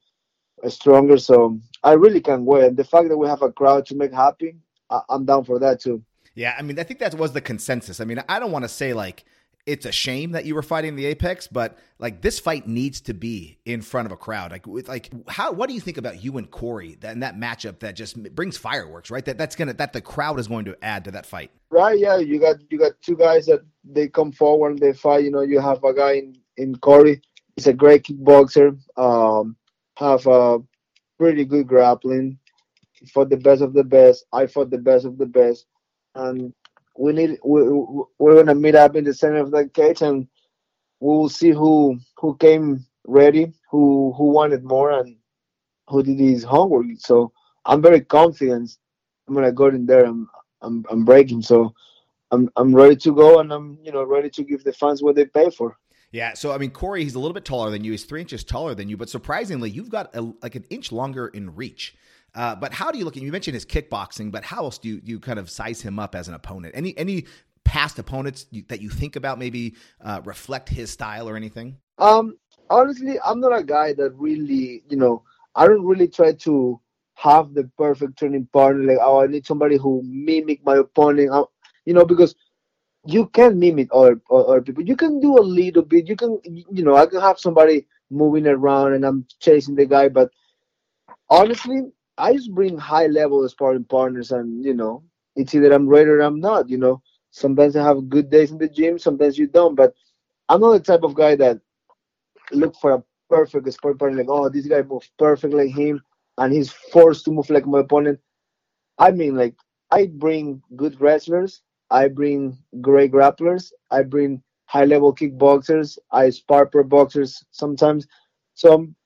stronger. 0.68 1.18
So 1.18 1.58
I 1.82 1.94
really 1.94 2.20
can't 2.20 2.44
wait. 2.44 2.64
And 2.64 2.76
the 2.76 2.84
fact 2.84 3.08
that 3.08 3.16
we 3.16 3.26
have 3.26 3.42
a 3.42 3.50
crowd 3.50 3.84
to 3.86 3.96
make 3.96 4.12
happy, 4.12 4.54
I- 4.90 5.02
I'm 5.08 5.24
down 5.24 5.42
for 5.42 5.58
that 5.58 5.80
too. 5.80 6.04
Yeah, 6.36 6.54
I 6.56 6.62
mean, 6.62 6.78
I 6.78 6.84
think 6.84 7.00
that 7.00 7.14
was 7.16 7.32
the 7.32 7.40
consensus. 7.40 8.00
I 8.00 8.04
mean, 8.04 8.22
I 8.28 8.38
don't 8.38 8.52
want 8.52 8.64
to 8.64 8.68
say 8.68 8.92
like 8.92 9.24
it's 9.66 9.86
a 9.86 9.92
shame 9.92 10.32
that 10.32 10.44
you 10.44 10.54
were 10.54 10.62
fighting 10.62 10.94
the 10.94 11.06
Apex, 11.06 11.48
but 11.48 11.78
like 11.98 12.22
this 12.22 12.38
fight 12.38 12.66
needs 12.68 13.00
to 13.02 13.14
be 13.14 13.58
in 13.64 13.82
front 13.82 14.06
of 14.06 14.12
a 14.12 14.16
crowd. 14.16 14.52
Like, 14.52 14.66
with 14.66 14.88
like, 14.88 15.10
how? 15.28 15.50
What 15.50 15.68
do 15.68 15.74
you 15.74 15.80
think 15.80 15.98
about 15.98 16.22
you 16.22 16.36
and 16.38 16.48
Cory 16.48 16.96
that 17.00 17.12
and 17.12 17.22
that 17.24 17.36
matchup 17.36 17.80
that 17.80 17.96
just 17.96 18.22
brings 18.36 18.56
fireworks, 18.56 19.10
right? 19.10 19.24
That 19.24 19.36
that's 19.36 19.56
gonna 19.56 19.74
that 19.74 19.92
the 19.92 20.00
crowd 20.00 20.38
is 20.38 20.46
going 20.46 20.66
to 20.66 20.76
add 20.82 21.04
to 21.06 21.10
that 21.10 21.26
fight. 21.26 21.50
Right? 21.70 21.98
Yeah, 21.98 22.18
you 22.18 22.38
got 22.38 22.56
you 22.70 22.78
got 22.78 22.92
two 23.02 23.16
guys 23.16 23.46
that 23.46 23.62
they 23.84 24.06
come 24.06 24.30
forward, 24.30 24.70
and 24.70 24.78
they 24.78 24.92
fight. 24.92 25.24
You 25.24 25.32
know, 25.32 25.42
you 25.42 25.58
have 25.58 25.82
a 25.82 25.92
guy 25.92 26.12
in 26.12 26.36
in 26.56 26.76
Cory. 26.76 27.20
He's 27.62 27.68
a 27.68 27.72
great 27.74 28.02
kickboxer. 28.02 28.76
Um, 28.96 29.56
have 29.96 30.26
a 30.26 30.58
pretty 31.16 31.44
good 31.44 31.68
grappling. 31.68 32.40
He 32.92 33.06
fought 33.06 33.30
the 33.30 33.36
best 33.36 33.62
of 33.62 33.72
the 33.72 33.84
best. 33.84 34.24
I 34.32 34.46
fought 34.48 34.70
the 34.70 34.78
best 34.78 35.04
of 35.04 35.16
the 35.16 35.26
best, 35.26 35.66
and 36.16 36.52
we 36.98 37.12
need 37.12 37.38
we 37.44 37.62
we- 37.68 38.04
we're 38.18 38.34
gonna 38.34 38.56
meet 38.56 38.74
up 38.74 38.96
in 38.96 39.04
the 39.04 39.14
center 39.14 39.38
of 39.38 39.52
the 39.52 39.68
cage, 39.68 40.02
and 40.02 40.26
we 41.00 41.08
will 41.16 41.28
see 41.28 41.50
who 41.50 41.98
who 42.18 42.36
came 42.36 42.84
ready, 43.06 43.52
who 43.70 44.12
who 44.16 44.24
wanted 44.32 44.64
more, 44.64 44.90
and 44.90 45.16
who 45.88 46.02
did 46.02 46.18
his 46.18 46.44
homework. 46.44 46.86
So 46.98 47.32
I'm 47.64 47.82
very 47.82 48.00
confident. 48.02 48.76
I'm 49.28 49.34
gonna 49.34 49.52
go 49.52 49.68
in 49.68 49.86
there 49.86 50.06
and 50.06 50.26
I'm 50.62 50.84
I'm 50.90 51.04
breaking. 51.04 51.42
So 51.42 51.74
I'm 52.32 52.50
I'm 52.56 52.74
ready 52.74 52.96
to 52.96 53.14
go, 53.14 53.40
and 53.40 53.52
I'm 53.52 53.78
you 53.84 53.92
know 53.92 54.04
ready 54.04 54.30
to 54.30 54.44
give 54.44 54.64
the 54.64 54.72
fans 54.72 55.02
what 55.02 55.16
they 55.16 55.26
pay 55.26 55.50
for. 55.50 55.78
Yeah, 56.12 56.34
so 56.34 56.52
I 56.52 56.58
mean, 56.58 56.70
Cory, 56.70 57.02
he's 57.02 57.14
a 57.14 57.18
little 57.18 57.32
bit 57.32 57.44
taller 57.44 57.70
than 57.70 57.84
you. 57.84 57.92
He's 57.92 58.04
three 58.04 58.20
inches 58.20 58.44
taller 58.44 58.74
than 58.74 58.88
you, 58.88 58.96
but 58.98 59.08
surprisingly, 59.08 59.70
you've 59.70 59.88
got 59.88 60.14
a, 60.14 60.20
like 60.42 60.54
an 60.54 60.64
inch 60.68 60.92
longer 60.92 61.28
in 61.28 61.54
reach. 61.56 61.96
Uh, 62.34 62.54
but 62.54 62.72
how 62.72 62.90
do 62.90 62.98
you 62.98 63.04
look 63.04 63.16
at? 63.16 63.22
You 63.22 63.32
mentioned 63.32 63.54
his 63.54 63.64
kickboxing, 63.64 64.30
but 64.30 64.44
how 64.44 64.64
else 64.64 64.78
do 64.78 64.88
you, 64.88 65.00
you 65.04 65.20
kind 65.20 65.38
of 65.38 65.50
size 65.50 65.80
him 65.80 65.98
up 65.98 66.14
as 66.14 66.28
an 66.28 66.34
opponent? 66.34 66.74
Any 66.76 66.96
any 66.98 67.26
past 67.64 67.98
opponents 67.98 68.46
that 68.68 68.80
you 68.80 68.90
think 68.90 69.16
about 69.16 69.38
maybe 69.38 69.74
uh, 70.02 70.20
reflect 70.24 70.68
his 70.68 70.90
style 70.90 71.28
or 71.28 71.36
anything? 71.36 71.76
Um, 71.98 72.36
honestly, 72.68 73.18
I'm 73.24 73.40
not 73.40 73.56
a 73.56 73.62
guy 73.62 73.94
that 73.94 74.12
really, 74.14 74.82
you 74.88 74.96
know, 74.96 75.22
I 75.54 75.66
don't 75.66 75.84
really 75.84 76.08
try 76.08 76.32
to 76.32 76.80
have 77.14 77.54
the 77.54 77.70
perfect 77.78 78.18
training 78.18 78.48
partner. 78.52 78.84
Like, 78.84 78.98
oh, 79.00 79.22
I 79.22 79.26
need 79.26 79.46
somebody 79.46 79.76
who 79.76 80.02
mimic 80.04 80.64
my 80.64 80.76
opponent. 80.76 81.30
Uh, 81.30 81.44
you 81.84 81.94
know, 81.94 82.04
because 82.04 82.34
you 83.06 83.26
can 83.26 83.58
mimic 83.58 83.88
other 83.92 84.20
other 84.30 84.62
people. 84.62 84.84
You 84.84 84.96
can 84.96 85.20
do 85.20 85.38
a 85.38 85.40
little 85.42 85.82
bit. 85.82 86.08
You 86.08 86.16
can, 86.16 86.38
you 86.44 86.84
know, 86.84 86.96
I 86.96 87.06
can 87.06 87.20
have 87.20 87.38
somebody 87.38 87.86
moving 88.10 88.46
around 88.46 88.94
and 88.94 89.04
I'm 89.04 89.26
chasing 89.40 89.74
the 89.74 89.86
guy, 89.86 90.08
but 90.08 90.30
honestly, 91.30 91.82
I 92.18 92.34
just 92.34 92.54
bring 92.54 92.78
high 92.78 93.06
level 93.06 93.48
sparring 93.48 93.84
partners, 93.84 94.32
and 94.32 94.64
you 94.64 94.74
know, 94.74 95.02
it's 95.36 95.54
either 95.54 95.72
I'm 95.72 95.88
ready 95.88 96.10
or 96.10 96.20
I'm 96.20 96.40
not. 96.40 96.68
You 96.68 96.78
know, 96.78 97.02
sometimes 97.30 97.76
I 97.76 97.82
have 97.82 98.08
good 98.08 98.30
days 98.30 98.50
in 98.52 98.58
the 98.58 98.68
gym, 98.68 98.98
sometimes 98.98 99.38
you 99.38 99.46
don't. 99.46 99.74
But 99.74 99.94
I'm 100.48 100.60
not 100.60 100.72
the 100.72 100.80
type 100.80 101.02
of 101.02 101.14
guy 101.14 101.34
that 101.36 101.58
look 102.52 102.76
for 102.76 102.92
a 102.92 103.04
perfect 103.28 103.72
sparring 103.72 103.98
partner. 103.98 104.18
Like, 104.18 104.28
oh, 104.28 104.48
this 104.48 104.66
guy 104.66 104.82
moves 104.82 105.10
perfect 105.18 105.54
like 105.54 105.70
him, 105.74 106.02
and 106.38 106.52
he's 106.52 106.70
forced 106.70 107.24
to 107.24 107.32
move 107.32 107.50
like 107.50 107.66
my 107.66 107.80
opponent. 107.80 108.20
I 108.98 109.10
mean, 109.10 109.36
like 109.36 109.56
I 109.90 110.06
bring 110.06 110.62
good 110.76 111.00
wrestlers, 111.00 111.62
I 111.92 112.08
bring 112.08 112.58
great 112.80 113.12
grapplers, 113.12 113.72
I 113.92 114.02
bring 114.04 114.42
high 114.66 114.86
level 114.86 115.14
kickboxers, 115.14 115.98
I 116.12 116.30
spar 116.30 116.66
pro 116.66 116.84
boxers 116.84 117.44
sometimes. 117.52 118.06
So 118.54 118.74
I'm, 118.74 118.96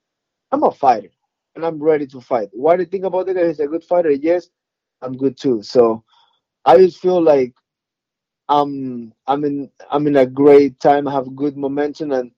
I'm 0.51 0.63
a 0.63 0.71
fighter 0.71 1.09
and 1.55 1.65
I'm 1.65 1.83
ready 1.83 2.07
to 2.07 2.21
fight. 2.21 2.49
What 2.53 2.77
do 2.77 2.83
you 2.83 2.89
think 2.89 3.05
about 3.05 3.27
guy? 3.27 3.47
He's 3.47 3.59
a 3.61 3.67
good 3.67 3.85
fighter. 3.85 4.11
Yes, 4.11 4.49
I'm 5.01 5.17
good 5.17 5.37
too. 5.37 5.63
So 5.63 6.03
I 6.65 6.77
just 6.77 6.99
feel 6.99 7.21
like 7.21 7.53
I'm 8.49 9.13
I'm 9.27 9.43
in 9.43 9.71
I'm 9.91 10.07
in 10.07 10.17
a 10.17 10.25
great 10.25 10.79
time. 10.79 11.07
I 11.07 11.13
have 11.13 11.35
good 11.35 11.57
momentum, 11.57 12.11
and 12.13 12.31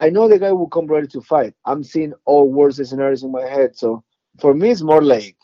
I 0.00 0.10
know 0.10 0.28
the 0.28 0.38
guy 0.38 0.52
will 0.52 0.68
come 0.68 0.86
ready 0.86 1.06
to 1.08 1.20
fight. 1.20 1.54
I'm 1.66 1.84
seeing 1.84 2.14
all 2.24 2.50
worst 2.50 2.84
scenarios 2.84 3.22
in 3.22 3.32
my 3.32 3.46
head. 3.46 3.76
So 3.76 4.04
for 4.40 4.54
me, 4.54 4.70
it's 4.70 4.82
more 4.82 5.02
like 5.02 5.36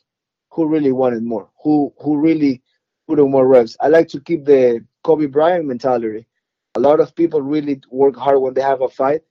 who 0.50 0.66
really 0.66 0.92
wanted 0.92 1.22
more, 1.22 1.50
who 1.62 1.94
who 2.02 2.18
really 2.18 2.62
put 3.08 3.18
on 3.18 3.30
more 3.30 3.48
reps. 3.48 3.76
I 3.80 3.88
like 3.88 4.08
to 4.08 4.20
keep 4.20 4.44
the 4.44 4.84
Kobe 5.02 5.26
Bryant 5.26 5.64
mentality. 5.66 6.26
A 6.74 6.80
lot 6.80 7.00
of 7.00 7.14
people 7.14 7.40
really 7.42 7.80
work 7.90 8.14
hard 8.14 8.40
when 8.40 8.54
they 8.54 8.60
have 8.60 8.82
a 8.82 8.88
fight. 8.88 9.22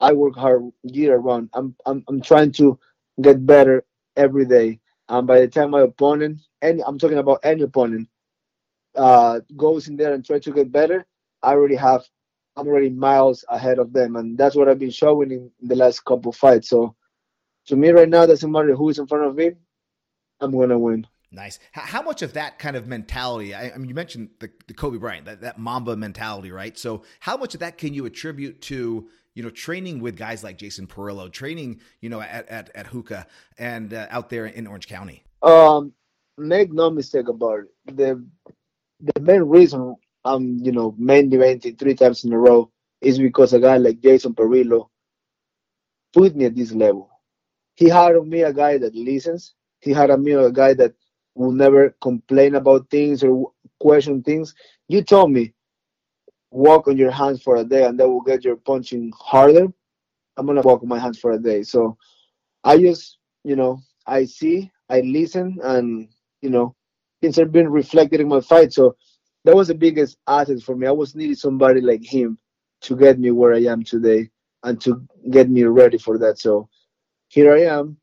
I 0.00 0.12
work 0.12 0.34
hard 0.34 0.62
year 0.82 1.16
round. 1.18 1.50
I'm 1.52 1.76
I'm 1.84 2.02
I'm 2.08 2.20
trying 2.20 2.52
to 2.52 2.78
get 3.20 3.46
better 3.46 3.84
every 4.16 4.46
day. 4.46 4.80
And 5.08 5.26
by 5.26 5.40
the 5.40 5.48
time 5.48 5.70
my 5.70 5.82
opponent, 5.82 6.38
any 6.62 6.82
I'm 6.82 6.98
talking 6.98 7.18
about 7.18 7.40
any 7.44 7.62
opponent, 7.62 8.08
uh, 8.96 9.40
goes 9.56 9.88
in 9.88 9.96
there 9.96 10.14
and 10.14 10.24
try 10.24 10.38
to 10.38 10.52
get 10.52 10.72
better, 10.72 11.06
I 11.42 11.52
already 11.52 11.76
have, 11.76 12.04
I'm 12.56 12.66
already 12.66 12.90
miles 12.90 13.44
ahead 13.48 13.78
of 13.78 13.92
them, 13.92 14.16
and 14.16 14.36
that's 14.36 14.56
what 14.56 14.68
I've 14.68 14.78
been 14.78 14.90
showing 14.90 15.30
in 15.30 15.50
the 15.62 15.76
last 15.76 16.04
couple 16.04 16.32
fights. 16.32 16.70
So, 16.70 16.96
to 17.66 17.76
me 17.76 17.90
right 17.90 18.08
now, 18.08 18.26
doesn't 18.26 18.50
matter 18.50 18.74
who 18.74 18.88
is 18.88 18.98
in 18.98 19.06
front 19.06 19.26
of 19.26 19.36
me, 19.36 19.52
I'm 20.40 20.50
gonna 20.50 20.78
win. 20.78 21.06
Nice. 21.36 21.58
How 21.72 22.02
much 22.02 22.22
of 22.22 22.32
that 22.32 22.58
kind 22.58 22.76
of 22.76 22.86
mentality? 22.86 23.54
I, 23.54 23.70
I 23.70 23.76
mean, 23.76 23.88
you 23.88 23.94
mentioned 23.94 24.30
the, 24.40 24.50
the 24.66 24.74
Kobe 24.74 24.96
Bryant, 24.96 25.26
that, 25.26 25.42
that 25.42 25.58
Mamba 25.58 25.94
mentality, 25.94 26.50
right? 26.50 26.76
So, 26.78 27.02
how 27.20 27.36
much 27.36 27.52
of 27.52 27.60
that 27.60 27.76
can 27.76 27.92
you 27.92 28.06
attribute 28.06 28.62
to 28.62 29.08
you 29.36 29.42
know, 29.42 29.50
training 29.50 30.00
with 30.00 30.16
guys 30.16 30.42
like 30.42 30.56
Jason 30.56 30.86
Parillo, 30.86 31.30
training, 31.30 31.80
you 32.00 32.08
know, 32.08 32.22
at 32.22 32.48
at, 32.48 32.70
at 32.74 32.86
Hookah 32.86 33.26
and 33.58 33.92
uh, 33.92 34.06
out 34.10 34.30
there 34.30 34.46
in 34.46 34.66
Orange 34.66 34.88
County? 34.88 35.24
Um, 35.42 35.92
make 36.38 36.72
no 36.72 36.90
mistake 36.90 37.28
about 37.28 37.60
it. 37.60 37.96
The 37.96 38.24
the 39.14 39.20
main 39.20 39.42
reason 39.42 39.94
I'm, 40.24 40.58
you 40.64 40.72
know, 40.72 40.94
main 40.98 41.30
eventing 41.30 41.78
three 41.78 41.94
times 41.94 42.24
in 42.24 42.32
a 42.32 42.38
row 42.38 42.72
is 43.02 43.18
because 43.18 43.52
a 43.52 43.60
guy 43.60 43.76
like 43.76 44.00
Jason 44.00 44.34
Parillo 44.34 44.88
put 46.14 46.34
me 46.34 46.46
at 46.46 46.56
this 46.56 46.72
level. 46.72 47.10
He 47.74 47.90
hired 47.90 48.26
me 48.26 48.40
a 48.40 48.54
guy 48.54 48.78
that 48.78 48.94
listens. 48.94 49.54
He 49.80 49.92
hired 49.92 50.18
me 50.18 50.32
a 50.32 50.50
guy 50.50 50.72
that 50.72 50.94
will 51.36 51.52
never 51.52 51.94
complain 52.00 52.54
about 52.54 52.90
things 52.90 53.22
or 53.22 53.52
question 53.78 54.22
things. 54.22 54.54
You 54.88 55.02
told 55.02 55.30
me 55.30 55.52
walk 56.50 56.88
on 56.88 56.96
your 56.96 57.10
hands 57.10 57.42
for 57.42 57.56
a 57.56 57.64
day 57.64 57.84
and 57.84 58.00
that 58.00 58.08
will 58.08 58.22
get 58.22 58.44
your 58.44 58.56
punching 58.56 59.12
harder, 59.16 59.66
I'm 60.36 60.46
gonna 60.46 60.62
walk 60.62 60.82
on 60.82 60.88
my 60.88 60.98
hands 60.98 61.18
for 61.18 61.32
a 61.32 61.38
day. 61.38 61.62
So 61.62 61.96
I 62.64 62.78
just, 62.78 63.18
you 63.44 63.56
know, 63.56 63.80
I 64.06 64.24
see, 64.24 64.70
I 64.88 65.00
listen, 65.00 65.58
and 65.62 66.08
you 66.42 66.50
know, 66.50 66.74
things 67.20 67.38
are 67.38 67.46
being 67.46 67.68
reflected 67.68 68.20
in 68.20 68.28
my 68.28 68.40
fight. 68.40 68.72
So 68.72 68.96
that 69.44 69.54
was 69.54 69.68
the 69.68 69.74
biggest 69.74 70.18
asset 70.26 70.62
for 70.62 70.76
me. 70.76 70.86
I 70.86 70.92
was 70.92 71.14
needing 71.14 71.36
somebody 71.36 71.80
like 71.80 72.04
him 72.04 72.38
to 72.82 72.96
get 72.96 73.18
me 73.18 73.30
where 73.30 73.54
I 73.54 73.64
am 73.64 73.82
today 73.82 74.30
and 74.62 74.80
to 74.82 75.06
get 75.30 75.48
me 75.48 75.64
ready 75.64 75.98
for 75.98 76.18
that. 76.18 76.38
So 76.38 76.68
here 77.28 77.54
I 77.54 77.62
am 77.62 77.98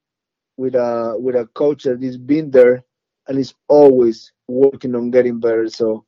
with 0.58 0.76
a 0.76 1.16
with 1.20 1.36
a 1.36 1.48
coach 1.54 1.84
that 1.84 2.02
has 2.04 2.18
been 2.18 2.52
there 2.52 2.84
and 3.28 3.38
is 3.38 3.54
always 3.68 4.32
working 4.48 4.96
on 4.96 5.12
getting 5.12 5.40
better. 5.40 5.70
So 5.70 6.06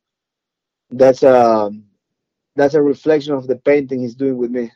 that's 0.89 1.23
a 1.23 1.71
that's 2.55 2.73
a 2.73 2.81
reflection 2.81 3.33
of 3.33 3.47
the 3.47 3.57
painting 3.57 4.01
he's 4.01 4.15
doing 4.15 4.37
with 4.37 4.51
me. 4.51 4.71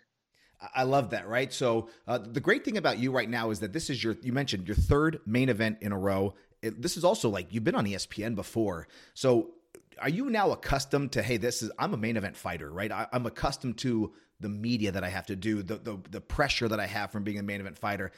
I 0.75 0.83
love 0.83 1.11
that, 1.11 1.27
right? 1.27 1.51
So 1.53 1.87
uh, 2.05 2.17
the 2.17 2.41
great 2.41 2.65
thing 2.65 2.75
about 2.75 2.99
you 2.99 3.11
right 3.11 3.29
now 3.29 3.49
is 3.49 3.61
that 3.61 3.71
this 3.71 3.89
is 3.89 4.03
your 4.03 4.17
you 4.21 4.33
mentioned 4.33 4.67
your 4.67 4.75
third 4.75 5.21
main 5.25 5.49
event 5.49 5.77
in 5.81 5.91
a 5.91 5.97
row. 5.97 6.35
It, 6.61 6.81
this 6.81 6.97
is 6.97 7.05
also 7.05 7.29
like 7.29 7.53
you've 7.53 7.63
been 7.63 7.75
on 7.75 7.85
ESPN 7.85 8.35
before. 8.35 8.87
So 9.13 9.51
are 10.01 10.09
you 10.09 10.29
now 10.29 10.51
accustomed 10.51 11.13
to 11.13 11.21
hey, 11.21 11.37
this 11.37 11.61
is 11.61 11.71
I'm 11.77 11.93
a 11.93 11.97
main 11.97 12.17
event 12.17 12.35
fighter, 12.35 12.71
right? 12.71 12.91
I, 12.91 13.07
am 13.13 13.25
accustomed 13.25 13.77
to 13.79 14.13
the 14.39 14.49
media 14.49 14.91
that 14.91 15.03
I 15.03 15.09
have 15.09 15.25
to 15.27 15.35
do, 15.35 15.61
the, 15.61 15.75
the 15.75 15.99
the 16.09 16.21
pressure 16.21 16.67
that 16.67 16.79
I 16.79 16.85
have 16.85 17.11
from 17.11 17.23
being 17.23 17.39
a 17.39 17.43
main 17.43 17.59
event 17.59 17.77
fighter. 17.77 18.11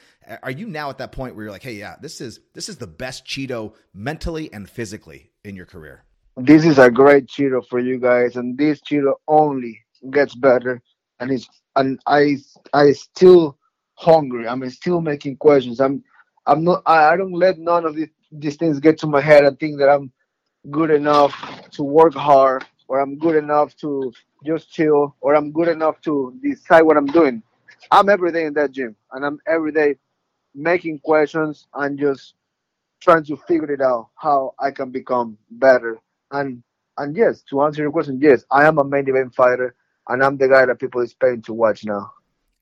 Are 0.44 0.52
you 0.52 0.68
now 0.68 0.90
at 0.90 0.98
that 1.00 1.12
point 1.12 1.36
where 1.36 1.46
you're 1.46 1.52
like, 1.52 1.64
hey, 1.64 1.74
yeah, 1.74 1.96
this 2.02 2.22
is 2.22 2.40
this 2.54 2.70
is 2.70 2.78
the 2.78 2.88
best 2.88 3.26
Chito 3.26 3.74
mentally 3.94 4.52
and 4.54 4.70
physically 4.70 5.32
in 5.44 5.56
your 5.56 5.66
career? 5.66 6.04
this 6.38 6.66
is 6.66 6.80
a 6.80 6.90
great 6.90 7.28
Chito 7.28 7.66
for 7.68 7.80
you 7.80 7.98
guys, 7.98 8.36
and 8.36 8.58
this 8.58 8.82
Chito 8.82 9.14
only 9.28 9.80
gets 10.10 10.36
better. 10.36 10.82
And 11.20 11.32
it's 11.32 11.48
and 11.76 12.00
I 12.08 12.38
I 12.74 12.94
still 12.94 13.58
hungry. 13.96 14.48
I'm 14.48 14.68
still 14.70 15.02
making 15.02 15.38
questions. 15.38 15.80
I'm 15.80 16.04
I'm 16.46 16.64
not. 16.64 16.84
I, 16.86 17.14
I 17.14 17.18
don't 17.18 17.34
let 17.34 17.58
none 17.58 17.86
of 17.86 17.96
these 17.96 18.10
these 18.32 18.56
things 18.56 18.80
get 18.80 18.98
to 19.00 19.08
my 19.08 19.22
head. 19.22 19.46
I 19.46 19.52
think 19.52 19.78
that 19.80 19.90
I'm 19.90 20.12
good 20.70 20.92
enough 20.92 21.34
to 21.72 21.84
work 21.84 22.14
hard, 22.14 22.66
or 22.88 23.00
I'm 23.00 23.18
good 23.18 23.36
enough 23.36 23.76
to 23.78 24.12
just 24.46 24.72
chill, 24.72 25.16
or 25.22 25.36
I'm 25.36 25.52
good 25.52 25.68
enough 25.68 26.02
to 26.02 26.38
decide 26.44 26.82
what 26.84 26.98
I'm 26.98 27.08
doing. 27.08 27.42
I'm 27.90 28.10
every 28.10 28.32
day 28.32 28.46
in 28.46 28.54
that 28.54 28.72
gym, 28.72 28.96
and 29.12 29.26
I'm 29.26 29.40
every 29.48 29.72
day 29.72 29.96
making 30.54 31.00
questions 31.00 31.68
and 31.74 31.98
just 31.98 32.36
trying 33.02 33.24
to 33.26 33.38
figure 33.48 33.72
it 33.72 33.82
out 33.82 34.10
how 34.16 34.54
I 34.60 34.72
can 34.72 34.92
become 34.92 35.38
better 35.52 36.00
and 36.32 36.64
and 36.98 37.16
yes, 37.16 37.42
to 37.50 37.62
answer 37.64 37.82
your 37.82 37.92
question, 37.92 38.20
yes, 38.22 38.44
I 38.52 38.66
am 38.68 38.78
a 38.78 38.84
main 38.84 39.08
event 39.10 39.34
fighter, 39.34 39.76
and 40.10 40.24
I'm 40.24 40.38
the 40.38 40.48
guy 40.48 40.66
that 40.66 40.80
people 40.80 41.02
is 41.02 41.14
paying 41.14 41.42
to 41.44 41.54
watch 41.54 41.86
now. 41.86 42.12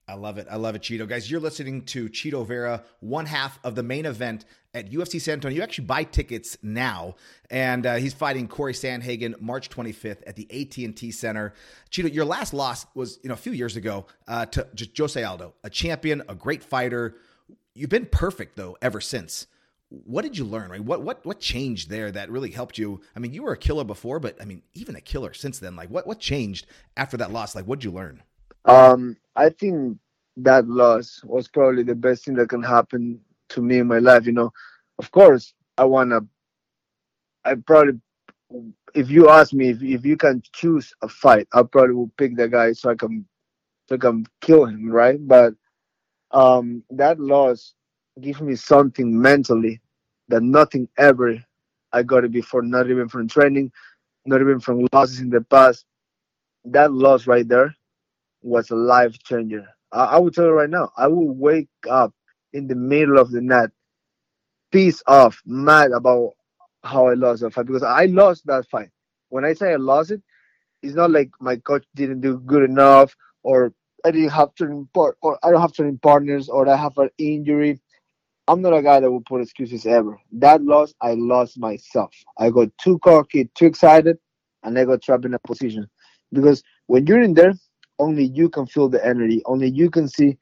I 0.09 0.15
love 0.15 0.39
it. 0.39 0.47
I 0.49 0.55
love 0.55 0.73
it, 0.73 0.81
Chito. 0.81 1.07
Guys, 1.07 1.29
you're 1.29 1.39
listening 1.39 1.83
to 1.85 2.09
Chito 2.09 2.45
Vera, 2.45 2.83
one 2.99 3.27
half 3.27 3.59
of 3.63 3.75
the 3.75 3.83
main 3.83 4.07
event 4.07 4.43
at 4.73 4.89
UFC 4.89 5.21
San 5.21 5.33
Antonio. 5.33 5.57
You 5.57 5.61
actually 5.61 5.85
buy 5.85 6.03
tickets 6.03 6.57
now, 6.63 7.15
and 7.51 7.85
uh, 7.85 7.95
he's 7.95 8.15
fighting 8.15 8.47
Cory 8.47 8.73
Sandhagen 8.73 9.39
March 9.39 9.69
25th 9.69 10.23
at 10.25 10.35
the 10.35 10.47
AT&T 10.49 11.11
Center. 11.11 11.53
Chito, 11.91 12.11
your 12.11 12.25
last 12.25 12.55
loss 12.55 12.87
was 12.95 13.19
you 13.21 13.27
know 13.27 13.35
a 13.35 13.37
few 13.37 13.51
years 13.51 13.75
ago 13.75 14.07
uh, 14.27 14.47
to 14.47 14.67
Jose 14.97 15.23
Aldo, 15.23 15.53
a 15.63 15.69
champion, 15.69 16.23
a 16.27 16.33
great 16.33 16.63
fighter. 16.63 17.15
You've 17.75 17.91
been 17.91 18.07
perfect 18.07 18.55
though 18.55 18.77
ever 18.81 19.01
since 19.01 19.45
what 19.89 20.21
did 20.21 20.37
you 20.37 20.45
learn? 20.45 20.69
Right? 20.69 20.83
What 20.83 21.01
what 21.01 21.25
what 21.25 21.39
changed 21.39 21.89
there 21.89 22.11
that 22.11 22.29
really 22.29 22.51
helped 22.51 22.77
you? 22.77 23.01
I 23.15 23.19
mean, 23.19 23.33
you 23.33 23.43
were 23.43 23.53
a 23.53 23.57
killer 23.57 23.83
before, 23.83 24.19
but 24.19 24.39
I 24.41 24.45
mean, 24.45 24.61
even 24.75 24.95
a 24.95 25.01
killer 25.01 25.33
since 25.33 25.59
then. 25.59 25.75
Like, 25.75 25.89
what 25.89 26.05
what 26.05 26.19
changed 26.19 26.67
after 26.95 27.17
that 27.17 27.31
loss? 27.31 27.55
Like, 27.55 27.65
what 27.65 27.79
did 27.79 27.85
you 27.85 27.91
learn? 27.91 28.21
Um, 28.69 29.17
I 29.35 29.49
think 29.49 29.97
that 30.37 30.67
loss 30.67 31.21
was 31.23 31.47
probably 31.47 31.83
the 31.83 31.95
best 31.95 32.25
thing 32.25 32.35
that 32.35 32.49
can 32.49 32.61
happen 32.61 33.19
to 33.49 33.61
me 33.61 33.79
in 33.79 33.87
my 33.87 33.97
life. 33.99 34.27
You 34.27 34.33
know, 34.33 34.51
of 34.99 35.11
course, 35.11 35.53
I 35.77 35.85
wanna. 35.85 36.21
I 37.45 37.55
probably, 37.55 37.99
if 38.93 39.09
you 39.09 39.29
ask 39.29 39.53
me 39.53 39.69
if 39.69 39.81
if 39.81 40.05
you 40.05 40.17
can 40.17 40.43
choose 40.53 40.93
a 41.01 41.07
fight, 41.07 41.47
I 41.51 41.63
probably 41.63 41.95
will 41.95 42.11
pick 42.17 42.35
the 42.35 42.47
guy 42.47 42.73
so 42.73 42.91
I 42.91 42.95
can, 42.95 43.25
so 43.87 43.95
I 43.95 43.97
can 43.97 44.25
kill 44.41 44.65
him, 44.65 44.89
right? 44.89 45.17
But 45.27 45.55
um, 46.31 46.83
that 46.91 47.19
loss 47.19 47.73
give 48.21 48.41
me 48.41 48.55
something 48.55 49.19
mentally 49.19 49.81
that 50.27 50.43
nothing 50.43 50.87
ever 50.97 51.43
I 51.91 52.03
got 52.03 52.23
it 52.23 52.31
before, 52.31 52.61
not 52.61 52.87
even 52.89 53.09
from 53.09 53.27
training, 53.27 53.71
not 54.25 54.41
even 54.41 54.59
from 54.59 54.87
losses 54.93 55.21
in 55.21 55.31
the 55.31 55.41
past. 55.41 55.85
That 56.65 56.93
loss 56.93 57.25
right 57.25 57.47
there 57.47 57.75
was 58.41 58.69
a 58.71 58.75
life 58.75 59.17
changer. 59.23 59.65
I, 59.91 60.05
I 60.05 60.17
would 60.19 60.33
tell 60.33 60.45
you 60.45 60.51
right 60.51 60.69
now, 60.69 60.91
I 60.97 61.07
will 61.07 61.29
wake 61.29 61.69
up 61.89 62.13
in 62.53 62.67
the 62.67 62.75
middle 62.75 63.17
of 63.17 63.31
the 63.31 63.41
night, 63.41 63.69
pissed 64.71 65.03
off, 65.07 65.41
mad 65.45 65.91
about 65.91 66.33
how 66.83 67.07
I 67.07 67.13
lost 67.13 67.41
that 67.41 67.53
fight 67.53 67.65
because 67.65 67.83
I 67.83 68.05
lost 68.05 68.45
that 68.47 68.67
fight. 68.69 68.89
When 69.29 69.45
I 69.45 69.53
say 69.53 69.73
I 69.73 69.75
lost 69.75 70.11
it, 70.11 70.21
it's 70.81 70.95
not 70.95 71.11
like 71.11 71.29
my 71.39 71.57
coach 71.57 71.85
didn't 71.95 72.21
do 72.21 72.39
good 72.39 72.63
enough 72.63 73.15
or 73.43 73.73
I 74.05 74.11
didn't 74.11 74.29
have 74.29 74.55
to 74.55 74.87
part 74.93 75.17
or 75.21 75.37
I 75.43 75.51
don't 75.51 75.61
have 75.61 75.73
training 75.73 75.99
partners 76.01 76.49
or 76.49 76.67
I 76.69 76.75
have 76.75 76.97
an 76.97 77.09
injury. 77.17 77.79
I'm 78.47 78.61
not 78.61 78.73
a 78.73 78.81
guy 78.81 78.99
that 78.99 79.11
will 79.11 79.21
put 79.21 79.41
excuses 79.41 79.85
ever. 79.85 80.17
That 80.31 80.63
loss, 80.63 80.93
I 81.01 81.13
lost 81.13 81.59
myself. 81.59 82.15
I 82.37 82.49
got 82.49 82.69
too 82.81 82.97
cocky, 82.99 83.49
too 83.53 83.67
excited, 83.67 84.17
and 84.63 84.79
I 84.79 84.85
got 84.85 85.03
trapped 85.03 85.25
in 85.25 85.35
a 85.35 85.39
position. 85.39 85.87
Because 86.31 86.63
when 86.87 87.05
you're 87.05 87.21
in 87.21 87.33
there, 87.35 87.53
only 87.99 88.25
you 88.25 88.49
can 88.49 88.65
feel 88.65 88.89
the 88.89 89.05
energy. 89.05 89.41
Only 89.45 89.69
you 89.69 89.89
can 89.89 90.07
see 90.07 90.37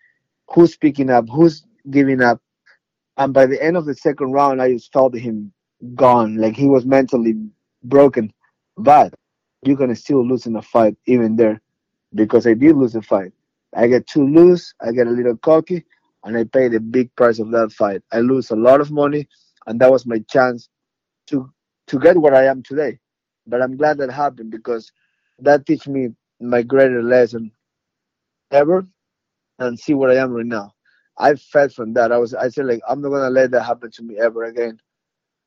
who's 0.49 0.77
picking 0.77 1.09
up, 1.09 1.25
who's 1.29 1.65
giving 1.89 2.21
up. 2.21 2.41
And 3.17 3.33
by 3.33 3.45
the 3.45 3.61
end 3.61 3.77
of 3.77 3.85
the 3.85 3.95
second 3.95 4.31
round, 4.31 4.61
I 4.61 4.73
just 4.73 4.93
felt 4.93 5.15
him 5.15 5.51
gone. 5.95 6.37
Like 6.37 6.55
he 6.55 6.67
was 6.67 6.85
mentally 6.85 7.35
broken. 7.83 8.31
But 8.77 9.13
you're 9.63 9.77
gonna 9.77 9.95
still 9.95 10.25
lose 10.25 10.45
in 10.45 10.55
a 10.55 10.61
fight 10.61 10.95
even 11.07 11.35
there. 11.35 11.61
Because 12.13 12.47
I 12.47 12.53
did 12.53 12.75
lose 12.77 12.95
a 12.95 13.01
fight. 13.01 13.33
I 13.75 13.87
get 13.87 14.07
too 14.07 14.25
loose, 14.27 14.73
I 14.81 14.91
get 14.91 15.07
a 15.07 15.11
little 15.11 15.37
cocky, 15.37 15.83
and 16.23 16.37
I 16.37 16.45
paid 16.45 16.73
a 16.73 16.79
big 16.79 17.13
price 17.15 17.39
of 17.39 17.51
that 17.51 17.71
fight. 17.71 18.01
I 18.11 18.19
lose 18.19 18.49
a 18.49 18.55
lot 18.55 18.81
of 18.81 18.91
money, 18.91 19.27
and 19.67 19.79
that 19.81 19.91
was 19.91 20.05
my 20.05 20.19
chance 20.29 20.69
to 21.27 21.51
to 21.87 21.99
get 21.99 22.17
where 22.17 22.35
I 22.35 22.45
am 22.45 22.63
today. 22.63 22.99
But 23.45 23.61
I'm 23.61 23.77
glad 23.77 23.97
that 23.99 24.11
happened 24.11 24.51
because 24.51 24.91
that 25.39 25.65
teach 25.65 25.87
me 25.87 26.09
my 26.39 26.61
greatest 26.61 27.03
lesson 27.05 27.51
ever, 28.51 28.87
and 29.59 29.79
see 29.79 29.93
where 29.93 30.11
I 30.11 30.15
am 30.15 30.33
right 30.33 30.45
now. 30.45 30.73
I 31.17 31.35
fed 31.35 31.73
from 31.73 31.93
that. 31.93 32.11
I 32.11 32.17
was 32.17 32.33
I 32.33 32.49
said 32.49 32.65
like 32.65 32.81
I'm 32.87 33.01
not 33.01 33.09
gonna 33.09 33.29
let 33.29 33.51
that 33.51 33.63
happen 33.63 33.91
to 33.91 34.03
me 34.03 34.17
ever 34.19 34.43
again, 34.43 34.79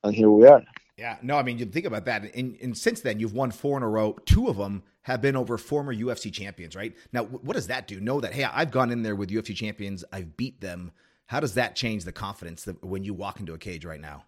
and 0.03 0.15
here 0.15 0.31
we 0.31 0.47
are. 0.47 0.63
Yeah, 0.97 1.17
no, 1.23 1.39
I 1.39 1.43
mean, 1.43 1.59
you 1.59 1.65
think 1.65 1.87
about 1.87 2.05
that, 2.05 2.35
and, 2.35 2.59
and 2.61 2.77
since 2.77 3.01
then 3.01 3.21
you've 3.21 3.33
won 3.33 3.51
four 3.51 3.77
in 3.79 3.83
a 3.83 3.89
row. 3.89 4.19
Two 4.27 4.49
of 4.49 4.59
them 4.59 4.83
have 5.03 5.23
been 5.23 5.35
over 5.35 5.57
former 5.57 5.95
UFC 5.95 6.31
champions, 6.31 6.77
right? 6.77 6.95
Now, 7.13 7.25
what 7.25 7.55
does 7.55 7.69
that 7.69 7.87
do? 7.87 8.01
Know 8.01 8.21
that 8.21 8.35
hey, 8.35 8.45
I've 8.45 8.71
gone 8.71 8.91
in 8.91 9.03
there 9.03 9.17
with 9.17 9.31
UFC 9.31 9.55
champions, 9.55 10.05
I've 10.13 10.37
beat 10.37 10.61
them. 10.61 10.93
How 11.27 11.41
does 11.41 11.55
that 11.55 11.77
change 11.77 12.05
the 12.05 12.13
confidence 12.13 12.65
that 12.65 12.85
when 12.85 13.05
you 13.05 13.15
walk 13.15 13.39
into 13.39 13.55
a 13.55 13.59
cage 13.59 13.85
right 13.85 14.01
now? 14.01 14.25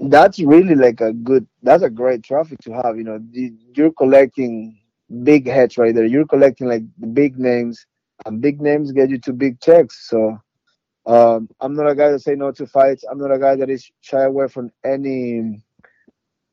That's 0.00 0.38
really 0.38 0.74
like 0.74 1.00
a 1.00 1.12
good. 1.12 1.46
That's 1.62 1.82
a 1.82 1.90
great 1.90 2.22
trophy 2.22 2.56
to 2.62 2.72
have. 2.72 2.96
You 2.96 3.04
know, 3.04 3.20
you're 3.32 3.92
collecting 3.92 4.78
big 5.22 5.46
heads 5.46 5.78
right 5.78 5.94
there. 5.94 6.04
You're 6.04 6.26
collecting 6.26 6.68
like 6.68 6.82
the 6.98 7.06
big 7.06 7.38
names, 7.38 7.86
and 8.24 8.40
big 8.40 8.60
names 8.60 8.92
get 8.92 9.10
you 9.10 9.18
to 9.20 9.32
big 9.32 9.60
checks. 9.60 10.08
So. 10.08 10.38
Um, 11.08 11.48
I'm 11.60 11.74
not 11.74 11.88
a 11.88 11.94
guy 11.94 12.10
that 12.10 12.18
say 12.18 12.34
no 12.34 12.50
to 12.50 12.66
fights. 12.66 13.04
I'm 13.08 13.18
not 13.18 13.30
a 13.30 13.38
guy 13.38 13.54
that 13.54 13.70
is 13.70 13.88
shy 14.00 14.24
away 14.24 14.48
from 14.48 14.72
any 14.84 15.62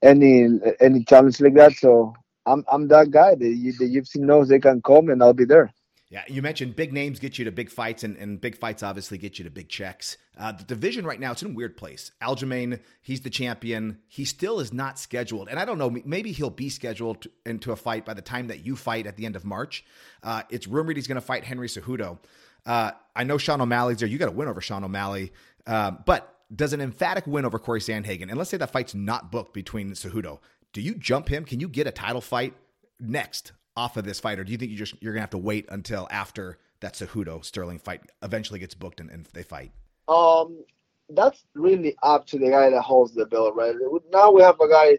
any 0.04 0.48
any 0.80 1.04
challenge 1.06 1.42
like 1.42 1.56
that. 1.56 1.74
So 1.74 2.14
I'm 2.46 2.64
I'm 2.72 2.88
that 2.90 3.12
guy. 3.12 3.36
The, 3.36 3.72
the 3.80 3.86
UFC 3.86 4.18
knows 4.18 4.50
they 4.50 4.60
can 4.60 4.82
come 4.82 5.10
and 5.10 5.24
I'll 5.24 5.34
be 5.34 5.46
there. 5.46 5.74
Yeah, 6.10 6.24
you 6.28 6.44
mentioned 6.44 6.76
big 6.76 6.94
names 6.94 7.20
get 7.20 7.40
you 7.40 7.46
to 7.46 7.52
big 7.52 7.72
fights, 7.72 8.04
and, 8.04 8.16
and 8.18 8.40
big 8.40 8.56
fights 8.56 8.84
obviously 8.84 9.18
get 9.18 9.40
you 9.40 9.46
to 9.46 9.50
big 9.50 9.70
checks. 9.70 10.18
Uh, 10.38 10.52
the 10.52 10.64
division 10.64 11.06
right 11.06 11.20
now, 11.20 11.32
it's 11.32 11.44
in 11.44 11.52
a 11.52 11.54
weird 11.54 11.78
place. 11.78 12.12
Aljamain, 12.22 12.80
he's 13.02 13.22
the 13.22 13.30
champion. 13.30 14.00
He 14.08 14.26
still 14.26 14.60
is 14.60 14.74
not 14.74 14.98
scheduled. 14.98 15.48
And 15.48 15.60
I 15.60 15.66
don't 15.66 15.78
know, 15.78 15.90
maybe 16.06 16.32
he'll 16.32 16.50
be 16.50 16.70
scheduled 16.70 17.28
into 17.46 17.72
a 17.72 17.76
fight 17.76 18.06
by 18.06 18.14
the 18.14 18.22
time 18.22 18.48
that 18.48 18.66
you 18.66 18.76
fight 18.76 19.06
at 19.06 19.16
the 19.16 19.26
end 19.26 19.36
of 19.36 19.46
March. 19.46 19.86
Uh, 20.24 20.44
it's 20.50 20.68
rumored 20.68 20.96
he's 20.96 21.08
going 21.08 21.16
to 21.16 21.22
fight 21.22 21.44
Henry 21.44 21.68
Cejudo. 21.68 22.18
Uh, 22.66 22.92
I 23.16 23.24
know 23.24 23.38
Sean 23.38 23.62
O'Malley's 23.62 24.00
there. 24.00 24.10
You 24.10 24.18
got 24.18 24.26
to 24.26 24.32
win 24.32 24.48
over 24.48 24.62
Sean 24.62 24.84
O'Malley. 24.84 25.34
Uh, 25.68 25.92
but 26.06 26.34
does 26.54 26.74
an 26.74 26.82
emphatic 26.82 27.26
win 27.28 27.46
over 27.46 27.60
Cory 27.60 27.80
Sandhagen, 27.80 28.30
and 28.30 28.36
let's 28.36 28.50
say 28.50 28.58
that 28.58 28.72
fight's 28.72 28.94
not 28.94 29.32
booked 29.32 29.54
between 29.54 29.92
Cejudo, 29.92 30.40
do 30.72 30.82
you 30.82 30.96
jump 30.96 31.30
him? 31.30 31.46
Can 31.46 31.60
you 31.60 31.68
get 31.68 31.88
a 31.88 31.92
title 31.92 32.22
fight 32.22 32.54
next 33.00 33.54
off 33.76 33.98
of 33.98 34.06
this 34.06 34.20
fight, 34.20 34.40
or 34.40 34.44
do 34.44 34.52
you 34.52 34.58
think 34.58 34.72
you 34.72 34.78
just 34.78 35.02
you're 35.02 35.14
gonna 35.14 35.22
have 35.22 35.30
to 35.32 35.38
wait 35.38 35.66
until 35.70 36.08
after 36.12 36.58
that 36.82 36.94
Cejudo 36.94 37.44
Sterling 37.44 37.80
fight 37.80 38.02
eventually 38.22 38.60
gets 38.60 38.76
booked 38.76 39.00
and, 39.00 39.10
and 39.10 39.28
they 39.34 39.44
fight? 39.44 39.72
Um, 40.08 40.64
that's 41.10 41.44
really 41.54 41.96
up 42.04 42.26
to 42.28 42.38
the 42.38 42.50
guy 42.50 42.70
that 42.70 42.82
holds 42.82 43.14
the 43.14 43.26
belt, 43.26 43.56
right? 43.56 43.76
Now 44.12 44.32
we 44.32 44.42
have 44.42 44.60
a 44.60 44.68
guy 44.68 44.98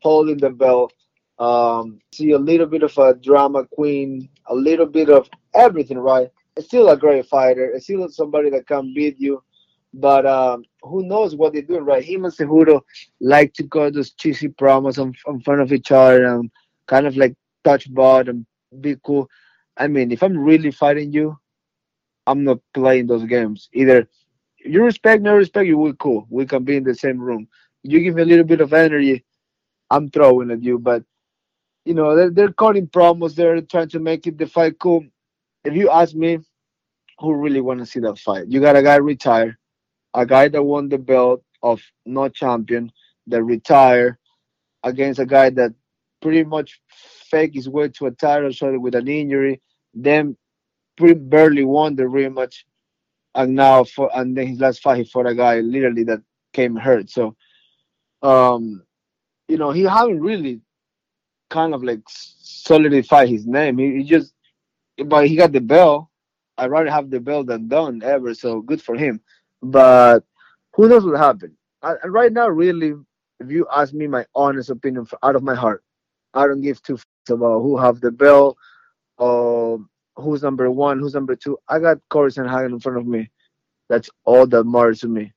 holding 0.00 0.38
the 0.38 0.50
belt. 0.50 0.92
Um, 1.38 1.98
see 2.12 2.30
a 2.30 2.38
little 2.38 2.66
bit 2.66 2.82
of 2.82 2.96
a 2.96 3.14
drama 3.14 3.66
queen, 3.66 4.28
a 4.46 4.54
little 4.54 4.86
bit 4.86 5.10
of 5.10 5.28
everything, 5.54 5.98
right? 5.98 6.30
It's 6.56 6.66
still 6.66 6.88
a 6.88 6.96
great 6.96 7.26
fighter. 7.26 7.66
It's 7.66 7.84
still 7.84 8.08
somebody 8.08 8.48
that 8.50 8.66
can 8.66 8.94
beat 8.94 9.20
you. 9.20 9.42
But 9.92 10.26
um, 10.26 10.64
who 10.82 11.06
knows 11.06 11.36
what 11.36 11.52
they're 11.52 11.62
doing, 11.62 11.84
right? 11.84 12.04
Him 12.04 12.24
and 12.24 12.34
Cejudo 12.34 12.80
like 13.20 13.52
to 13.54 13.62
go 13.64 13.90
those 13.90 14.12
cheesy 14.12 14.48
promos 14.48 15.02
in, 15.02 15.14
in 15.26 15.40
front 15.40 15.60
of 15.60 15.72
each 15.72 15.92
other 15.92 16.24
and 16.26 16.50
kind 16.86 17.06
of 17.06 17.16
like 17.16 17.34
touch 17.64 17.92
butt 17.92 18.28
and 18.28 18.46
be 18.80 18.96
cool. 19.04 19.28
I 19.76 19.88
mean, 19.88 20.12
if 20.12 20.22
I'm 20.22 20.36
really 20.38 20.70
fighting 20.70 21.12
you, 21.12 21.38
I'm 22.26 22.44
not 22.44 22.58
playing 22.74 23.06
those 23.06 23.24
games. 23.24 23.68
Either 23.72 24.08
you 24.66 24.82
respect 24.84 25.22
me, 25.22 25.30
I 25.30 25.34
respect 25.34 25.66
you, 25.66 25.78
we're 25.78 25.94
cool. 25.94 26.26
We 26.30 26.46
can 26.46 26.64
be 26.64 26.76
in 26.76 26.84
the 26.84 26.94
same 26.94 27.18
room. 27.18 27.48
You 27.82 28.00
give 28.00 28.14
me 28.14 28.22
a 28.22 28.26
little 28.26 28.44
bit 28.44 28.60
of 28.60 28.72
energy, 28.72 29.24
I'm 29.90 30.10
throwing 30.10 30.50
at 30.50 30.62
you. 30.62 30.78
But 30.78 31.04
you 31.84 31.94
know, 31.94 32.16
they're, 32.16 32.30
they're 32.30 32.48
promos. 32.48 33.34
They're 33.34 33.60
trying 33.60 33.88
to 33.90 34.00
make 34.00 34.26
it 34.26 34.38
the 34.38 34.46
fight 34.46 34.78
cool. 34.78 35.04
If 35.64 35.74
you 35.74 35.90
ask 35.90 36.14
me, 36.14 36.38
who 37.18 37.34
really 37.34 37.60
want 37.60 37.80
to 37.80 37.86
see 37.86 38.00
that 38.00 38.18
fight? 38.18 38.48
You 38.48 38.60
got 38.60 38.76
a 38.76 38.82
guy 38.82 38.96
retire 38.96 39.58
a 40.16 40.24
guy 40.24 40.48
that 40.48 40.62
won 40.62 40.88
the 40.88 40.98
belt 40.98 41.42
of 41.62 41.80
no 42.06 42.28
champion 42.28 42.90
that 43.26 43.42
retired 43.42 44.16
against 44.82 45.20
a 45.20 45.26
guy 45.26 45.50
that 45.50 45.72
pretty 46.22 46.42
much 46.42 46.80
faked 47.30 47.54
his 47.54 47.68
way 47.68 47.88
to 47.88 48.06
a 48.06 48.10
title 48.10 48.50
shot 48.50 48.80
with 48.80 48.94
an 48.94 49.06
injury, 49.08 49.60
then 49.92 50.36
pretty 50.96 51.14
barely 51.14 51.64
won 51.64 51.94
the 51.94 52.02
rematch, 52.04 52.64
and 53.36 53.54
now 53.54 53.84
for 53.84 54.10
and 54.14 54.36
then 54.36 54.48
his 54.48 54.58
last 54.58 54.82
fight 54.82 54.98
he 54.98 55.04
fought 55.04 55.26
a 55.26 55.34
guy 55.34 55.60
literally 55.60 56.02
that 56.04 56.20
came 56.52 56.74
hurt. 56.74 57.10
So, 57.10 57.36
um, 58.22 58.82
you 59.46 59.58
know, 59.58 59.70
he 59.70 59.82
haven't 59.82 60.20
really 60.20 60.62
kind 61.50 61.74
of 61.74 61.84
like 61.84 62.00
solidified 62.08 63.28
his 63.28 63.46
name. 63.46 63.78
He, 63.78 63.98
he 63.98 64.02
just, 64.04 64.32
but 65.04 65.28
he 65.28 65.36
got 65.36 65.52
the 65.52 65.60
bell. 65.60 66.10
I'd 66.58 66.70
rather 66.70 66.90
have 66.90 67.10
the 67.10 67.20
bell 67.20 67.44
than 67.44 67.68
done 67.68 68.02
ever. 68.02 68.34
So 68.34 68.62
good 68.62 68.82
for 68.82 68.96
him. 68.96 69.20
But 69.62 70.20
who 70.74 70.88
knows 70.88 71.04
what 71.04 71.18
happened? 71.18 71.52
I, 71.82 71.94
right 72.06 72.32
now, 72.32 72.48
really, 72.48 72.94
if 73.38 73.50
you 73.50 73.66
ask 73.74 73.92
me 73.92 74.06
my 74.06 74.24
honest 74.34 74.70
opinion 74.70 75.06
out 75.22 75.36
of 75.36 75.42
my 75.42 75.54
heart, 75.54 75.84
I 76.32 76.46
don't 76.46 76.62
give 76.62 76.82
two 76.82 76.94
fucks 76.94 77.34
about 77.34 77.60
who 77.60 77.76
have 77.76 78.00
the 78.00 78.10
bell 78.10 78.56
or 79.18 79.80
who's 80.16 80.42
number 80.42 80.70
one, 80.70 80.98
who's 80.98 81.14
number 81.14 81.36
two. 81.36 81.58
I 81.68 81.78
got 81.78 81.98
Cory 82.10 82.30
Sandhagen 82.30 82.72
in 82.72 82.80
front 82.80 82.98
of 82.98 83.06
me. 83.06 83.30
That's 83.88 84.10
all 84.24 84.46
that 84.46 84.64
matters 84.64 85.00
to 85.00 85.08
me 85.08 85.32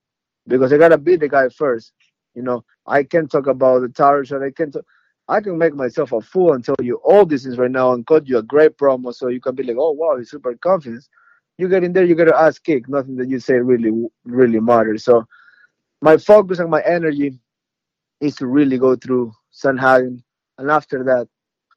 because 0.47 0.73
I 0.73 0.77
gotta 0.77 0.97
beat 0.97 1.19
the 1.19 1.29
guy 1.29 1.49
first. 1.49 1.93
You 2.35 2.41
know, 2.41 2.63
I 2.85 3.03
can 3.03 3.27
talk 3.27 3.47
about 3.47 3.81
the 3.81 3.89
tower 3.89 4.25
shot. 4.25 4.43
I 4.43 4.51
can 4.51 4.71
talk, 4.71 4.85
I 5.27 5.41
can 5.41 5.57
make 5.57 5.75
myself 5.75 6.11
a 6.11 6.21
fool 6.21 6.53
and 6.53 6.63
tell 6.63 6.75
you 6.81 6.95
all 7.03 7.25
this 7.25 7.45
is 7.45 7.57
right 7.57 7.69
now 7.69 7.93
and 7.93 8.05
cut 8.05 8.27
you 8.27 8.37
a 8.37 8.43
great 8.43 8.77
promo 8.77 9.13
so 9.13 9.27
you 9.27 9.41
can 9.41 9.55
be 9.55 9.63
like, 9.63 9.77
oh 9.77 9.91
wow, 9.91 10.17
he's 10.17 10.31
super 10.31 10.55
confident 10.55 11.05
you 11.59 11.67
get 11.67 11.83
in 11.83 11.91
there, 11.91 12.05
you 12.05 12.15
get 12.15 12.25
to 12.25 12.39
ass 12.39 12.57
kick. 12.57 12.87
Nothing 12.87 13.17
that 13.17 13.27
you 13.27 13.37
say 13.37 13.55
really, 13.55 13.91
really 14.23 14.61
matters. 14.61 15.03
So 15.03 15.25
my 16.01 16.15
focus 16.15 16.59
and 16.59 16.71
my 16.71 16.81
energy 16.83 17.37
is 18.21 18.37
to 18.37 18.47
really 18.47 18.77
go 18.77 18.95
through 18.95 19.33
Sandhagen, 19.53 20.23
and 20.57 20.71
after 20.71 21.03
that, 21.03 21.27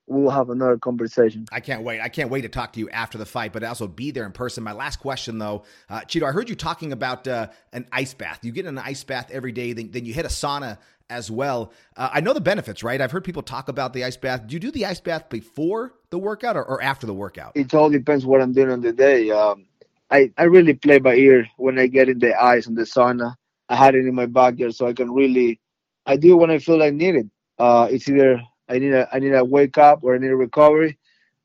we'll 0.07 0.30
have 0.30 0.50
another 0.50 0.78
conversation. 0.78 1.46
I 1.53 1.61
can't 1.61 1.82
wait. 1.82 2.00
I 2.00 2.09
can't 2.09 2.30
wait 2.30 2.42
to 2.42 2.48
talk 2.48 2.72
to 2.74 2.80
you 2.80 2.90
after 2.90 3.18
the 3.18 3.26
fight, 3.26 3.53
but 3.53 3.62
also 3.64 3.86
be 3.86 4.11
there 4.11 4.26
in 4.26 4.32
person. 4.32 4.62
My 4.64 4.72
last 4.72 5.00
question, 5.00 5.38
though, 5.38 5.64
uh, 5.88 6.00
Chito, 6.00 6.28
I 6.28 6.32
heard 6.32 6.48
you 6.48 6.55
talking 6.55 6.92
about 6.92 7.26
uh, 7.26 7.48
an 7.72 7.86
ice 7.92 8.14
bath. 8.14 8.40
You 8.42 8.53
get 8.53 8.66
an 8.66 8.78
ice 8.78 9.05
bath 9.05 9.30
every 9.30 9.53
day, 9.53 9.72
then, 9.72 9.90
then 9.90 10.05
you 10.05 10.12
hit 10.12 10.24
a 10.24 10.28
sauna 10.28 10.78
as 11.11 11.30
well. 11.30 11.72
Uh, 11.96 12.09
I 12.12 12.20
know 12.20 12.32
the 12.32 12.40
benefits, 12.40 12.82
right? 12.82 13.00
I've 13.00 13.12
heard 13.12 13.24
people 13.24 13.42
talk 13.42 13.68
about 13.68 13.92
the 13.92 14.05
ice 14.05 14.16
bath. 14.16 14.46
Do 14.46 14.55
you 14.55 14.61
do 14.61 14.70
the 14.70 14.86
ice 14.86 15.00
bath 15.00 15.28
before 15.28 15.94
the 16.11 16.18
workout 16.18 16.57
or, 16.57 16.64
or 16.64 16.82
after 16.82 17.07
the 17.07 17.14
workout? 17.14 17.53
It 17.55 17.72
all 17.74 17.90
depends 17.90 18.24
what 18.24 18.40
I'm 18.40 18.53
doing 18.53 18.70
on 18.70 18.80
the 18.80 18.92
day. 18.92 19.30
Um, 19.30 19.66
I, 20.11 20.30
I 20.36 20.44
really 20.44 20.74
play 20.74 20.98
by 20.98 21.14
ear 21.14 21.46
when 21.57 21.78
I 21.78 21.86
get 21.86 22.09
in 22.09 22.18
the 22.18 22.34
ice 22.40 22.66
and 22.66 22.76
the 22.76 22.82
sauna. 22.82 23.34
I 23.68 23.76
had 23.76 23.94
it 23.94 24.07
in 24.07 24.14
my 24.14 24.26
backyard, 24.26 24.74
so 24.74 24.86
I 24.86 24.92
can 24.92 25.11
really. 25.11 25.61
I 26.05 26.16
do 26.16 26.36
when 26.36 26.50
I 26.50 26.59
feel 26.59 26.82
I 26.82 26.90
need 26.90 27.14
it. 27.14 27.26
Uh, 27.59 27.88
it's 27.90 28.09
either 28.09 28.42
I 28.68 28.78
need 28.78 28.92
a 28.92 29.08
I 29.12 29.18
need 29.18 29.34
a 29.34 29.44
wake 29.44 29.78
up 29.78 30.00
or 30.02 30.14
I 30.14 30.18
need 30.18 30.30
a 30.30 30.36
recovery. 30.36 30.98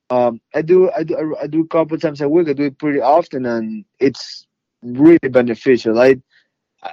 Um, 0.09 0.39
I 0.55 0.61
do 0.61 0.89
I 0.91 1.03
do 1.03 1.35
I 1.41 1.47
do 1.47 1.61
a 1.61 1.67
couple 1.67 1.97
times 1.97 2.21
a 2.21 2.29
week. 2.29 2.47
I 2.47 2.53
do 2.53 2.65
it 2.65 2.79
pretty 2.79 3.01
often, 3.01 3.45
and 3.45 3.83
it's 3.99 4.47
really 4.81 5.17
beneficial. 5.29 5.99
I 5.99 6.21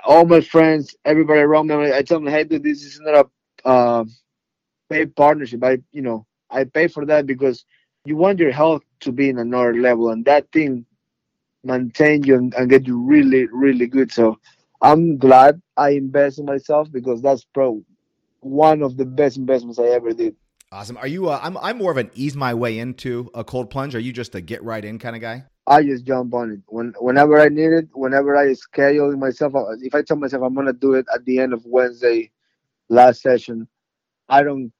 all 0.04 0.24
my 0.24 0.40
friends, 0.40 0.96
everybody 1.04 1.40
around 1.40 1.68
me, 1.68 1.92
I 1.92 2.02
tell 2.02 2.18
them, 2.18 2.32
hey, 2.32 2.44
dude, 2.44 2.62
this 2.62 2.82
is 2.82 3.00
not 3.00 3.26
a 3.64 3.68
uh, 3.68 4.04
pay 4.90 5.06
partnership. 5.06 5.62
I 5.62 5.78
you 5.92 6.02
know 6.02 6.26
I 6.50 6.64
pay 6.64 6.88
for 6.88 7.06
that 7.06 7.26
because 7.26 7.64
you 8.04 8.16
want 8.16 8.38
your 8.38 8.52
health 8.52 8.82
to 9.00 9.12
be 9.12 9.28
in 9.28 9.38
another 9.38 9.74
level, 9.74 10.10
and 10.10 10.24
that 10.24 10.50
thing 10.52 10.84
maintain 11.62 12.22
you 12.24 12.36
and, 12.36 12.54
and 12.54 12.68
get 12.68 12.86
you 12.86 12.98
really 13.00 13.46
really 13.46 13.86
good. 13.86 14.12
So 14.12 14.38
I'm 14.82 15.16
glad 15.18 15.62
I 15.76 15.90
invest 15.90 16.38
in 16.38 16.46
myself 16.46 16.90
because 16.90 17.22
that's 17.22 17.44
pro 17.44 17.82
one 18.44 18.82
of 18.82 18.96
the 18.96 19.04
best 19.04 19.36
investments 19.36 19.78
I 19.78 19.86
ever 19.86 20.12
did. 20.12 20.36
Awesome. 20.70 20.96
Are 20.96 21.06
you? 21.06 21.28
Uh, 21.28 21.38
I'm. 21.42 21.56
I'm 21.58 21.78
more 21.78 21.90
of 21.90 21.96
an 21.96 22.10
ease 22.14 22.34
my 22.34 22.52
way 22.52 22.78
into 22.78 23.30
a 23.34 23.44
cold 23.44 23.70
plunge. 23.70 23.94
Are 23.94 24.00
you 24.00 24.12
just 24.12 24.34
a 24.34 24.40
get 24.40 24.62
right 24.64 24.84
in 24.84 24.98
kind 24.98 25.14
of 25.14 25.22
guy? 25.22 25.44
I 25.66 25.82
just 25.82 26.04
jump 26.04 26.34
on 26.34 26.50
it 26.50 26.60
when 26.66 26.94
whenever 26.98 27.40
I 27.40 27.48
need 27.48 27.72
it. 27.72 27.88
Whenever 27.94 28.36
I 28.36 28.52
schedule 28.54 29.16
myself, 29.16 29.54
uh, 29.54 29.64
if 29.80 29.94
I 29.94 30.02
tell 30.02 30.16
myself 30.16 30.42
I'm 30.42 30.54
gonna 30.54 30.72
do 30.72 30.94
it 30.94 31.06
at 31.14 31.24
the 31.24 31.38
end 31.38 31.52
of 31.52 31.64
Wednesday, 31.64 32.32
last 32.88 33.22
session, 33.22 33.68
I 34.28 34.42
don't. 34.42 34.72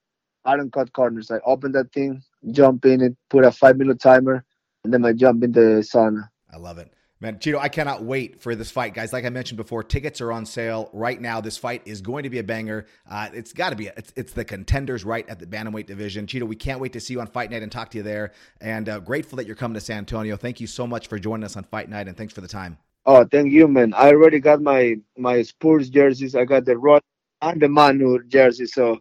I 0.45 0.57
don't 0.57 0.73
cut 0.73 0.93
corners. 0.93 1.31
I 1.31 1.39
open 1.47 1.73
that 1.73 1.93
thing, 1.93 2.23
jump 2.51 2.85
in 2.85 3.01
it, 3.01 3.17
put 3.31 3.45
a 3.45 3.53
five 3.53 3.79
minute 3.79 4.01
timer, 4.01 4.45
and 4.83 4.93
then 4.93 5.05
I 5.05 5.13
jump 5.13 5.43
in 5.43 5.53
the 5.53 5.87
sauna. 5.91 6.29
I 6.53 6.59
love 6.59 6.79
it. 6.79 6.93
Man, 7.25 7.39
Chito, 7.39 7.59
I 7.59 7.71
cannot 7.71 8.03
wait 8.03 8.39
for 8.39 8.55
this 8.55 8.71
fight, 8.71 8.93
guys. 8.93 9.15
Like 9.15 9.25
I 9.25 9.31
mentioned 9.31 9.57
before, 9.57 9.83
tickets 9.83 10.21
are 10.21 10.31
on 10.31 10.45
sale 10.45 10.91
right 10.93 11.19
now. 11.19 11.41
This 11.41 11.57
fight 11.57 11.81
is 11.87 12.03
going 12.03 12.25
to 12.25 12.29
be 12.29 12.39
a 12.39 12.43
banger. 12.43 12.85
Uh, 13.11 13.31
it's 13.33 13.55
got 13.55 13.71
to 13.71 13.77
be. 13.77 13.87
It's, 13.87 14.13
it's, 14.15 14.35
the 14.35 14.45
contenders 14.45 15.07
right 15.07 15.27
at 15.27 15.39
the 15.39 15.47
bantamweight 15.47 15.87
division. 15.87 16.27
Chito, 16.27 16.43
we 16.43 16.55
can't 16.55 16.81
wait 16.81 16.93
to 16.93 17.01
see 17.01 17.15
you 17.15 17.23
on 17.23 17.27
Fight 17.27 17.51
Night 17.51 17.63
and 17.63 17.73
talk 17.73 17.91
to 17.93 17.97
you 17.97 18.03
there. 18.03 18.33
And 18.61 18.91
uh, 18.91 19.01
grateful 19.01 19.37
that 19.37 19.47
you're 19.47 19.57
coming 19.57 19.73
to 19.73 19.81
San 19.81 19.97
Antonio. 19.97 20.37
Thank 20.37 20.61
you 20.61 20.67
so 20.67 20.87
much 20.87 21.07
for 21.07 21.19
joining 21.19 21.45
us 21.45 21.57
on 21.57 21.65
Fight 21.65 21.89
Night, 21.89 22.09
and 22.09 22.15
thanks 22.15 22.35
for 22.35 22.43
the 22.43 22.49
time. 22.49 22.77
Oh, 23.07 23.25
thank 23.25 23.51
you, 23.51 23.69
man. 23.69 23.95
I 23.95 24.09
already 24.09 24.39
got 24.39 24.61
my 24.61 24.97
my 25.17 25.41
Spurs 25.41 25.89
jerseys. 25.89 26.35
I 26.35 26.45
got 26.45 26.67
the 26.67 26.77
Rod 26.77 27.01
and 27.41 27.59
the 27.59 27.71
Manu 27.71 28.23
jersey, 28.25 28.67
so 28.67 28.99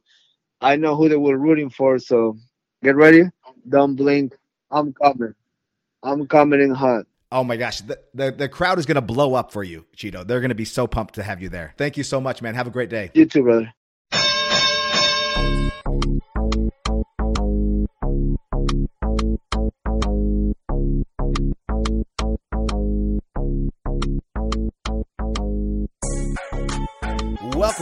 I 0.62 0.78
know 0.78 0.96
who 0.96 1.10
they 1.10 1.18
were 1.18 1.38
rooting 1.38 1.70
for. 1.70 2.00
So 2.00 2.38
get 2.84 2.96
ready. 2.96 3.24
Don't 3.68 3.98
blink. 3.98 4.34
I'm 4.72 4.94
coming. 4.94 5.34
I'm 6.04 6.26
coming 6.26 6.62
in 6.62 6.74
hot. 6.74 7.04
Oh 7.34 7.44
my 7.44 7.58
gosh, 7.58 7.82
the, 7.82 8.00
the, 8.14 8.32
the 8.32 8.48
crowd 8.48 8.78
is 8.78 8.86
going 8.86 8.94
to 8.94 9.02
blow 9.02 9.34
up 9.34 9.52
for 9.52 9.64
you, 9.64 9.88
Chito. 9.98 10.26
They're 10.26 10.40
going 10.40 10.50
to 10.50 10.56
be 10.56 10.66
so 10.66 10.86
pumped 10.86 11.16
to 11.16 11.24
have 11.24 11.42
you 11.42 11.50
there. 11.50 11.74
Thank 11.80 11.98
you 11.98 12.04
so 12.04 12.22
much, 12.22 12.44
man. 12.44 12.54
Have 12.54 12.68
a 12.68 12.70
great 12.70 12.92
day. 12.92 13.10
You 13.16 13.26
too, 13.26 13.42
brother. 13.42 13.74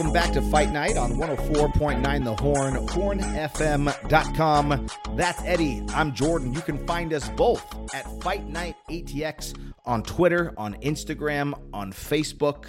Welcome 0.02 0.20
back 0.20 0.32
to 0.32 0.42
Fight 0.50 0.72
Night 0.72 0.96
on 0.96 1.12
104.9 1.12 2.24
The 2.24 2.34
Horn, 2.34 2.74
hornfm.com. 2.88 4.88
That's 5.14 5.40
Eddie. 5.42 5.84
I'm 5.90 6.12
Jordan. 6.12 6.52
You 6.52 6.60
can 6.60 6.84
find 6.88 7.14
us 7.14 7.28
both 7.28 7.64
at 7.94 8.04
Fight 8.20 8.48
Night 8.48 8.74
ATX 8.90 9.56
on 9.86 10.02
Twitter, 10.02 10.54
on 10.56 10.74
Instagram, 10.80 11.54
on 11.72 11.92
Facebook. 11.92 12.64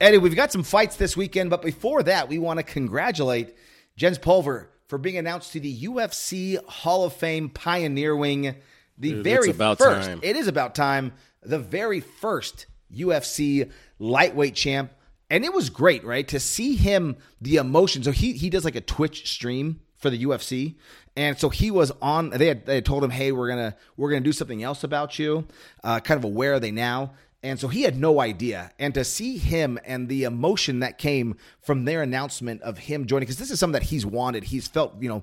Eddie, 0.00 0.18
we've 0.18 0.36
got 0.36 0.52
some 0.52 0.62
fights 0.62 0.94
this 0.94 1.16
weekend, 1.16 1.50
but 1.50 1.62
before 1.62 2.04
that, 2.04 2.28
we 2.28 2.38
want 2.38 2.60
to 2.60 2.62
congratulate 2.62 3.56
Jens 3.96 4.18
Pulver 4.18 4.70
for 4.86 4.98
being 4.98 5.16
announced 5.16 5.52
to 5.54 5.58
the 5.58 5.82
UFC 5.82 6.64
Hall 6.66 7.02
of 7.02 7.12
Fame 7.12 7.48
Pioneer 7.48 8.14
Wing. 8.14 8.54
The 8.98 9.10
Dude, 9.10 9.24
very 9.24 9.50
about 9.50 9.78
first, 9.78 10.06
time. 10.06 10.20
it 10.22 10.36
is 10.36 10.46
about 10.46 10.76
time, 10.76 11.12
the 11.42 11.58
very 11.58 11.98
first 11.98 12.66
UFC 12.94 13.68
lightweight 13.98 14.54
champ. 14.54 14.92
And 15.28 15.44
it 15.44 15.52
was 15.52 15.70
great, 15.70 16.04
right? 16.04 16.26
To 16.28 16.38
see 16.38 16.76
him, 16.76 17.16
the 17.40 17.56
emotion. 17.56 18.02
So 18.02 18.12
he 18.12 18.32
he 18.32 18.50
does 18.50 18.64
like 18.64 18.76
a 18.76 18.80
Twitch 18.80 19.30
stream 19.30 19.80
for 19.96 20.10
the 20.10 20.24
UFC, 20.24 20.76
and 21.16 21.38
so 21.38 21.48
he 21.48 21.70
was 21.70 21.90
on. 22.00 22.30
They 22.30 22.46
had 22.46 22.66
they 22.66 22.76
had 22.76 22.86
told 22.86 23.02
him, 23.02 23.10
"Hey, 23.10 23.32
we're 23.32 23.48
gonna 23.48 23.76
we're 23.96 24.10
gonna 24.10 24.20
do 24.20 24.32
something 24.32 24.62
else 24.62 24.84
about 24.84 25.18
you." 25.18 25.46
Uh, 25.82 26.00
kind 26.00 26.18
of 26.18 26.24
aware 26.24 26.54
are 26.54 26.60
they 26.60 26.70
now? 26.70 27.12
And 27.42 27.60
so 27.60 27.68
he 27.68 27.82
had 27.82 27.96
no 27.96 28.20
idea. 28.20 28.72
And 28.78 28.92
to 28.94 29.04
see 29.04 29.36
him 29.38 29.78
and 29.84 30.08
the 30.08 30.24
emotion 30.24 30.80
that 30.80 30.98
came 30.98 31.36
from 31.60 31.84
their 31.84 32.02
announcement 32.02 32.62
of 32.62 32.78
him 32.78 33.06
joining, 33.06 33.26
because 33.26 33.38
this 33.38 33.52
is 33.52 33.60
something 33.60 33.80
that 33.80 33.84
he's 33.84 34.04
wanted. 34.04 34.44
He's 34.44 34.66
felt, 34.66 35.00
you 35.00 35.08
know, 35.08 35.22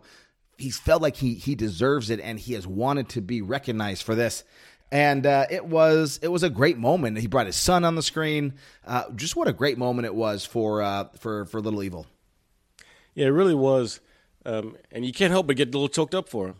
he's 0.57 0.77
felt 0.77 1.01
like 1.01 1.17
he 1.17 1.33
he 1.33 1.55
deserves 1.55 2.09
it, 2.09 2.19
and 2.19 2.39
he 2.39 2.53
has 2.53 2.67
wanted 2.67 3.09
to 3.09 3.21
be 3.21 3.41
recognized 3.41 4.03
for 4.03 4.15
this 4.15 4.43
and 4.93 5.25
uh, 5.25 5.47
it 5.49 5.65
was 5.65 6.19
it 6.21 6.27
was 6.27 6.43
a 6.43 6.51
great 6.51 6.77
moment. 6.77 7.17
He 7.17 7.25
brought 7.25 7.47
his 7.47 7.55
son 7.55 7.83
on 7.83 7.95
the 7.95 8.03
screen. 8.03 8.53
Uh, 8.85 9.09
just 9.15 9.35
what 9.35 9.47
a 9.47 9.53
great 9.53 9.79
moment 9.79 10.05
it 10.05 10.13
was 10.13 10.45
for 10.45 10.83
uh, 10.83 11.05
for 11.17 11.45
for 11.45 11.59
Little 11.59 11.81
Evil. 11.81 12.05
Yeah, 13.15 13.25
it 13.25 13.31
really 13.31 13.55
was, 13.55 13.99
um, 14.45 14.77
and 14.91 15.03
you 15.03 15.11
can't 15.11 15.31
help 15.31 15.47
but 15.47 15.55
get 15.55 15.69
a 15.69 15.71
little 15.71 15.89
choked 15.89 16.13
up 16.13 16.29
for 16.29 16.49
him. 16.49 16.55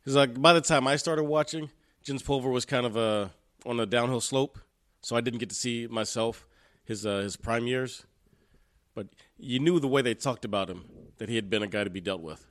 Because 0.00 0.14
like 0.14 0.40
by 0.40 0.52
the 0.52 0.60
time 0.60 0.86
I 0.86 0.94
started 0.94 1.24
watching, 1.24 1.70
Jens 2.04 2.22
Pulver 2.22 2.50
was 2.50 2.64
kind 2.64 2.86
of 2.86 2.96
uh, 2.96 3.28
on 3.66 3.80
a 3.80 3.86
downhill 3.86 4.20
slope, 4.20 4.60
so 5.02 5.16
I 5.16 5.20
didn't 5.20 5.40
get 5.40 5.48
to 5.48 5.56
see 5.56 5.88
myself 5.88 6.46
his 6.84 7.04
uh, 7.04 7.18
his 7.18 7.36
prime 7.36 7.66
years. 7.66 8.04
But 8.94 9.08
you 9.36 9.58
knew 9.58 9.80
the 9.80 9.88
way 9.88 10.02
they 10.02 10.14
talked 10.14 10.44
about 10.44 10.70
him 10.70 10.84
that 11.16 11.28
he 11.28 11.34
had 11.34 11.50
been 11.50 11.64
a 11.64 11.68
guy 11.68 11.82
to 11.82 11.90
be 11.90 12.00
dealt 12.00 12.20
with. 12.20 12.46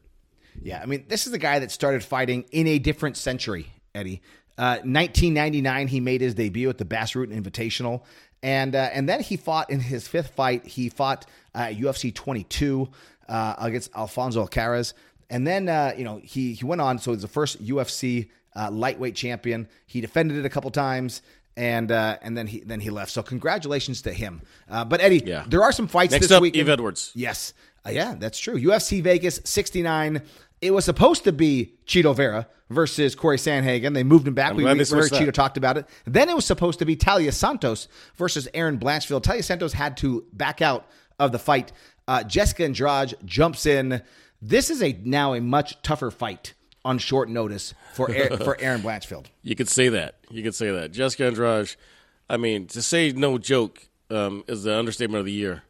Yeah, 0.62 0.82
I 0.82 0.88
mean, 0.88 1.06
this 1.08 1.26
is 1.26 1.32
the 1.32 1.38
guy 1.38 1.60
that 1.60 1.72
started 1.72 2.04
fighting 2.04 2.44
in 2.52 2.68
a 2.68 2.80
different 2.80 3.16
century, 3.16 3.68
Eddie. 3.96 4.22
Uh, 4.58 4.82
1999, 4.84 5.88
he 5.88 6.00
made 6.00 6.22
his 6.22 6.34
debut 6.34 6.70
at 6.70 6.78
the 6.78 6.86
Bas 6.86 7.14
Rutten 7.14 7.34
Invitational, 7.40 8.02
and 8.42 8.76
uh, 8.76 8.90
and 8.94 9.08
then 9.08 9.22
he 9.22 9.38
fought 9.38 9.70
in 9.70 9.80
his 9.80 10.08
fifth 10.08 10.30
fight. 10.36 10.66
He 10.66 10.90
fought 10.90 11.26
uh, 11.54 11.66
UFC 11.68 12.14
22 12.14 12.90
uh, 13.30 13.56
against 13.60 13.92
Alfonso 13.96 14.42
Alcarez, 14.42 14.94
and 15.30 15.46
then 15.46 15.70
uh, 15.70 15.94
you 15.98 16.04
know 16.04 16.18
he 16.24 16.54
he 16.54 16.66
went 16.66 16.82
on. 16.82 16.98
So 17.00 17.12
he's 17.14 17.22
the 17.22 17.28
first 17.28 17.64
UFC 17.64 18.30
uh, 18.56 18.70
lightweight 18.72 19.16
champion. 19.16 19.68
He 19.86 20.02
defended 20.02 20.38
it 20.38 20.46
a 20.46 20.50
couple 20.50 20.72
times. 20.72 21.22
And 21.56 21.92
uh, 21.92 22.20
and 22.22 22.38
then 22.38 22.46
he 22.46 22.60
then 22.60 22.80
he 22.80 22.92
left. 22.92 23.10
So 23.12 23.24
congratulations 23.24 24.04
to 24.04 24.14
him. 24.14 24.44
Uh, 24.70 24.86
but 24.86 25.02
Eddie, 25.02 25.24
Yeah. 25.26 25.44
there 25.48 25.64
are 25.64 25.72
some 25.72 25.88
fights 25.88 26.12
Next 26.12 26.28
this 26.28 26.32
up, 26.32 26.44
week. 26.44 26.56
Eve 26.56 26.70
Edwards. 26.70 27.12
Yes. 27.16 27.56
Uh, 27.84 27.90
yeah, 27.90 28.14
that's 28.16 28.38
true. 28.38 28.60
UFC 28.60 29.02
Vegas 29.02 29.42
69. 29.44 30.22
It 30.62 30.72
was 30.72 30.86
supposed 30.86 31.24
to 31.26 31.32
be 31.32 31.76
Chito 31.86 32.16
Vera 32.16 32.48
versus 32.70 33.16
Cory 33.16 33.38
Sandhagen. 33.38 33.94
They 33.94 34.04
moved 34.04 34.28
him 34.28 34.34
back. 34.34 34.52
I'm 34.52 34.58
we 34.58 34.64
heard. 34.64 34.76
Chito 34.76 35.32
talked 35.32 35.58
about 35.58 35.78
it. 35.78 35.86
Then 36.06 36.30
it 36.30 36.36
was 36.36 36.46
supposed 36.46 36.80
to 36.80 36.86
be 36.86 36.96
Taila 36.96 37.34
Santos 37.34 37.88
versus 38.16 38.48
Erin 38.54 38.80
Blanchfield. 38.80 39.22
Taila 39.22 39.44
Santos 39.44 39.74
had 39.74 39.98
to 39.98 40.26
back 40.34 40.62
out 40.62 40.88
of 41.20 41.32
the 41.32 41.40
fight. 41.40 41.72
Uh, 42.08 42.24
Jessica 42.24 42.66
Andrade 42.66 43.16
jumps 43.26 43.66
in. 43.66 44.02
This 44.42 44.70
is 44.70 44.82
a 44.82 44.98
now 45.04 45.34
a 45.34 45.42
much 45.42 45.82
tougher 45.82 46.12
fight 46.12 46.54
on 46.86 46.98
short 46.98 47.30
notice 47.30 47.74
for 47.94 48.10
Erin, 48.10 48.38
for 48.44 48.60
Erin 48.60 48.82
Blanchfield. 48.82 49.26
You 49.44 49.56
could 49.56 49.70
say 49.70 49.90
that. 49.90 50.16
You 50.30 50.44
could 50.44 50.56
say 50.56 50.72
that. 50.72 50.92
Jessica 50.92 51.26
Andrade, 51.26 51.76
I 52.30 52.38
mean, 52.38 52.68
to 52.68 52.82
say 52.82 53.12
no 53.12 53.38
joke 53.38 53.88
um, 54.10 54.44
is 54.48 54.64
the 54.64 54.78
understatement 54.78 55.20
of 55.20 55.26
the 55.26 55.32
year. 55.32 55.64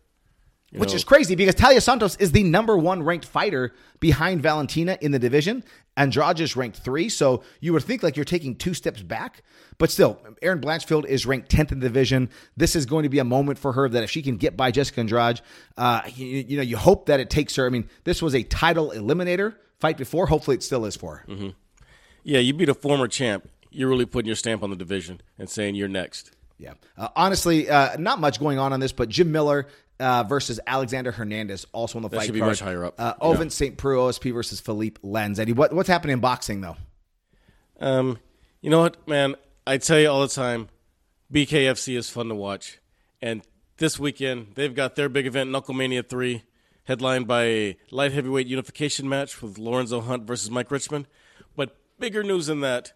You 0.72 0.80
Which 0.80 0.90
know, 0.90 0.96
is 0.96 1.06
crazy 1.06 1.36
because 1.36 1.56
Taila 1.56 1.82
Santos 1.82 2.18
is 2.18 2.34
the 2.34 2.44
number 2.44 2.78
one 2.78 3.02
ranked 3.02 3.26
fighter 3.26 3.74
behind 4.02 4.42
Valentina 4.44 4.98
in 5.00 5.12
the 5.12 5.20
division. 5.20 5.64
Andrade 5.96 6.42
is 6.42 6.58
ranked 6.58 6.80
three, 6.80 7.08
so 7.08 7.42
you 7.62 7.72
would 7.72 7.84
think 7.84 8.04
like 8.04 8.18
you're 8.18 8.26
taking 8.26 8.54
two 8.54 8.74
steps 8.74 9.02
back. 9.02 9.44
But 9.78 9.92
still, 9.92 10.20
Erin 10.42 10.60
Blanchfield 10.60 11.06
is 11.06 11.26
ranked 11.26 11.50
10th 11.50 11.72
in 11.72 11.80
the 11.80 11.88
division. 11.88 12.30
This 12.58 12.76
is 12.76 12.86
going 12.86 13.04
to 13.04 13.10
be 13.10 13.20
a 13.20 13.24
moment 13.24 13.60
for 13.60 13.72
her 13.74 13.88
that 13.88 14.04
if 14.04 14.12
she 14.12 14.22
can 14.22 14.36
get 14.36 14.58
by 14.58 14.72
Jessica 14.72 15.00
Andrade, 15.00 15.40
uh, 15.78 16.02
you, 16.14 16.26
you 16.26 16.58
know, 16.58 16.64
you 16.64 16.76
hope 16.76 17.06
that 17.06 17.22
it 17.22 17.30
takes 17.30 17.56
her. 17.56 17.66
I 17.66 17.70
mean, 17.70 17.90
this 18.04 18.22
was 18.22 18.36
a 18.36 18.44
title 18.44 18.92
eliminator 18.92 19.56
fight 19.80 19.98
before. 19.98 20.28
Hopefully, 20.28 20.58
it 20.58 20.64
still 20.64 20.84
is 20.86 20.98
for 20.98 21.18
her. 21.18 21.54
yeah, 22.24 22.40
you 22.40 22.54
beat 22.54 22.68
a 22.70 22.74
former 22.74 23.08
champ. 23.08 23.50
You're 23.72 23.90
really 23.90 24.06
putting 24.06 24.28
your 24.28 24.36
stamp 24.36 24.64
on 24.64 24.70
the 24.70 24.76
division 24.76 25.22
and 25.40 25.50
saying 25.50 25.76
you're 25.76 25.88
next. 25.88 26.32
Yeah. 26.58 26.74
Uh, 26.98 27.10
honestly, 27.16 27.70
uh, 27.70 27.98
not 27.98 28.20
much 28.20 28.40
going 28.40 28.58
on 28.60 28.74
on 28.74 28.80
this, 28.80 28.92
but 28.92 29.10
Jim 29.10 29.32
Miller 29.32 29.68
uh, 30.00 30.24
versus 30.24 30.60
Alexander 30.66 31.12
Hernandez 31.12 31.66
also 31.72 32.00
on 32.00 32.04
the 32.04 32.10
That 32.10 32.18
fight 32.18 32.26
should 32.26 32.34
be 32.34 32.40
card. 32.40 32.52
much 32.52 32.60
higher 32.60 32.86
up. 32.86 32.96
Uh, 33.00 33.14
Yeah. 33.22 33.48
St. 33.50 33.78
Preux 33.78 33.98
OSP 33.98 34.34
versus 34.34 34.60
Philipe 34.60 35.00
Lins. 35.04 35.40
Eddie, 35.40 35.54
what, 35.54 35.74
what's 35.74 35.90
happening 35.90 36.14
in 36.14 36.20
boxing 36.20 36.62
though? 36.62 36.78
Um, 37.80 38.18
you 38.62 38.70
know 38.70 38.80
what, 38.82 39.08
man? 39.08 39.36
I 39.66 39.78
tell 39.78 40.00
you 40.00 40.10
all 40.10 40.22
the 40.22 40.28
time, 40.28 40.70
BKFC 41.32 41.96
is 41.98 42.10
fun 42.10 42.30
to 42.30 42.36
watch. 42.36 42.80
And 43.22 43.42
this 43.78 44.00
weekend, 44.00 44.54
they've 44.56 44.74
got 44.74 44.96
their 44.96 45.10
big 45.10 45.28
event, 45.28 45.50
Knucklemania 45.52 46.08
3, 46.08 46.44
headlined 46.86 47.28
by 47.28 47.44
a 47.44 47.78
light 47.92 48.14
heavyweight 48.14 48.48
unification 48.48 49.08
match 49.10 49.42
with 49.42 49.58
Lorenzo 49.60 50.02
Hunt 50.02 50.24
versus 50.24 50.50
Mike 50.50 50.72
Richman. 50.72 51.06
But 51.56 51.76
bigger 52.00 52.24
news 52.24 52.48
than 52.48 52.62
that, 52.62 52.94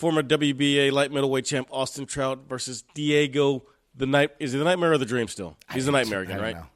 former 0.00 0.22
WBA 0.22 0.90
light 0.92 1.12
middleweight 1.12 1.44
champ 1.44 1.68
Austin 1.70 2.06
Trout 2.06 2.48
versus 2.48 2.84
Diego 2.94 3.64
the 3.94 4.06
night 4.06 4.30
is 4.38 4.52
he 4.52 4.58
the 4.58 4.64
nightmare 4.64 4.92
or 4.92 4.98
the 4.98 5.04
dream 5.04 5.28
still? 5.28 5.58
He's 5.72 5.86
a 5.86 5.92
nightmare 5.92 6.20
again, 6.20 6.40
right? 6.40 6.56
know. 6.56 6.66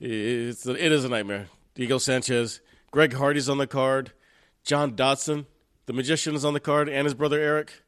It's 0.00 0.66
it 0.66 0.76
is 0.76 1.04
a 1.04 1.08
nightmare. 1.08 1.46
Diego 1.76 1.98
Sanchez, 1.98 2.60
Greg 2.90 3.12
Hardy's 3.12 3.48
on 3.48 3.58
the 3.58 3.68
card, 3.68 4.10
John 4.64 4.96
Dodson, 4.96 5.46
the 5.86 5.92
magician 5.92 6.34
is 6.34 6.44
on 6.44 6.54
the 6.54 6.60
card, 6.60 6.88
and 6.88 7.04
his 7.06 7.14
brother 7.14 7.38
Eric. 7.38 7.84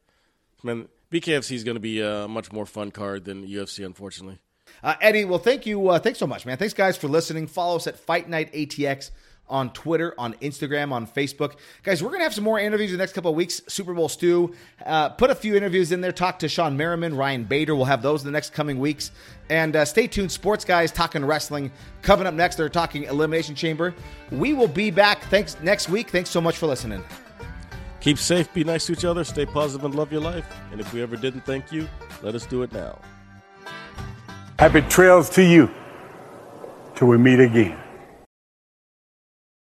Man, 0.63 0.87
BKFC 1.11 1.51
is 1.51 1.65
going 1.65 1.75
to 1.75 1.81
be 1.81 1.99
a 2.01 2.27
much 2.27 2.51
more 2.53 2.65
fun 2.65 2.91
card 2.91 3.25
than 3.25 3.45
UFC, 3.45 3.85
unfortunately. 3.85 4.39
Uh, 4.81 4.95
Eddie, 5.01 5.25
well, 5.25 5.39
thank 5.39 5.65
you. 5.65 5.89
Uh, 5.89 5.99
thanks 5.99 6.19
so 6.19 6.27
much, 6.27 6.45
man. 6.45 6.57
Thanks, 6.57 6.73
guys, 6.73 6.95
for 6.95 7.07
listening. 7.09 7.47
Follow 7.47 7.75
us 7.75 7.85
at 7.85 7.99
Fight 7.99 8.29
Night 8.29 8.51
ATX 8.53 9.11
on 9.49 9.71
Twitter, 9.71 10.13
on 10.17 10.33
Instagram, 10.35 10.91
on 10.91 11.07
Facebook. 11.07 11.55
Guys, 11.83 12.03
we're 12.03 12.09
going 12.09 12.19
to 12.19 12.23
have 12.23 12.33
some 12.33 12.43
more 12.43 12.59
interviews 12.59 12.91
in 12.91 12.97
the 12.97 13.01
next 13.01 13.13
couple 13.13 13.31
of 13.31 13.37
weeks. 13.37 13.61
Super 13.67 13.93
Bowl 13.93 14.09
Stew, 14.09 14.53
uh, 14.85 15.09
put 15.09 15.29
a 15.29 15.35
few 15.35 15.55
interviews 15.55 15.91
in 15.91 16.01
there. 16.01 16.11
Talk 16.11 16.39
to 16.39 16.47
Shawne 16.47 16.75
Merriman, 16.75 17.15
Ryan 17.15 17.43
Bader. 17.43 17.75
We'll 17.75 17.85
have 17.85 18.01
those 18.01 18.21
in 18.21 18.25
the 18.25 18.31
next 18.31 18.53
coming 18.53 18.79
weeks. 18.79 19.11
And 19.49 19.75
uh, 19.75 19.85
stay 19.85 20.07
tuned, 20.07 20.31
sports 20.31 20.65
guys 20.65 20.91
talking 20.91 21.23
wrestling. 21.25 21.71
Coming 22.01 22.27
up 22.27 22.33
next, 22.33 22.55
they're 22.55 22.69
talking 22.69 23.03
Elimination 23.03 23.55
Chamber. 23.55 23.93
We 24.31 24.53
will 24.53 24.67
be 24.67 24.91
back 24.91 25.23
thanks 25.25 25.57
next 25.61 25.89
week. 25.89 26.09
Thanks 26.09 26.29
so 26.29 26.41
much 26.41 26.57
for 26.57 26.67
listening. 26.67 27.03
Keep 27.99 28.19
safe, 28.19 28.53
be 28.53 28.63
nice 28.63 28.85
to 28.85 28.93
each 28.93 29.05
other, 29.05 29.23
stay 29.23 29.45
positive, 29.45 29.83
and 29.83 29.95
love 29.95 30.11
your 30.11 30.21
life. 30.21 30.45
And 30.71 30.79
if 30.79 30.93
we 30.93 31.01
ever 31.01 31.15
didn't 31.15 31.45
thank 31.45 31.71
you, 31.71 31.87
let 32.21 32.35
us 32.35 32.45
do 32.45 32.61
it 32.61 32.71
now. 32.71 32.99
Happy 34.59 34.81
trails 34.81 35.29
to 35.31 35.43
you 35.43 35.69
till 36.95 37.07
we 37.07 37.17
meet 37.17 37.39
again. 37.39 37.77